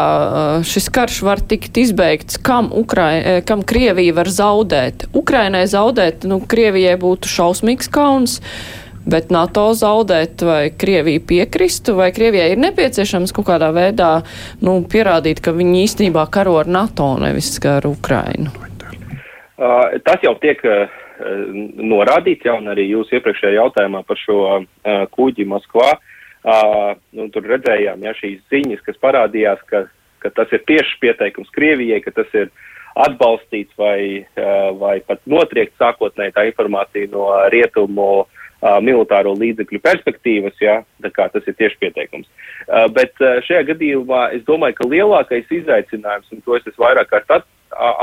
šis 0.66 0.88
karš 0.94 1.20
var 1.28 1.42
tikt 1.44 1.78
izbeigts, 1.78 2.40
kam, 2.40 2.72
Ukrai, 2.74 3.44
kam 3.48 3.62
Krievija 3.68 4.16
var 4.18 4.32
zaudēt? 4.32 5.08
Ukrainai 5.18 5.66
zaudēt, 5.70 6.26
nu, 6.30 6.40
Krievijai 6.40 6.96
būtu 7.02 7.30
šausmīgs 7.32 7.92
kauns. 7.94 8.40
Bet 9.08 9.30
NATO 9.32 9.70
zaudēt 9.78 10.42
vai 10.44 10.62
Krievija 10.76 11.22
piekristu, 11.28 11.96
vai 12.00 12.10
Krievijai 12.16 12.50
ir 12.56 12.60
nepieciešams 12.60 13.32
kaut 13.36 13.48
kādā 13.48 13.70
veidā 13.76 14.10
nu, 14.64 14.82
pierādīt, 14.84 15.40
ka 15.44 15.56
viņi 15.56 15.86
īstenībā 15.86 16.26
karo 16.32 16.58
ar 16.60 16.68
NATO, 16.68 17.14
nevis 17.22 17.54
ar 17.68 17.88
Ukrainu? 17.88 18.52
Uh, 19.58 19.96
tas 20.04 20.20
jau 20.26 20.36
tiek 20.44 20.60
uh, 20.68 20.92
norādīts, 21.80 22.44
jau 22.48 22.60
arī 22.74 22.90
jūs 22.92 23.16
iepriekšējā 23.16 23.56
jautājumā 23.62 24.04
par 24.08 24.20
šo 24.20 24.44
uh, 24.52 25.08
kuģi 25.16 25.48
Moskvā. 25.48 25.96
Uh, 25.96 26.14
Uh, 26.48 26.94
nu, 27.12 27.26
tur 27.28 27.44
redzējām 27.44 28.06
ja, 28.06 28.14
šīs 28.16 28.40
ziņas, 28.48 28.80
kas 28.86 28.96
parādījās, 29.04 29.60
ka, 29.68 29.82
ka 30.24 30.30
tas 30.32 30.54
ir 30.56 30.62
tieši 30.70 30.96
pieteikums 31.02 31.52
Krievijai, 31.52 32.00
ka 32.06 32.14
tas 32.16 32.32
ir 32.40 32.48
atbalstīts 33.04 33.76
vai, 33.76 34.24
uh, 34.40 34.70
vai 34.80 34.94
pat 35.04 35.20
notriekt 35.28 35.76
sākotnēji 35.76 36.38
tā 36.38 36.48
informācija 36.48 37.12
no 37.12 37.28
rietumu 37.52 38.08
uh, 38.24 38.80
militāro 38.80 39.36
līdzekļu 39.36 39.84
perspektīvas, 39.84 40.56
ja, 40.64 40.80
tas 41.04 41.44
ir 41.44 41.60
tieši 41.60 41.82
pieteikums. 41.84 42.32
Uh, 42.64 42.88
bet 42.96 43.12
uh, 43.20 43.42
šajā 43.44 43.68
gadījumā 43.74 44.24
es 44.40 44.48
domāju, 44.48 44.80
ka 44.80 44.92
lielākais 44.96 45.52
izaicinājums, 45.52 46.32
un 46.32 46.48
to 46.48 46.56
es 46.56 46.64
esmu 46.64 46.88
vairāk 46.88 47.12
kārt 47.12 47.40
at, 47.42 47.50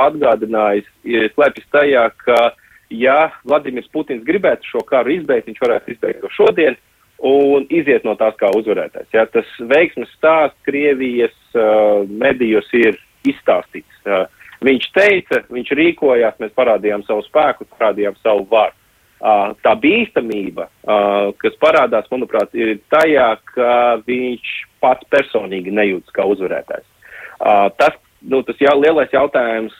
atgādinājis, 0.05 0.90
slēpjas 1.32 1.72
tajā, 1.72 2.09
ka 2.20 2.51
ja 2.92 3.30
Vladimirs 3.49 3.88
Putins 3.88 4.26
gribētu 4.26 4.68
šo 4.68 4.84
karu 4.84 5.16
izbeigt, 5.16 5.49
viņš 5.49 5.64
varētu 5.64 5.97
izbeigt 5.97 6.20
to 6.20 6.36
šodien, 6.36 6.76
uh, 6.76 6.90
un 7.22 7.66
iziet 7.70 8.04
no 8.04 8.14
tās 8.18 8.36
kā 8.40 8.50
uzvarētājs. 8.56 9.10
Ja? 9.14 9.26
Tas 9.30 9.48
veiksmes 9.70 10.10
stāsts 10.18 10.58
Krievijas 10.66 11.34
uh, 11.56 12.04
medijos 12.08 12.68
ir 12.76 12.98
izstāstīts. 13.28 14.00
Uh, 14.06 14.26
viņš 14.64 14.88
teica, 14.96 15.42
viņš 15.52 15.74
rīkojās, 15.78 16.40
mēs 16.42 16.56
parādījām 16.56 17.04
savu 17.06 17.24
spēku, 17.28 17.68
parādījām 17.76 18.18
savu 18.22 18.48
varu. 18.50 18.76
Uh, 19.24 19.54
tā 19.64 19.72
bīstamība, 19.80 20.66
uh, 20.84 21.30
kas 21.40 21.54
parādās, 21.62 22.08
manuprāt, 22.12 22.50
ir 22.58 22.74
tajā, 22.92 23.30
ka 23.54 23.70
viņš 24.04 24.50
pats 24.84 25.06
personīgi 25.08 25.72
nejūtas 25.72 26.12
kā 26.12 26.26
uzvarētājs. 26.28 26.84
Uh, 27.38 27.70
tas, 27.80 27.96
nu, 28.20 28.42
tas 28.44 28.60
jā, 28.60 28.74
lielais 28.76 29.14
jautājums, 29.14 29.72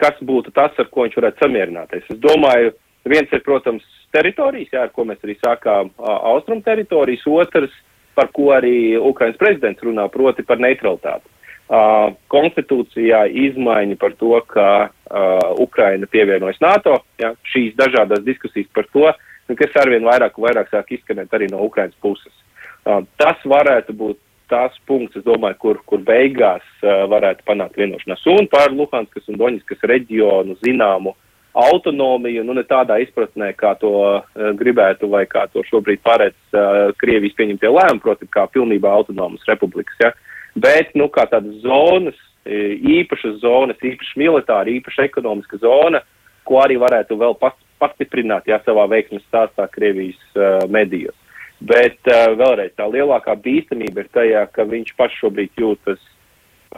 kas 0.00 0.20
būtu 0.20 0.52
tas, 0.56 0.74
ar 0.76 0.90
ko 0.92 1.06
viņš 1.06 1.16
varētu 1.16 1.44
samierināties. 1.44 2.10
Es 2.12 2.20
domāju, 2.20 2.74
viens 3.08 3.32
ir, 3.32 3.40
protams, 3.46 3.86
teritorijas, 4.14 4.72
jā, 4.72 4.84
ar 4.86 4.92
ko 4.94 5.06
mēs 5.08 5.22
arī 5.24 5.36
sākām 5.40 5.92
austrumu 5.98 6.64
teritorijas, 6.66 7.26
otrs, 7.26 7.74
par 8.18 8.30
ko 8.34 8.50
arī 8.54 8.98
Ukrainas 8.98 9.38
prezidents 9.40 9.82
runā, 9.86 10.08
proti 10.12 10.44
par 10.46 10.60
neutralitāti. 10.62 11.28
Uh, 11.70 12.16
konstitūcijā 12.34 13.28
izmaiņa 13.46 13.96
par 14.00 14.16
to, 14.18 14.32
ka 14.50 14.66
uh, 14.90 15.52
Ukraina 15.62 16.08
pievienojas 16.10 16.58
NATO, 16.58 16.96
ja, 17.22 17.30
šīs 17.46 17.76
dažādas 17.78 18.24
diskusijas 18.26 18.66
par 18.74 18.88
to, 18.90 19.04
nu, 19.46 19.54
kas 19.54 19.78
arvien 19.78 20.02
vairāk 20.02 20.34
un 20.34 20.48
vairāk 20.48 20.72
sāk 20.72 20.90
izskanēt 20.96 21.30
arī 21.36 21.46
no 21.52 21.62
Ukrainas 21.62 21.94
puses. 22.02 22.34
Uh, 22.82 23.04
tas 23.22 23.38
varētu 23.46 23.94
būt 23.94 24.18
tās 24.50 24.74
punkts, 24.90 25.20
es 25.20 25.22
domāju, 25.22 25.60
kur, 25.62 25.78
kur 25.86 26.02
beigās 26.02 26.66
uh, 26.82 27.06
varētu 27.12 27.46
panākt 27.46 27.78
vienošanās. 27.78 28.26
Un 28.34 28.50
par 28.50 28.74
Luhanskas 28.74 29.30
un 29.30 29.38
Doņiskas 29.38 29.86
reģionu 29.92 30.58
zināmu 30.66 31.14
uh, 31.14 31.22
autonomiju, 31.56 32.44
nu 32.46 32.54
ne 32.54 32.62
tādā 32.66 33.00
izpratnē, 33.02 33.52
kā 33.58 33.74
to 33.80 33.92
uh, 33.98 34.50
gribētu 34.58 35.10
vai 35.10 35.24
kā 35.30 35.46
to 35.52 35.64
šobrīd 35.66 36.02
paredz 36.06 36.38
uh, 36.54 36.90
Krievijas 37.00 37.36
pieņemtie 37.38 37.70
lēmumi, 37.70 38.02
proti, 38.04 38.28
kā 38.30 38.46
pilnībā 38.52 38.90
autonomas 38.90 39.46
republikas, 39.50 39.96
ja? 40.02 40.12
bet, 40.54 40.94
nu, 40.98 41.08
kā 41.10 41.26
tādas 41.30 41.58
zonas, 41.64 42.18
īpašas 42.50 43.40
zonas, 43.42 43.76
īpaši 43.84 44.16
militāra, 44.18 44.70
īpaši 44.72 45.04
ekonomiska 45.04 45.58
zona, 45.60 46.00
ko 46.48 46.60
arī 46.62 46.78
varētu 46.80 47.18
vēl 47.20 47.36
pastiprināt, 47.80 48.48
ja 48.48 48.60
savā 48.64 48.86
veiksmes 48.90 49.24
stāstā 49.28 49.68
Krievijas 49.72 50.20
uh, 50.36 50.64
medijos. 50.72 51.16
Bet 51.60 52.00
uh, 52.08 52.32
vēlreiz 52.40 52.72
tā 52.78 52.88
lielākā 52.88 53.36
bīstamība 53.44 54.04
ir 54.04 54.08
tajā, 54.14 54.46
ka 54.54 54.64
viņš 54.64 54.94
pats 54.96 55.18
šobrīd 55.20 55.60
jūtas 55.60 56.00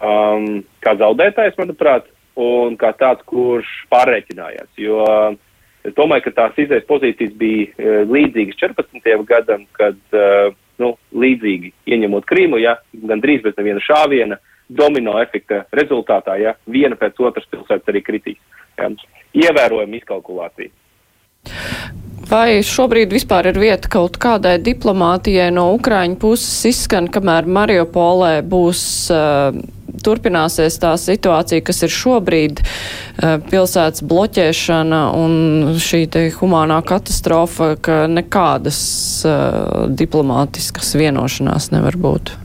um, 0.01 0.63
kā 0.83 0.97
zaudētājs, 0.99 1.59
manuprāt, 1.61 2.09
un 2.39 2.77
kā 2.81 2.93
tāds, 2.99 3.25
kurš 3.29 3.71
pārreikinājās. 3.93 4.71
Jo 4.81 5.05
es 5.85 5.95
domāju, 5.97 6.29
ka 6.29 6.37
tās 6.37 6.61
izējas 6.65 6.89
pozīcijas 6.89 7.35
bija 7.39 7.69
uh, 7.73 8.03
līdzīgas 8.09 8.61
14. 8.61 9.13
gadam, 9.29 9.67
kad 9.79 9.99
uh, 10.17 10.55
nu, 10.83 10.95
līdzīgi 11.13 11.73
ieņemot 11.93 12.27
Krīmu, 12.29 12.61
ja 12.63 12.79
gandrīz 12.93 13.43
bez 13.45 13.59
neviena 13.59 13.83
šāviena, 13.85 14.39
domino 14.73 15.19
efekta 15.21 15.65
rezultātā, 15.77 16.39
ja 16.41 16.55
viena 16.71 16.97
pēc 16.97 17.21
otras 17.21 17.49
pilsētas 17.51 17.93
arī 17.93 18.05
kritīs. 18.07 18.41
Ja. 18.79 18.89
Ievērojama 19.37 19.99
izkalkulācija. 19.99 20.73
Vai 22.33 22.63
šobrīd 22.65 23.13
vispār 23.13 23.51
ir 23.51 23.59
vieta 23.61 23.91
kaut 23.93 24.17
kādai 24.23 24.55
diplomātijai 24.63 25.51
no 25.53 25.67
Ukraiņu 25.75 26.17
puses 26.23 26.63
izskan, 26.71 27.11
kamēr 27.13 27.49
Mariupolē 27.51 28.39
būs 28.47 28.83
uh, 29.13 29.59
turpināsies 30.05 30.79
tā 30.83 30.93
situācija, 31.01 31.65
kas 31.67 31.83
ir 31.85 31.93
šobrīd 31.93 32.63
pilsētas 33.51 34.05
bloķēšana 34.09 35.03
un 35.19 35.75
šī 35.83 36.05
te 36.13 36.25
humānā 36.39 36.81
katastrofa, 36.89 37.75
ka 37.77 38.05
nekādas 38.11 38.81
diplomātiskas 40.01 40.95
vienošanās 40.99 41.73
nevar 41.77 42.01
būt? 42.01 42.37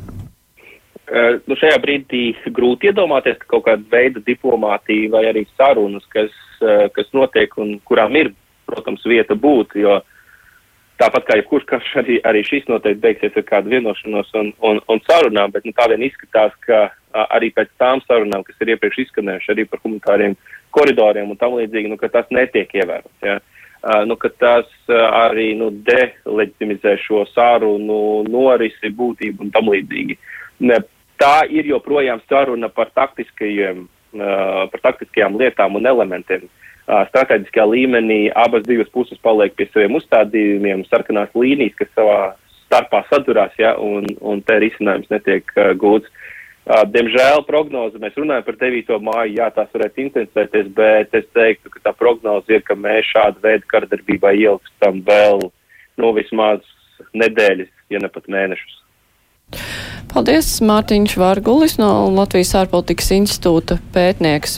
Uh, 1.08 1.38
nu 1.48 1.56
šajā 1.56 1.78
brīdī 1.80 2.22
grūti 2.52 2.90
iedomāties, 2.90 3.38
ka 3.40 3.48
kaut 3.54 3.64
kāda 3.70 3.86
veida 3.94 4.20
diplomātija 4.28 5.08
vai 5.14 5.22
arī 5.30 5.46
sarunas, 5.56 6.04
kas, 6.12 6.34
uh, 6.60 6.90
kas 6.92 7.08
notiek 7.16 7.54
un 7.64 7.78
kurām 7.88 8.18
ir, 8.20 8.34
protams, 8.68 9.06
vieta 9.08 9.38
būt, 9.40 9.78
jo 9.80 10.02
tāpat 11.02 11.28
kā 11.28 11.38
jebkurš 11.40 11.66
karš 11.70 11.90
arī, 12.02 12.18
arī 12.28 12.44
šis 12.46 12.68
noteikti 12.70 13.04
beigsies 13.04 13.38
ar 13.38 13.46
kādu 13.48 13.74
vienošanos 13.74 14.32
un, 14.40 14.52
un, 14.66 14.80
un 14.90 15.02
sarunām, 15.06 15.54
bet 15.54 15.66
nu, 15.68 15.74
tā 15.78 15.88
vien 15.92 16.06
izskatās, 16.08 16.56
ka 16.66 16.88
uh, 16.90 17.26
arī 17.38 17.52
pēc 17.56 17.70
tām 17.82 18.02
sarunām, 18.06 18.46
kas 18.48 18.58
ir 18.62 18.74
iepriekš 18.74 19.04
izskanējuši 19.06 19.54
arī 19.54 19.68
par 19.70 19.84
humanitāriem 19.84 20.38
koridoriem 20.76 21.32
un 21.34 21.40
tam 21.40 21.58
līdzīgi, 21.60 21.92
nu, 21.92 22.00
ka 22.02 22.10
tas 22.14 22.30
netiek 22.34 22.74
ievērots. 22.82 23.16
Ja? 23.26 23.40
Uh, 23.78 24.04
nu, 24.10 24.18
ka 24.20 24.32
tas 24.42 24.70
uh, 24.90 25.04
arī 25.30 25.52
nu, 25.60 25.70
deleģitimizē 25.86 26.98
šo 27.06 27.26
sarunu 27.34 28.26
norisi, 28.30 28.94
būtību 29.02 29.46
un 29.46 29.54
tam 29.54 29.70
līdzīgi. 29.74 30.18
Ne, 30.66 30.82
tā 31.22 31.46
ir 31.54 31.70
joprojām 31.70 32.24
saruna 32.26 32.72
par, 32.74 32.90
taktiskajiem, 32.98 33.86
uh, 34.18 34.64
par 34.74 34.86
taktiskajām 34.90 35.38
lietām 35.38 35.78
un 35.78 35.90
elementiem. 35.94 36.50
Strateģiskajā 36.88 37.66
līmenī 37.68 38.20
abas 38.32 38.64
divas 38.64 38.88
puses 38.94 39.20
paliek 39.20 39.52
pie 39.60 39.68
saviem 39.74 39.98
uzstādījumiem, 40.00 40.86
sarkanās 40.88 41.34
līnijas, 41.36 41.76
kas 41.76 41.90
savā 41.98 42.20
starpā 42.68 43.02
sadurās, 43.10 43.56
ja, 43.60 43.74
un, 43.80 44.08
un 44.24 44.40
te 44.44 44.56
risinājums 44.64 45.10
netiek 45.12 45.52
uh, 45.56 45.74
gūts. 45.80 46.08
Uh, 46.68 46.84
diemžēl 46.92 47.44
prognoze, 47.48 48.00
mēs 48.00 48.16
runājam 48.20 48.46
par 48.48 48.60
9. 48.60 48.96
māju, 49.04 49.36
jā, 49.36 49.48
tās 49.56 49.70
varētu 49.76 50.04
intensēties, 50.04 50.70
bet 50.76 51.16
es 51.16 51.28
teiktu, 51.36 51.72
ka 51.76 51.84
tā 51.90 51.94
prognoze 51.96 52.56
ir, 52.56 52.64
ka 52.68 52.76
mēs 52.80 53.08
šādu 53.12 53.44
veidu 53.44 53.68
kardarbībā 53.72 54.32
ilgstam 54.40 55.00
vēl, 55.08 55.48
nu, 56.00 56.12
vismaz 56.16 56.64
nedēļas, 57.16 57.72
ja 57.92 58.04
ne 58.04 58.12
pat 58.12 58.28
mēnešus. 58.32 58.80
Paldies, 60.12 60.54
Mārtiņš 60.64 61.16
Vārgulis 61.20 61.78
no 61.80 61.92
Latvijas 62.16 62.54
ārpolitikas 62.60 63.12
institūta 63.16 63.80
pētnieks. 63.96 64.58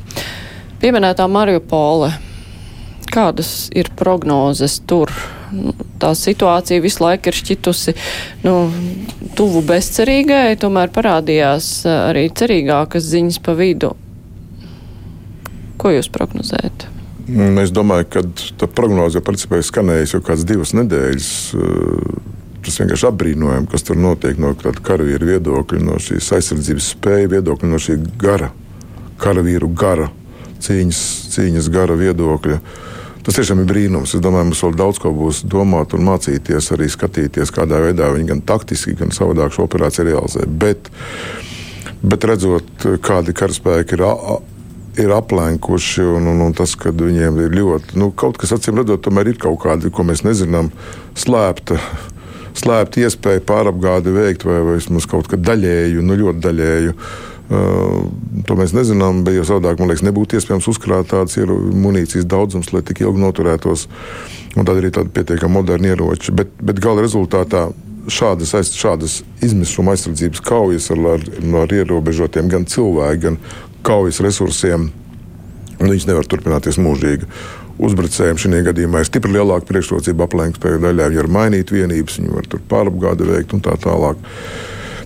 Pieminētā 0.80 1.28
Mariupole. 1.28 2.14
Kādas 3.10 3.68
ir 3.76 3.90
prognozes 3.98 4.78
tur? 4.88 5.12
Nu, 5.50 5.74
tā 5.98 6.12
situācija 6.14 6.82
visu 6.84 7.02
laiku 7.02 7.32
ir 7.32 7.38
šķitusi 7.40 7.96
nu, 8.46 8.54
tuvu 9.36 9.64
bezcerīgai, 9.66 10.54
tomēr 10.62 10.92
parādījās 10.94 11.72
arī 11.90 12.28
cerīgākas 12.30 13.08
ziņas 13.10 13.40
pa 13.44 13.56
vidu. 13.58 13.96
Ko 15.82 15.92
jūs 15.96 16.12
prognozējat? 16.14 16.86
Es 17.64 17.74
domāju, 17.74 18.06
ka 18.14 18.24
tā 18.62 18.70
prognoze 18.70 19.18
jau 19.18 19.26
principā 19.26 19.60
ir 19.60 19.66
skanējusi 19.66 20.16
jau 20.18 20.22
kādas 20.26 20.46
divas 20.50 20.76
nedēļas 20.78 21.32
tas 22.60 22.80
vienkārši 22.82 23.08
apbrīnojami, 23.10 23.70
kas 23.72 23.86
tur 23.88 24.00
notiek 24.00 24.40
no 24.42 24.52
karavīra 24.54 25.34
viedokļa, 25.34 25.82
no 25.86 25.98
šīs 26.04 26.30
aizsardzības 26.38 26.90
spēja 26.96 27.30
viedokļa, 27.36 27.70
no 27.72 27.80
šī 27.82 27.96
gara, 28.20 28.52
karavīru 29.22 29.70
gara, 29.80 30.10
cīņas, 30.66 31.02
cīņas 31.36 31.70
gara 31.74 31.98
viedokļa. 32.00 32.60
Tas 33.26 33.36
tiešām 33.36 33.64
ir 33.64 33.70
brīnums. 33.70 34.16
Es 34.16 34.24
domāju, 34.24 34.50
mums 34.50 34.62
vēl 34.64 34.78
daudz 34.80 35.02
ko 35.04 35.12
būs 35.16 35.44
domāt 35.50 35.94
un 35.98 36.06
mācīties, 36.08 36.72
arī 36.76 36.88
skatīties, 36.90 37.52
kādā 37.54 37.82
veidā 37.84 38.12
viņi 38.16 38.32
gan 38.32 38.44
taktiski, 38.48 38.96
gan 39.00 39.12
savādāk 39.16 39.54
šo 39.56 39.68
operāciju 39.68 40.08
realizē. 40.08 40.46
Bet, 40.48 40.92
bet 42.02 42.30
redzot, 42.30 42.88
kādi 43.06 43.36
karaspēki 43.36 44.00
ir 44.00 44.08
ir 45.00 45.12
aplenkuši, 45.16 46.02
un, 46.18 46.26
un, 46.28 46.42
un 46.44 46.56
tas, 46.58 46.74
ka 46.76 46.92
viņiem 46.92 47.38
ir 47.46 47.54
ļoti, 47.56 47.96
nu, 48.02 48.10
kaut 48.12 48.40
kas 48.42 48.52
acīm 48.52 48.82
redzot, 48.82 49.00
tomēr 49.06 49.30
ir 49.32 49.38
kaut 49.40 49.62
kādi, 49.64 49.92
ko 49.94 50.04
mēs 50.04 50.26
nezinām, 50.26 50.74
slēpta 51.16 51.78
slēpta 52.60 53.04
iespēja 53.06 53.44
pārapgādi 53.48 54.14
veikt, 54.14 54.46
vai, 54.48 54.60
vai 54.66 54.78
vismaz 54.80 55.08
kaut 55.10 55.30
kā 55.32 55.40
daļēju, 55.40 56.04
nu 56.06 56.18
ļoti 56.20 56.44
daļēju. 56.44 56.96
Uh, 57.50 58.04
to 58.46 58.54
mēs 58.60 58.76
nezinām, 58.78 59.24
bet 59.26 59.34
jau 59.34 59.46
savādāk, 59.48 59.80
man 59.82 59.90
liekas, 59.90 60.06
nebūtu 60.06 60.38
iespējams 60.38 60.68
uzkrāt 60.70 61.10
tādas 61.10 61.38
munīcijas 61.40 62.28
daudzums, 62.30 62.70
lai 62.76 62.84
tik 62.86 63.02
ilgi 63.02 63.24
noturētos. 63.24 63.88
Un 64.58 64.68
tad 64.68 64.78
arī 64.78 64.92
tādi 64.94 65.10
pietiekami 65.16 65.58
moderni 65.58 65.90
ieroči. 65.90 66.34
Bet, 66.36 66.52
bet 66.62 66.82
gala 66.84 67.02
rezultātā 67.06 67.68
šādas, 68.10 68.54
šādas 68.78 69.20
izmisuma 69.46 69.96
aizsardzības 69.96 70.44
kaujas 70.46 70.92
ar, 70.94 71.02
ar, 71.16 71.26
ar 71.64 71.74
ierobežotiem 71.80 72.50
gan 72.54 72.70
cilvēku, 72.70 73.22
gan 73.26 73.40
kaujas 73.86 74.22
resursiem, 74.26 74.92
nu, 75.80 75.90
viņas 75.90 76.10
nevar 76.10 76.30
turpināties 76.30 76.78
mūžīgi 76.82 77.30
uzbrucējiem 77.80 78.40
šajā 78.42 78.64
gadījumā 78.70 79.02
ir 79.02 79.08
stipri 79.08 79.38
lielāka 79.38 79.68
priekšrocība 79.70 80.28
aplenkspēju 80.28 80.82
daļai. 80.84 81.08
Viņi 81.14 81.22
var 81.22 81.32
mainīt 81.38 81.72
vienības, 81.74 82.20
viņi 82.20 82.34
var 82.36 82.50
tur 82.52 82.64
pārapgādi 82.72 83.28
veikt 83.30 83.56
un 83.56 83.64
tā 83.64 83.76
tālāk. 83.80 84.20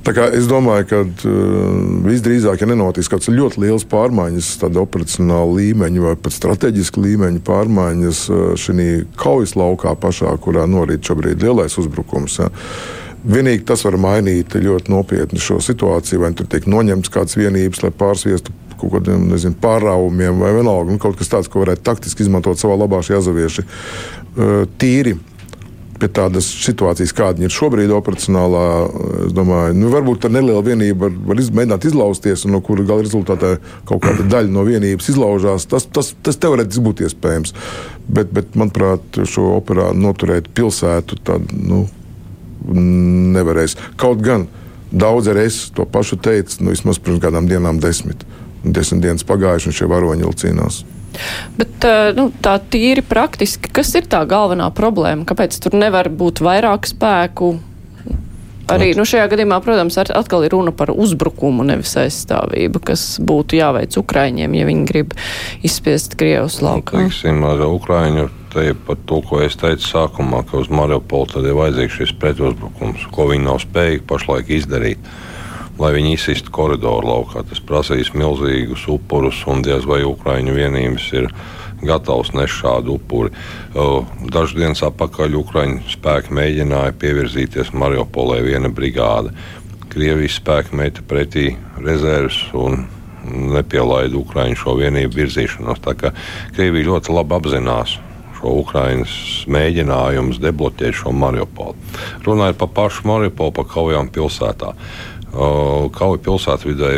Es 0.03 0.49
domāju, 0.51 0.87
ka 0.89 0.97
uh, 0.99 1.75
visdrīzāk, 2.03 2.59
ja 2.59 2.67
nenotiks 2.67 3.07
kaut 3.07 3.21
kāds 3.21 3.31
ļoti 3.31 3.61
liels 3.63 3.85
pārmaiņas, 3.87 4.49
tāda 4.59 4.81
operacionāla 4.83 5.55
līmeņa 5.61 6.03
vai 6.03 6.17
pat 6.19 6.35
strateģiska 6.35 6.99
līmeņa 6.99 7.39
pārmaiņas 7.47 8.19
uh, 8.27 8.41
šajā 8.59 9.05
kaujas 9.19 9.55
laukā 9.55 9.95
pašā, 9.95 10.35
kurā 10.43 10.67
norit 10.67 11.07
šobrīd 11.07 11.45
lielais 11.47 11.79
uzbrukums. 11.79 12.35
Ja. 12.41 12.49
Vienīgi 13.23 13.63
tas 13.69 13.85
var 13.87 13.95
mainīt 13.95 14.51
ļoti 14.59 14.91
nopietni 14.91 15.39
šo 15.39 15.61
situāciju, 15.63 16.25
vai 16.25 16.33
tur 16.35 16.51
tiek 16.51 16.67
noņemts 16.67 17.13
kāds 17.13 17.39
vienības, 17.39 17.85
lai 17.85 17.95
pārsviestu 17.95 18.51
kaut 18.81 18.97
kādiem 18.97 19.29
nezinu, 19.31 19.55
pārāvumiem 19.63 20.43
vai 20.43 20.51
vienalga, 20.57 20.91
nu, 20.91 20.99
kaut 20.99 21.15
kas 21.15 21.31
tāds, 21.31 21.47
ko 21.47 21.63
varētu 21.63 21.85
taktiski 21.87 22.25
izmantot 22.25 22.59
savā 22.59 22.75
labā 22.75 22.99
šie 23.05 23.21
azavieši. 23.21 23.63
Tīri 24.81 25.15
pie 26.03 26.09
tādas 26.11 26.47
situācijas, 26.65 27.13
kāda 27.15 27.45
ir 27.45 27.53
šobrīd 27.53 27.91
operacionālā, 27.95 28.63
es 29.29 29.35
domāju, 29.35 29.77
nu, 29.79 29.87
varbūt 29.93 30.27
ar 30.27 30.33
nelielu 30.35 30.63
vienību 30.65 31.05
var, 31.05 31.15
var 31.31 31.39
iz, 31.39 31.47
mēģināt 31.55 31.87
izlausties, 31.87 32.43
un 32.43 32.57
no 32.57 32.59
kura 32.65 32.83
gala 32.87 33.05
rezultātā 33.05 33.55
kaut 33.87 34.03
kāda 34.03 34.27
daļa 34.27 34.51
no 34.51 34.65
vienības 34.67 35.07
izlaužās. 35.13 35.67
Tas, 35.71 35.87
tas, 35.87 36.11
tas 36.25 36.39
teorētiski 36.43 36.83
būtu 36.83 37.07
iespējams. 37.07 37.55
Bet, 38.03 38.35
bet 38.35 38.57
manuprāt, 38.59 39.23
šo 39.23 39.53
operāciju 39.55 40.03
noturēt 40.03 40.51
pilsētu 40.51 41.21
tad, 41.23 41.55
nu, 41.55 41.85
nevarēs. 42.67 43.77
Kaut 43.99 44.19
gan 44.23 44.49
daudz 44.91 45.31
arī 45.31 45.47
es 45.47 45.65
to 45.75 45.87
pašu 45.89 46.19
teicu, 46.19 46.65
nu, 46.65 46.75
vismaz 46.75 46.99
pirms 46.99 47.23
kādām 47.23 47.47
dienām, 47.47 47.79
desmit 47.83 48.27
desmit 48.63 49.03
dienas 49.03 49.25
pagājuši, 49.27 49.69
un 49.69 49.75
šie 49.75 49.87
varoņi 49.91 50.27
vēl 50.27 50.37
cīnās. 50.39 50.83
Bet 51.59 51.86
nu, 52.18 52.30
tā 52.43 52.57
tīri 52.74 53.03
praktiski, 53.05 53.72
kas 53.74 53.93
ir 53.99 54.07
tā 54.09 54.24
galvenā 54.30 54.70
problēma? 54.76 55.28
Kāpēc 55.30 55.59
tur 55.64 55.78
nevar 55.78 56.09
būt 56.09 56.41
vairāk 56.45 56.89
spēku? 56.89 57.55
Arī 58.72 58.93
nu, 58.95 59.03
šajā 59.07 59.26
gadījumā, 59.34 59.57
protams, 59.64 59.97
atkal 59.99 60.45
ir 60.47 60.53
runa 60.55 60.72
par 60.76 60.93
uzbrukumu, 60.93 61.66
nevis 61.68 61.91
aizstāvību, 61.99 62.80
kas 62.88 63.03
būtu 63.20 63.57
jāveic 63.59 63.97
Ukraiņiem, 63.99 64.55
ja 64.55 64.68
viņi 64.70 64.86
grib 64.88 65.16
izspiest 65.68 66.16
Krievus 66.20 66.61
laukā. 66.64 67.01
Nu, 67.01 67.11
teiksim, 67.11 67.43
ar 67.43 67.66
Ukraiņu 67.68 68.30
te 68.53 68.70
ir 68.70 68.80
par 68.88 69.01
to, 69.09 69.20
ko 69.26 69.41
es 69.43 69.57
teicu 69.59 69.84
sākumā, 69.84 70.45
ka 70.47 70.61
uz 70.61 70.72
Mariupolu 70.72 71.28
tad 71.34 71.49
ir 71.49 71.57
vajadzīgs 71.59 71.99
šis 71.99 72.16
pretuzbrukums, 72.22 73.03
ko 73.11 73.28
viņi 73.34 73.47
nav 73.49 73.59
spējīgi 73.66 74.05
pašlaik 74.09 74.55
izdarīt 74.61 75.14
lai 75.80 75.91
viņi 75.95 76.13
izsistu 76.17 76.53
koridoru 76.53 77.09
laukā. 77.09 77.43
Tas 77.49 77.61
prasīs 77.63 78.13
milzīgus 78.17 78.86
upurus, 78.91 79.41
un 79.49 79.63
diez 79.65 79.88
vai 79.89 80.03
Ukrāņu 80.07 80.55
vienības 80.55 81.09
ir 81.17 81.30
gatavs 81.84 82.32
nest 82.38 82.59
šādu 82.61 82.97
upuri. 82.97 83.34
Dažas 83.74 84.55
dienas 84.57 84.84
atpakaļ 84.86 85.38
Ukrāņu 85.41 85.84
spēki 85.93 86.36
mēģināja 86.38 86.95
pievirzīties 87.01 87.74
Mariupolē 87.76 88.41
viena 88.45 88.71
brigāde. 88.71 89.34
Krievijas 89.93 90.39
spēki 90.39 90.78
meta 90.80 91.03
pretī 91.05 91.51
rezerves 91.78 92.39
un 92.57 92.88
nepielaida 93.53 94.17
Ukrāņu 94.19 94.57
šo 94.59 94.78
vienību 94.80 95.19
virzīšanos. 95.21 95.84
Tā 95.84 95.93
kā 95.99 96.15
Krievija 96.55 96.91
ļoti 96.91 97.13
labi 97.13 97.38
apzinās 97.38 97.99
šo 98.43 98.57
Ukraiņas 98.59 99.13
mēģinājumus 99.53 100.41
debloķēt 100.43 100.97
šo 100.99 101.13
Mariupolu. 101.15 101.78
Runājot 102.26 102.59
par 102.59 102.71
pašu 102.76 103.07
Mariupolu, 103.07 103.55
par 103.55 103.69
kaujām 103.71 104.09
pilsētā. 104.11 104.74
Kauja 105.34 106.19
pilsētvidē 106.21 106.89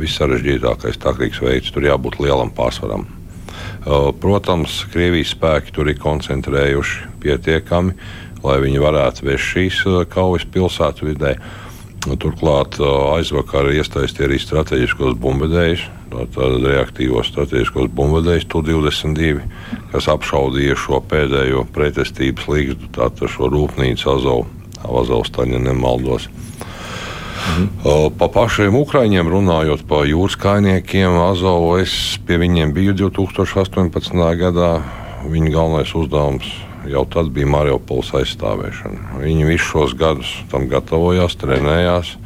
vissarežģītākais 0.00 0.98
taktikas 0.98 1.38
veids, 1.44 1.70
tur 1.70 1.86
jābūt 1.86 2.18
lielam 2.18 2.50
pārsvaram. 2.54 3.06
Protams, 4.20 4.80
Krievijas 4.90 5.34
spēki 5.36 5.74
tur 5.76 5.90
ir 5.92 6.00
koncentrējuši 6.02 7.10
pietiekami, 7.22 7.94
lai 8.42 8.56
viņi 8.64 8.82
varētu 8.82 9.28
vest 9.28 9.46
šīs 9.52 9.84
kaujas 10.10 10.46
pilsētvidē. 10.50 11.36
Turklāt 12.20 12.76
aizvakar 12.82 13.70
iesaistīja 13.72 14.26
arī 14.26 14.40
strateģiskos 14.42 15.14
bumbvedējus, 15.22 15.86
tātad 16.12 16.66
reaktīvos 16.66 17.30
strateģiskos 17.30 17.88
bumbvedējus, 17.96 18.48
Tu-22, 18.52 19.46
kas 19.94 20.10
apšaudīja 20.12 20.76
šo 20.76 21.00
pēdējo 21.08 21.64
pretestības 21.72 22.50
līgstu, 22.50 22.90
tātad 22.98 23.32
šo 23.32 23.48
rūpnīcu 23.54 24.10
Azovu, 24.18 24.48
Azovstaņa 24.84 25.62
nemaldos. 25.64 26.28
Mhm. 27.44 28.12
Pa 28.18 28.28
pašiem 28.32 28.74
ukraiņiem 28.74 29.28
runājot 29.28 29.84
par 29.88 30.06
jūras 30.08 30.36
kainiekiem, 30.40 31.18
Azovu 31.28 31.76
es 31.82 32.18
pie 32.26 32.38
viņiem 32.40 32.72
biju 32.72 32.94
2018. 32.96 34.34
gadā. 34.40 34.70
Viņa 35.24 35.50
galvenais 35.52 35.92
uzdevums 35.96 36.48
jau 36.88 37.04
tad 37.08 37.30
bija 37.32 37.48
Mariupols 37.48 38.12
aizstāvēšana. 38.16 39.20
Viņi 39.22 39.46
visus 39.48 39.68
šos 39.70 39.94
gadus 39.96 40.32
tam 40.52 40.68
gatavojās, 40.68 41.36
trenējās. 41.40 42.16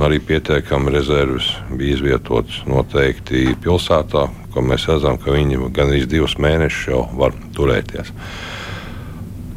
Arī 0.00 0.22
pietiekami 0.24 0.92
rezerves 0.92 1.50
bija 1.76 1.98
izvietotas 1.98 2.62
noteikti 2.64 3.52
pilsētā, 3.60 4.24
ko 4.54 4.64
mēs 4.64 4.86
redzam, 4.88 5.18
ka 5.20 5.34
viņi 5.34 5.60
gan 5.76 5.92
arī 5.92 6.06
divus 6.08 6.38
mēnešus 6.40 6.88
jau 6.88 7.02
var 7.20 7.36
turēties. 7.56 8.08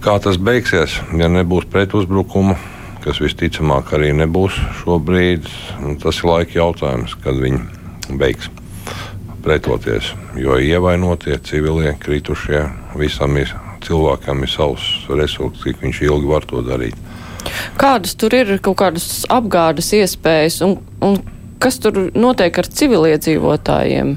Kā 0.03 0.17
tas 0.19 0.35
beigsies, 0.37 0.99
ja 1.15 1.31
nebūs 1.31 1.69
pretuzbrukuma, 1.71 2.57
kas 3.05 3.21
visticamāk 3.21 3.93
arī 3.93 4.11
nebūs 4.17 4.57
šobrīd, 4.81 5.45
tas 6.01 6.21
ir 6.21 6.29
laika 6.29 6.57
jautājums, 6.57 7.13
kad 7.21 7.37
viņi 7.37 8.17
beigs 8.17 8.49
pretoties. 9.45 10.09
Jo 10.41 10.57
ievainotie 10.57 11.37
civilie, 11.45 11.93
kritušie, 12.01 12.63
visam 12.97 13.37
ir 13.37 13.53
cilvēkam 13.85 14.41
ir 14.41 14.49
savs 14.49 14.87
resurss, 15.11 15.61
cik 15.61 15.83
viņš 15.85 16.01
ilgi 16.07 16.31
var 16.31 16.47
to 16.49 16.63
darīt. 16.65 16.97
Kādas 17.77 18.15
tur 18.17 18.33
ir 18.33 18.57
kaut 18.65 18.79
kādas 18.81 19.23
apgādes 19.29 19.91
iespējas 19.93 20.63
un, 20.65 20.79
un 21.05 21.19
kas 21.61 21.77
tur 21.83 22.07
notiek 22.17 22.57
ar 22.57 22.69
civiliedzīvotājiem? 22.79 24.15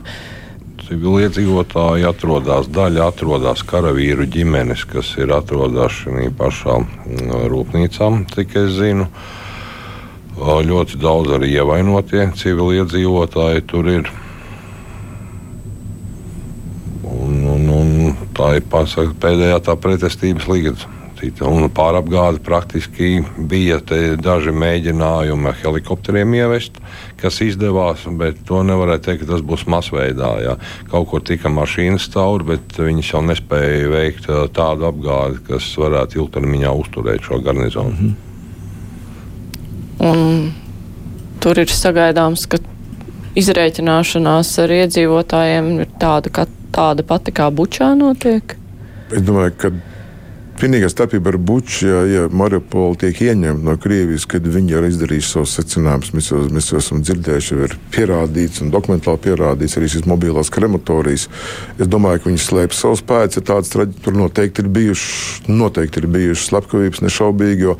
Civiliedzīvotāji 0.88 2.06
atrodas, 2.08 2.70
daļa 2.72 3.10
atrodas 3.10 3.60
karavīru 3.68 4.24
ģimenes, 4.32 4.86
kas 4.88 5.10
ir 5.20 5.34
atrodas 5.36 5.98
šajā 6.00 6.30
pašā 6.38 6.78
mm, 6.80 7.34
rūpnīcā, 7.52 8.08
cik 8.32 8.56
es 8.56 8.70
zinu. 8.78 9.08
Ļoti 10.38 11.00
daudz 11.02 11.34
arī 11.36 11.50
ievainotie 11.58 12.30
civiliedzīvotāji 12.40 13.66
tur 13.68 13.90
ir. 13.98 14.12
Un, 17.04 17.42
un, 17.52 17.68
un 17.74 18.22
tā 18.38 18.54
ir 18.56 18.64
pasaka, 18.72 19.12
pēdējā 19.26 19.60
tā 19.68 19.76
pretestības 19.76 20.48
līnija 20.48 20.97
cita. 21.18 21.48
Un 21.48 21.68
pārapgāde 21.74 22.40
praktiski 22.44 23.24
bija 23.50 23.80
daži 24.18 24.54
mēģinājumi 24.54 25.50
ar 25.50 25.58
helikopteriem 25.62 26.36
ievest, 26.38 26.78
kas 27.20 27.40
izdevās, 27.44 28.06
bet 28.20 28.44
to 28.48 28.62
nevarēja 28.66 29.04
teikt, 29.08 29.24
ka 29.24 29.32
tas 29.32 29.44
būs 29.46 29.66
masveidā. 29.70 30.32
Jā. 30.44 30.54
Kaut 30.92 31.10
kur 31.10 31.24
tika 31.26 31.50
mašīnas 31.52 32.08
cauri, 32.14 32.48
bet 32.54 32.78
viņi 32.78 33.04
jau 33.10 33.22
nespēja 33.26 33.90
veikt 33.92 34.30
tādu 34.56 34.88
apgādi, 34.88 35.42
kas 35.50 35.68
varētu 35.78 36.22
ilgtermiņā 36.22 36.72
uzturēt 36.84 37.26
šo 37.26 37.42
garnizonu. 37.44 37.90
Mm 37.90 38.00
-hmm. 38.00 38.24
Un 39.98 40.52
tur 41.42 41.58
ir 41.58 41.66
sagaidāms, 41.66 42.46
ka 42.46 42.60
izreikināšanās 43.38 44.52
ar 44.62 44.74
iedzīvotājiem 44.76 45.70
ir 45.82 45.90
tāda, 46.00 46.46
tāda 46.74 47.02
pati 47.06 47.34
kā 47.34 47.50
bučā 47.50 47.92
notiek? 47.98 48.54
Es 49.10 49.24
domāju, 49.24 49.54
ka 49.58 49.72
Vienīgā 50.58 50.88
starpība 50.90 51.30
ar 51.30 51.36
Buču, 51.38 51.86
ja, 51.86 51.98
ja 52.10 52.22
Mariupola 52.34 52.96
tiek 52.98 53.20
ieņemta 53.22 53.62
no 53.62 53.76
Krievijas, 53.78 54.24
kad 54.26 54.42
viņi 54.42 54.74
ir 54.74 54.86
izdarījuši 54.88 55.28
savus 55.30 55.52
secinājumus, 55.54 56.10
mēs, 56.16 56.30
jau, 56.32 56.40
mēs 56.50 56.70
jau 56.72 56.80
esam 56.80 57.04
dzirdējuši, 57.06 57.58
ir 57.62 57.76
pierādīts 57.94 58.64
un 58.64 58.72
dokumentāli 58.74 59.22
pierādīts 59.28 59.78
arī 59.78 59.90
šīs 59.92 60.08
mobilās 60.10 60.50
krematorijas. 60.50 61.28
Es 61.78 61.86
domāju, 61.86 62.24
ka 62.24 62.30
viņi 62.32 62.42
slēpj 62.42 62.74
savus 62.74 63.04
spēkus, 63.04 63.38
ja 63.38 63.44
tādas 63.52 63.70
tur 63.70 64.18
noteikti 64.18 64.64
ir 64.64 64.72
bijušas, 64.80 65.46
noteikti 65.46 66.02
ir 66.02 66.10
bijušas 66.18 66.50
slepkavības 66.50 67.04
nešaubīgi, 67.06 67.66
jo, 67.68 67.78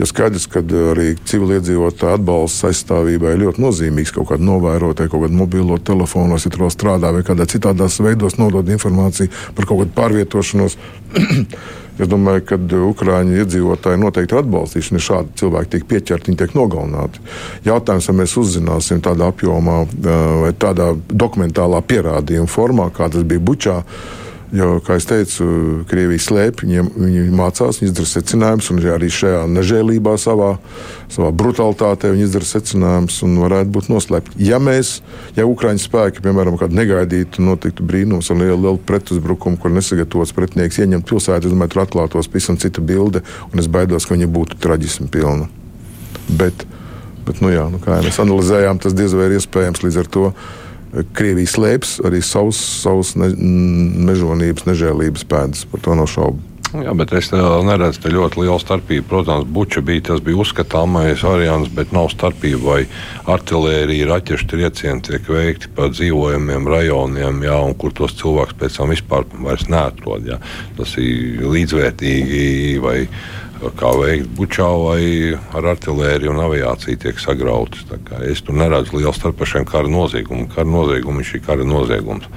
jo 0.00 0.08
skaidrs, 0.08 0.48
ka 0.48 0.64
arī 0.94 1.10
civiliedzīvotāju 1.28 2.22
atbalsts 2.22 2.64
aizstāvībai 2.72 3.36
ir 3.36 3.44
ļoti 3.44 3.66
nozīmīgs. 3.68 4.16
Kaut 4.16 4.32
kāda 4.32 4.48
novērotāja, 4.48 5.12
kaut 5.12 5.26
kāda 5.26 5.42
mobilo 5.44 5.76
telefonos, 5.76 6.48
ja 6.48 6.56
tur 6.56 6.70
strādā 6.72 7.12
vai 7.12 7.20
kādā 7.20 7.44
citādās 7.52 8.00
veidos 8.00 8.40
nodod 8.40 8.72
informāciju 8.72 9.28
par 9.52 9.68
kaut 9.68 9.84
kādu 9.84 9.98
pārvietošanos. 10.00 10.80
Es 11.94 12.10
domāju, 12.10 12.42
ka 12.48 12.58
Ukrāņu 12.58 13.36
iedzīvotāji 13.38 14.00
noteikti 14.02 14.34
atbalstīs, 14.40 14.90
ja 14.90 15.02
šādi 15.08 15.38
cilvēki 15.38 15.70
tiek 15.76 15.86
pieķerti, 15.92 16.32
viņi 16.32 16.40
tiek 16.40 16.56
nogalināti. 16.58 17.22
Jautājums, 17.68 18.08
vai 18.10 18.16
mēs 18.24 18.34
uzzināsim 18.40 19.02
tādā 19.04 19.30
apjomā 19.30 19.78
vai 20.42 20.50
tādā 20.58 20.90
dokumentālā 21.08 21.84
pierādījuma 21.86 22.50
formā, 22.50 22.90
kā 22.94 23.06
tas 23.14 23.22
bija 23.22 23.44
Bučā 23.46 23.78
Jo, 24.54 24.76
kā 24.86 24.94
jau 25.00 25.08
teicu, 25.10 25.44
Krievija 25.90 26.22
slēpj, 26.22 26.62
viņiem, 26.62 26.88
viņi 26.94 27.22
mācās, 27.34 27.80
viņi 27.80 27.88
izdara 27.90 28.06
secinājumus, 28.06 28.68
un 28.70 28.78
arī 28.92 29.08
šajā 29.10 29.40
nežēlībā, 29.50 30.12
savā, 30.20 30.52
savā 31.10 31.32
brutalitātē 31.34 32.12
viņi 32.12 32.22
izdara 32.28 32.46
secinājumus 32.46 33.16
un 33.26 33.34
varētu 33.42 33.74
būt 33.74 33.90
noslēpti. 33.90 34.38
Ja 34.46 34.60
mēs, 34.62 35.00
ja 35.34 35.48
Ukraiņu 35.50 35.82
spēki, 35.82 36.22
piemēram, 36.22 36.60
kādu 36.60 36.78
negaidītu, 36.78 37.42
notiktu 37.42 37.82
brīnums 37.88 38.30
un 38.30 38.44
lielu, 38.44 38.60
lielu 38.60 38.82
pretuzbrukumu, 38.86 39.58
kur 39.58 39.74
nesagatavots 39.74 40.36
pretinieks 40.38 40.78
ieņemt 40.84 41.10
pilsētu, 41.10 41.50
es 41.50 41.56
domāju, 41.56 41.74
tur 41.74 41.86
atklātos 41.88 42.30
pavisam 42.30 42.60
cita 42.60 42.84
bilde, 42.84 43.26
un 43.50 43.58
es 43.58 43.66
baidos, 43.66 44.06
ka 44.06 44.14
viņa 44.14 44.30
būtu 44.38 44.62
traģismi 44.62 45.10
pilna. 45.10 45.50
Bet, 46.30 46.62
bet 47.26 47.42
nu 47.42 47.50
jā, 47.50 47.66
nu 47.74 47.82
kā 47.82 47.98
jau 47.98 48.06
mēs 48.06 48.22
analizējām, 48.22 48.86
tas 48.86 48.94
diez 48.94 49.18
vai 49.18 49.32
ir 49.32 49.40
iespējams 49.40 49.82
līdz 49.82 50.04
ar 50.04 50.14
to 50.14 50.30
Krievija 51.16 51.50
slēpjas 51.50 51.98
arī 52.06 52.22
savus, 52.22 52.58
savus 52.84 53.14
ne, 53.18 53.32
mežonības, 54.08 54.66
nežēlības 54.68 55.26
pēdas. 55.30 55.64
Par 55.70 55.82
to 55.84 55.96
nav 55.98 56.10
šaubu. 56.12 56.42
Jā, 56.74 56.90
bet 56.98 57.12
es 57.14 57.28
neredzu 57.30 58.00
te 58.02 58.10
ļoti 58.10 58.40
lielu 58.42 58.58
starpību. 58.58 59.04
Protams, 59.06 59.46
buča 59.54 59.78
bija 59.86 60.08
tas 60.08 60.22
bija 60.24 60.40
uzskatāmais 60.42 61.22
variants, 61.22 61.70
bet 61.70 61.92
nav 61.94 62.08
starpība, 62.10 62.62
vai 62.66 62.80
artērija, 63.30 64.08
raķešu 64.10 64.48
triecieni 64.50 65.04
tiek 65.06 65.28
veikti 65.30 65.70
pa 65.76 65.86
dzīvojamiem 65.92 66.66
rajoniem, 66.66 67.44
jā, 67.46 67.60
un 67.68 67.78
kur 67.78 67.94
tos 67.94 68.16
cilvēkus 68.18 68.58
pēc 68.58 68.80
tam 68.80 68.90
vispār 68.90 69.28
neatrod. 69.70 70.26
Jā. 70.26 70.40
Tas 70.74 70.96
ir 70.98 71.46
līdzvērtīgi 71.46 72.82
vai 72.82 72.98
kā 73.78 73.90
veikt 73.98 74.32
bučā 74.36 74.66
vai 74.80 75.04
ar 75.56 75.70
artēriju 75.74 76.32
un 76.32 76.42
aviāciju 76.44 77.00
tiek 77.00 77.20
sagrautas. 77.22 77.86
Es 78.26 78.42
tur 78.44 78.58
neredzu 78.58 78.98
lielu 78.98 79.14
starp 79.16 79.40
šiem 79.46 79.64
kara 79.68 79.88
noziegumiem. 79.88 80.50
Kara 80.52 80.68
noziegums 80.68 81.32
ir 81.34 81.44
kara 81.46 81.64
noziegums. 81.64 82.28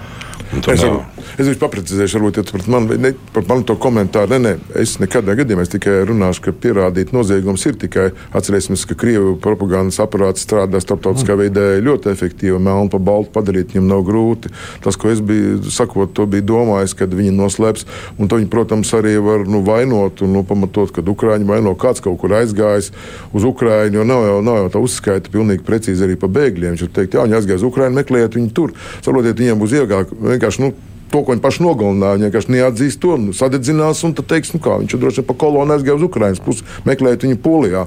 Es, 0.48 0.82
varu, 0.82 1.02
es 1.36 1.44
viņu 1.44 1.60
paprecizēšu, 1.60 2.18
varbūt 2.18 2.40
ja 2.40 2.44
par 2.48 2.64
mani, 2.72 2.98
ne, 3.04 3.12
par 3.36 3.44
mani 3.50 3.66
to 3.68 3.76
komentāru. 3.82 4.32
Ne, 4.36 4.40
ne, 4.40 4.76
es 4.80 4.96
nekādā 5.02 5.36
gadījumā 5.38 5.66
es 5.66 5.72
tikai 5.74 6.00
runāšu, 6.08 6.44
ka 6.46 6.54
pierādīt 6.56 7.12
noziegums 7.16 7.66
ir 7.68 7.76
tikai 7.82 8.08
atcerēsimies, 8.38 8.86
ka 8.88 8.96
Krievijas 9.00 9.42
propagandas 9.44 10.00
aparāts 10.04 10.46
strādā 10.46 10.80
starptautiskā 10.84 11.36
mm. 11.36 11.42
veidē 11.44 11.66
ļoti 11.84 12.12
efektīvi. 12.14 12.60
Melnu 12.64 12.92
pa 12.94 13.02
baltu 13.10 13.34
padarīt 13.36 13.76
viņam 13.76 13.90
nav 13.92 14.06
grūti. 14.08 14.52
Tas, 14.86 14.98
ko 15.00 15.12
es 15.12 15.22
biju 15.24 15.60
sakot, 15.74 16.14
to 16.16 16.28
biju 16.30 16.48
domājis, 16.54 16.96
kad 16.98 17.12
viņi 17.14 17.36
noslēps. 17.36 17.88
Un 18.18 18.32
to 18.32 18.40
viņi, 18.40 18.50
protams, 18.54 18.94
arī 18.98 19.18
var 19.24 19.44
nu, 19.50 19.62
vainot 19.68 20.24
un 20.24 20.34
nu, 20.38 20.46
pamatot, 20.48 20.94
kad 20.96 21.12
Ukrāņi 21.12 21.48
vaino 21.50 21.76
kāds 21.80 22.04
kaut 22.04 22.20
kur 22.24 22.38
aizgājis 22.40 22.94
uz 23.36 23.48
Ukrāņu. 23.48 24.00
Jo 24.00 24.08
nav 24.08 24.26
jau, 24.30 24.40
nav 24.46 24.62
jau 24.64 24.72
tā 24.78 24.84
uzskaita 24.88 25.34
pilnīgi 25.34 25.66
precīzi 25.68 26.08
arī 26.08 26.18
pa 26.20 26.32
bēgļiem. 26.32 26.78
Viņš 26.78 26.88
var 26.88 26.96
teikt, 27.02 27.18
jā, 27.18 27.28
viņi 27.28 27.40
aizgāja 27.42 27.60
uz 27.62 27.68
Ukrāņu, 27.68 27.98
meklējiet 28.00 28.40
viņu 28.40 28.54
tur. 28.56 28.76
Saprotiet, 29.02 29.38
viņiem 29.40 29.62
būs 29.62 29.76
ilgāk 29.78 30.14
vienkārši 30.38 30.64
nu, 30.64 30.72
to, 31.12 31.22
ko 31.22 31.34
viņi 31.34 31.44
paši 31.44 31.66
nogalināja. 31.66 32.18
Viņi 32.18 32.30
vienkārši 32.30 32.56
neatzīst 32.56 33.02
to, 33.04 33.18
nu, 33.22 33.36
sadedzinās 33.36 34.04
un 34.08 34.16
tad 34.18 34.30
teiks, 34.32 34.54
nu 34.56 34.64
kā 34.64 34.80
viņš 34.82 34.98
droši 34.98 35.22
vien 35.22 35.30
pa 35.30 35.38
kolonu 35.44 35.76
aizgāja 35.76 36.00
uz 36.00 36.08
Ukraiņas 36.08 36.44
pusi, 36.44 36.68
meklējot 36.88 37.28
viņu 37.28 37.40
polijā. 37.44 37.86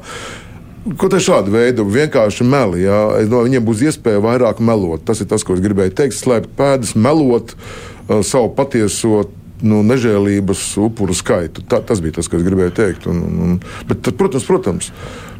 Ko 0.97 1.11
te 1.13 1.19
šādu 1.21 1.53
veidu 1.53 1.85
vienkārši 1.85 2.47
meli? 2.49 2.87
Jā? 2.87 3.01
Es 3.21 3.29
domāju, 3.29 3.51
viņiem 3.51 3.67
būs 3.67 3.83
iespēja 3.91 4.23
vairāk 4.25 4.63
melot. 4.65 5.05
Tas 5.05 5.21
ir 5.21 5.29
tas, 5.29 5.45
ko 5.45 5.53
es 5.53 5.61
gribēju 5.61 5.93
teikt. 5.93 6.17
Slēpt 6.17 6.55
pēdas, 6.57 6.95
melot 6.97 7.53
uh, 7.53 8.23
savu 8.25 8.49
patieso 8.57 9.27
nu, 9.61 9.83
nežēlības 9.85 10.63
upuru 10.81 11.13
skaitu. 11.17 11.65
Tā, 11.69 11.83
tas 11.85 12.01
bija 12.01 12.17
tas, 12.17 12.31
ko 12.31 12.41
es 12.41 12.47
gribēju 12.47 12.73
teikt. 12.77 13.11
Un, 13.11 13.21
un, 13.29 13.61
bet, 13.89 14.01
tad, 14.07 14.17
protams, 14.21 14.47
protams, 14.49 14.91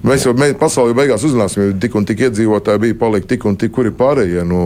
mēs 0.07 0.29
jau 0.29 0.37
mēs 0.37 0.59
pasaulē 0.61 0.93
beigās 0.99 1.25
uzzināsim, 1.25 1.71
ja 1.71 1.81
tik 1.81 1.97
un 1.97 2.09
tik 2.09 2.27
iedzīvotāji 2.29 2.85
bija 2.85 3.01
palikuši 3.01 3.33
tik 3.33 3.49
un 3.49 3.57
tik, 3.61 3.73
kuri 3.77 3.95
pārējie. 3.97 4.45
Nu, 4.49 4.61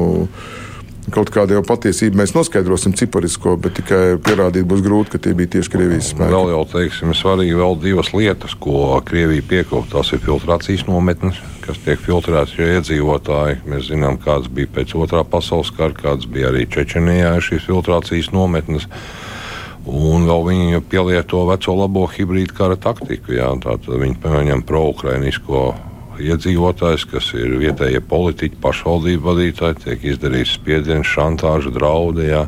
Kaut 1.13 1.29
kādu 1.29 1.53
jau 1.53 1.61
patiesību 1.67 2.17
mēs 2.17 2.33
noskaidrosim 2.33 2.95
ciparisko, 2.97 3.59
bet 3.61 3.75
tikai 3.77 4.17
pierādīt 4.25 4.65
būs 4.69 4.81
grūti, 4.85 5.13
ka 5.13 5.19
tie 5.21 5.35
bija 5.37 5.51
tieši 5.53 5.73
Krievijas 5.75 6.09
spēki. 6.15 6.33
Vēl 6.33 6.53
jau 6.55 6.63
teiksim, 6.71 7.13
svarīgi 7.13 7.59
vēl 7.59 7.77
divas 7.83 8.09
lietas, 8.17 8.55
ko 8.57 9.03
Krievija 9.05 9.45
piekopja. 9.51 9.99
Tas 9.99 10.15
ir 10.17 10.23
filtrācijas 10.25 10.87
nometnes, 10.89 11.43
kas 11.67 11.83
tiek 11.85 12.01
filtrētas 12.01 12.57
jo 12.57 12.71
iedzīvotāji. 12.79 13.61
Mēs 13.69 13.91
zinām, 13.91 14.17
kāds 14.23 14.49
bija 14.49 14.73
pēc 14.79 14.97
otrā 14.97 15.21
pasaules 15.29 15.75
kara, 15.77 15.93
kāds 15.93 16.25
bija 16.25 16.49
arī 16.55 16.65
Čečenijā 16.73 17.37
šīs 17.45 17.69
filtrācijas 17.69 18.33
nometnes. 18.33 18.89
Un 19.85 20.25
vēl 20.25 20.47
viņi 20.49 20.87
pielieto 20.89 21.45
veco 21.51 21.75
labo 21.77 22.09
hibrīdu 22.09 22.57
kara 22.57 22.81
taktiku. 22.81 23.37
Jā, 23.37 23.53
viņi 23.53 24.23
pieņem 24.25 24.65
pro-ukrainisko 24.65 25.67
iedzīvotājs, 26.21 27.07
kas 27.11 27.31
ir 27.39 27.57
vietējie 27.61 28.01
politiķi, 28.09 28.61
pašvaldību 28.63 29.29
vadītāji, 29.29 29.81
tiek 29.85 30.09
izdarīts 30.15 30.57
spiediens, 30.59 31.11
šantāža, 31.11 31.73
draudi. 31.75 32.29
Jā, 32.31 32.45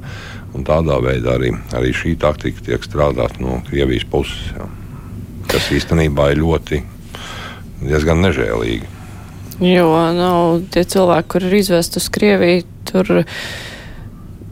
tādā 0.66 0.96
veidā 1.04 1.36
arī, 1.36 1.52
arī 1.76 1.92
šī 1.92 2.14
taktika 2.20 2.62
tiek 2.64 2.84
strādāta 2.86 3.42
no 3.42 3.60
Krievijas 3.66 4.06
puses, 4.08 4.52
jā, 4.56 4.68
kas 5.50 5.70
īstenībā 5.76 6.30
ir 6.32 6.40
ļoti 6.40 6.80
diezgan 7.82 8.22
nežēlīgi. 8.24 8.92
Jo 9.60 9.88
nav 10.16 10.66
tie 10.72 10.84
cilvēki, 10.84 11.28
kur 11.32 11.46
ir 11.48 11.58
izvest 11.60 11.96
uz 12.00 12.08
Krieviju, 12.12 12.64
tur 12.88 13.12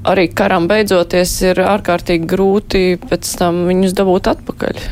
arī 0.04 0.26
karam 0.36 0.68
beidzoties 0.68 1.32
ir 1.50 1.60
ārkārtīgi 1.64 2.28
grūti 2.28 2.84
pēc 3.04 3.32
tam 3.40 3.64
viņus 3.68 3.96
dabūt 3.96 4.30
atpakaļ. 4.32 4.84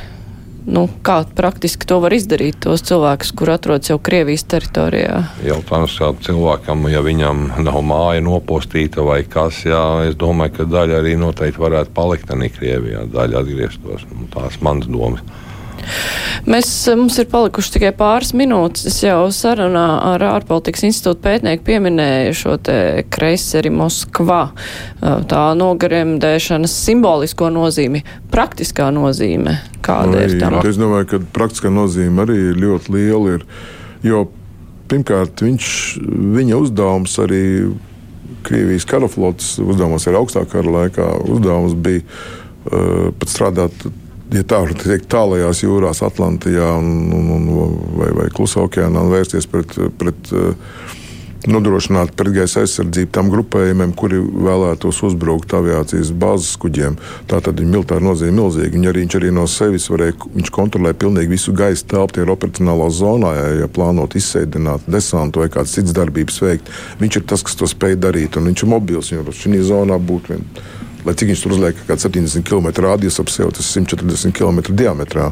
Nu, 0.62 0.84
kā 1.02 1.22
praktiski 1.26 1.86
to 1.90 1.98
var 2.04 2.14
izdarīt 2.14 2.60
tos 2.62 2.84
cilvēkus, 2.86 3.32
kur 3.34 3.50
atrodas 3.50 3.90
jau 3.90 3.98
Krievijas 3.98 4.44
teritorijā? 4.46 5.16
Jautājums 5.42 5.96
kā 5.98 6.10
cilvēkam, 6.22 6.86
ja 6.92 7.02
viņam 7.02 7.48
nav 7.66 7.80
māja 7.86 8.22
nopostīta 8.22 9.02
vai 9.02 9.22
kas, 9.26 9.64
jā, 9.66 9.82
es 10.06 10.14
domāju, 10.18 10.60
ka 10.60 10.68
daļa 10.70 11.00
arī 11.02 11.16
noteikti 11.18 11.62
varētu 11.62 11.94
palikt 11.96 12.30
arī 12.30 12.52
Krievijā, 12.54 13.08
daļa 13.10 13.42
atgrieztos. 13.42 14.06
Nu, 14.12 14.28
tās 14.30 14.60
manas 14.62 14.86
domas. 14.86 15.26
Mēs, 16.48 16.68
mums 16.98 17.18
ir 17.22 17.28
palikuši 17.30 17.76
tikai 17.76 17.92
pāris 17.96 18.32
minūtes. 18.36 18.86
Es 18.90 18.98
jau 19.04 19.28
sarunā 19.34 19.86
ar 20.12 20.24
ārpolitikas 20.32 20.86
institūtu 20.88 21.22
pētnieku 21.24 21.66
pieminēju 21.66 22.34
šo 22.38 22.56
te 22.66 22.76
kreiseri 23.12 23.72
Moskva, 23.74 24.42
tā 25.00 25.44
nogaremdēšanas 25.58 26.74
simbolisko 26.88 27.52
nozīmi, 27.54 28.02
praktiskā 28.32 28.90
nozīme. 28.94 29.58
Kāda 29.82 30.18
Vai, 30.18 30.26
ir 30.26 30.36
tā? 30.42 30.52
Es 30.68 30.80
domāju, 30.80 31.08
ka 31.12 31.22
praktiskā 31.34 31.72
nozīme 31.72 32.26
arī 32.26 32.38
ir 32.50 32.60
ļoti 32.62 32.96
liela. 32.96 33.38
Ir, 33.38 33.46
jo 34.06 34.26
pirmkārt, 34.90 35.42
viņš, 35.44 35.72
viņa 36.36 36.60
uzdevums 36.60 37.16
arī 37.22 37.42
Krievijas 38.42 38.86
karaflotes 38.90 39.54
uzdevums 39.62 40.06
ir 40.08 40.16
augstākā 40.18 40.56
kara 40.56 40.72
laikā. 40.76 41.08
Uzdevums 41.30 41.76
bija 41.78 42.02
uh, 42.02 43.10
pat 43.18 43.30
strādāt 43.30 43.84
ja 44.32 44.46
tā 44.48 44.62
var 44.64 44.74
teikt, 44.78 45.10
tālajās 45.12 45.62
jūrās, 45.64 46.02
Atlantijā 46.06 46.72
un, 46.78 47.12
un, 47.16 47.30
un, 47.36 47.78
vai, 47.98 48.10
vai 48.16 48.26
Klusā 48.34 48.64
okeānā 48.66 49.04
un 49.04 49.12
vērsties 49.12 49.48
pret, 49.50 49.76
pret 50.00 50.34
nodrošināt 51.50 52.12
pretgaisa 52.18 52.62
aizsardzību 52.62 53.10
tam 53.14 53.30
grupējumiem, 53.32 53.94
kuri 53.98 54.20
vēlētos 54.20 55.00
uzbrukt 55.08 55.54
aviācijas 55.56 56.12
bāzes 56.14 56.54
kuģiem. 56.62 56.98
Tā 57.30 57.40
tad 57.42 57.60
ir 57.60 57.66
militāra 57.70 58.04
nozīme 58.04 58.36
milzīga. 58.38 58.70
Viņa 58.76 58.92
arī, 58.92 59.04
viņš 59.06 59.16
arī 59.18 59.32
no 59.34 59.46
sevis 59.50 59.88
varēja, 59.90 60.14
viņš 60.36 60.52
kontrolē 60.54 60.92
pilnīgi 60.98 61.32
visu 61.34 61.54
gaisa 61.56 61.88
telpu, 61.94 62.22
ir 62.22 62.30
operacionālā 62.34 62.88
zonā, 62.94 63.32
ja, 63.38 63.48
ja 63.62 63.70
plānot 63.72 64.14
izsēdināt 64.18 64.86
desantu 64.90 65.42
vai 65.42 65.50
kādas 65.52 65.74
citas 65.78 65.96
darbības 65.98 66.38
veikt. 66.44 66.70
Viņš 67.02 67.18
ir 67.18 67.26
tas, 67.34 67.42
kas 67.46 67.58
to 67.58 67.70
spēj 67.70 67.98
darīt, 68.04 68.38
un 68.38 68.52
viņš 68.52 68.62
ir 68.62 68.72
mobils, 68.76 69.10
jo 69.14 69.26
šī 69.42 69.64
zonā 69.66 69.98
būtu 69.98 70.36
vien 70.36 70.46
lai 71.06 71.14
cik 71.18 71.32
viņš 71.32 71.44
tur 71.44 71.56
uzliek, 71.56 71.78
kaut 71.78 71.92
kāds 71.92 72.06
70 72.08 72.46
km 72.48 72.70
radius 72.84 73.20
ap 73.22 73.32
sevi, 73.32 73.52
tas 73.56 73.70
ir 73.70 73.86
140 73.86 74.36
km 74.36 74.62
diametrā. 74.70 75.30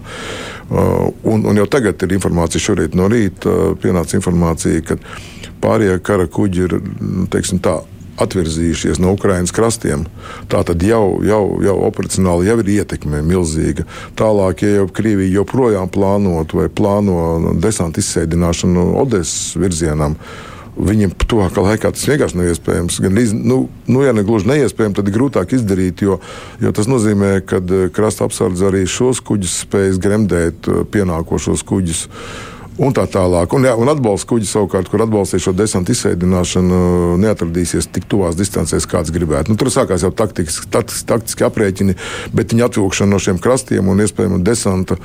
Uh, 0.71 1.11
un, 1.27 1.47
un 1.47 1.63
jau 1.63 1.69
tagad 1.71 2.03
ir 2.07 2.17
informācija, 2.17 2.63
šorīt 2.63 2.99
no 2.99 3.09
rīta 3.11 3.51
uh, 3.51 3.79
pienāca 3.81 4.19
informācija, 4.19 4.83
ka 4.87 4.99
pārējie 5.63 6.03
kara 6.07 6.29
kuģi 6.31 6.67
ir 6.67 6.77
nu, 6.81 7.27
teiksim, 7.31 7.63
tā, 7.65 7.81
atvirzījušies 8.21 9.01
no 9.01 9.15
Ukraiņas 9.17 9.55
krastiem. 9.55 10.05
Tā 10.53 10.63
tad 10.67 10.83
jau, 10.85 11.21
jau, 11.27 11.43
jau 11.65 11.77
operacionāli 11.87 12.51
jau 12.51 12.59
ir 12.63 12.73
ietekme 12.77 13.23
milzīga. 13.27 13.87
Tālāk, 14.19 14.65
ja 14.65 14.81
jau 14.81 14.89
Krievija 14.93 15.41
joprojām 15.41 15.91
plānot 15.93 16.55
vai 16.57 16.69
plāno 16.69 17.55
desantu 17.63 18.03
izsēdināšanu 18.03 18.91
Odesas 19.01 19.55
virzienam, 19.61 20.19
Viņiem 20.81 21.13
tuvākā 21.29 21.63
laikā 21.65 21.91
tas 21.93 22.07
vienkārši 22.09 22.39
nav 22.39 22.51
iespējams. 22.51 23.01
Gan, 23.05 23.19
nu, 23.45 23.59
nu, 23.91 24.05
ja 24.05 24.15
ne 24.17 24.25
gluži 24.27 24.49
neiespējami, 24.49 24.97
tad 24.97 25.11
ir 25.11 25.17
grūtāk 25.17 25.53
izdarīt, 25.57 26.05
jo, 26.07 26.21
jo 26.63 26.73
tas 26.77 26.89
nozīmē, 26.89 27.35
ka 27.45 27.61
krasta 27.95 28.25
apsardze 28.29 28.69
arī 28.71 28.87
šos 28.89 29.21
kuģus 29.27 29.59
spējas 29.67 30.01
gremdēt 30.01 30.71
pienākošos 30.95 31.67
kuģus. 31.69 32.07
Un 32.81 32.95
tā 32.97 33.03
tālāk. 33.13 33.53
Un, 33.53 33.67
jā, 33.69 33.75
un 33.77 33.91
atbalsta 33.93 34.31
kuģi 34.31 34.47
savukārt, 34.49 34.89
kur 34.89 35.03
atbalstīja 35.05 35.51
šo 35.51 35.53
desantu 35.59 35.93
izsēdināšanu, 35.93 36.79
neatradīsies 37.21 37.91
tik 37.93 38.07
tuvās 38.09 38.39
distancēs, 38.39 38.87
kāds 38.89 39.13
gribētu. 39.13 39.53
Nu, 39.53 39.61
tur 39.61 39.69
sākās 39.75 40.07
jau 40.07 40.13
taktiski, 40.17 40.71
taktiski, 40.73 41.05
taktiski 41.11 41.45
aprēķini, 41.45 41.97
bet 42.33 42.55
viņa 42.55 42.71
atvilkšana 42.71 43.13
no 43.13 43.21
šiem 43.21 43.43
krastiem 43.43 43.91
un 43.93 44.01
iespējama 44.01 44.41
desanta 44.47 44.97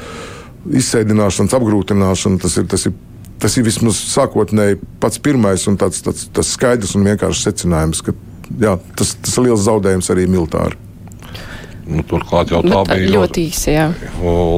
izsēdināšanas 0.72 1.58
apgrūtināšana, 1.60 2.40
tas 2.46 2.56
ir, 2.62 2.70
tas 2.72 2.88
ir 2.88 2.96
tas 3.42 3.58
ir 3.58 3.66
vismaz 3.68 4.00
sākotnēji 4.14 4.80
pats 5.04 5.22
pirmais 5.22 5.68
un 5.70 5.78
tāds, 5.82 6.02
tāds, 6.06 6.28
tāds 6.34 6.56
skaidrs 6.56 6.96
un 6.98 7.06
vienkāršs 7.10 7.46
secinājums, 7.50 8.02
ka 8.06 8.16
jā, 8.62 8.78
tas, 8.98 9.16
tas 9.22 9.38
ir 9.38 9.50
liels 9.50 9.66
zaudējums 9.68 10.12
arī 10.14 10.28
militāri. 10.32 10.82
Nu, 11.86 12.02
turklāt 12.02 12.50
jau 12.50 12.64
tā 12.66 12.80
Bet, 12.88 12.98
bija 12.98 13.12
ļoti. 13.14 13.44
Jā. 13.70 13.86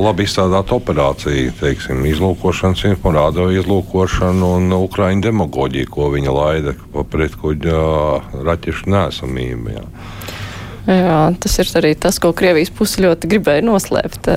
labi 0.05 0.23
izstrādāta 0.23 0.77
operācija, 0.77 1.51
teiksim, 1.59 2.05
izlūkošanas 2.07 2.85
informācija, 2.93 3.49
izlūkošana 3.59 4.51
un 4.61 4.71
ukrāņu 4.77 5.25
demagoģija, 5.25 5.89
ko 5.91 6.07
viņa 6.13 6.35
laida 6.37 6.75
pret 7.11 7.35
kuģa 7.41 7.81
raķešu 8.47 8.93
nesamību. 8.93 9.75
Jā. 9.75 9.83
Jā, 10.87 11.33
tas 11.43 11.57
ir 11.59 11.69
arī 11.75 11.89
tas, 11.99 12.15
ko 12.23 12.29
Krievijas 12.35 12.69
puse 12.71 13.01
ļoti 13.03 13.27
gribēja 13.27 13.63
noslēpt. 13.67 14.29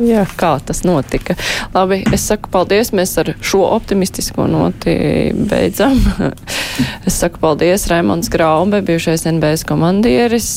Jā, 0.00 0.22
kā 0.40 0.54
tas 0.64 0.80
notika. 0.88 1.36
Labi, 1.74 1.98
es 2.16 2.24
saku 2.30 2.48
paldies. 2.52 2.94
Mēs 2.96 3.12
ar 3.20 3.34
šo 3.44 3.60
optimistisko 3.74 4.46
noti 4.48 4.94
beidzam. 5.36 6.00
es 7.08 7.18
saku 7.20 7.42
paldies 7.42 7.84
Raimons 7.92 8.32
Graube, 8.32 8.80
bijušais 8.88 9.26
NBS 9.28 9.66
komandieris, 9.68 10.48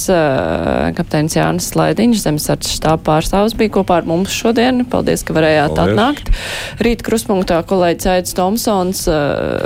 kapteinis 0.95 1.35
Jānis 1.35 1.67
Slaidiņš, 1.73 2.23
zemesardzes 2.23 2.79
štāba 2.79 3.03
pārstāvs 3.09 3.57
bija 3.59 3.75
kopā 3.81 3.99
ar 3.99 4.07
mums 4.07 4.31
šodien. 4.31 4.85
Paldies, 4.87 5.25
ka 5.27 5.35
varējāt 5.35 5.75
paldies. 5.75 5.99
atnākt. 5.99 6.31
Rīt 6.79 7.03
kruspunktā 7.03 7.59
kolēģis 7.67 8.11
Aits 8.15 8.39
Tomsons 8.39 9.03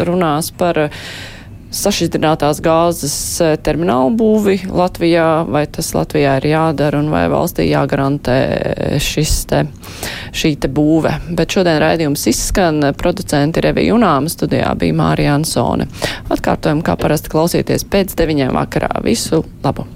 runās 0.09 0.49
par 0.57 0.87
sašķidrinātās 1.75 2.61
gāzes 2.65 3.15
eh, 3.43 3.55
terminālu 3.63 4.13
būvi 4.19 4.57
Latvijā, 4.71 5.27
vai 5.49 5.65
tas 5.71 5.91
Latvijā 5.95 6.37
ir 6.39 6.49
jādara 6.53 7.01
un 7.03 7.11
vai 7.13 7.25
valstī 7.31 7.67
jāgarantē 7.69 8.37
šis 9.03 9.35
te, 9.51 9.65
šī 10.35 10.55
te 10.61 10.71
būve. 10.71 11.13
Bet 11.35 11.57
šodien 11.57 11.81
raidījums 11.83 12.25
izskan, 12.31 12.91
producenti 12.97 13.63
Revija 13.65 13.97
Unāma 13.97 14.31
studijā 14.31 14.71
bija 14.79 14.95
Mārija 14.95 15.35
Ansone. 15.39 15.89
Atkārtojam, 16.33 16.83
kā 16.85 16.97
parasti 16.99 17.33
klausieties 17.33 17.87
pēc 17.91 18.17
deviņiem 18.19 18.55
vakarā. 18.55 18.95
Visu 19.05 19.43
labu! 19.65 19.87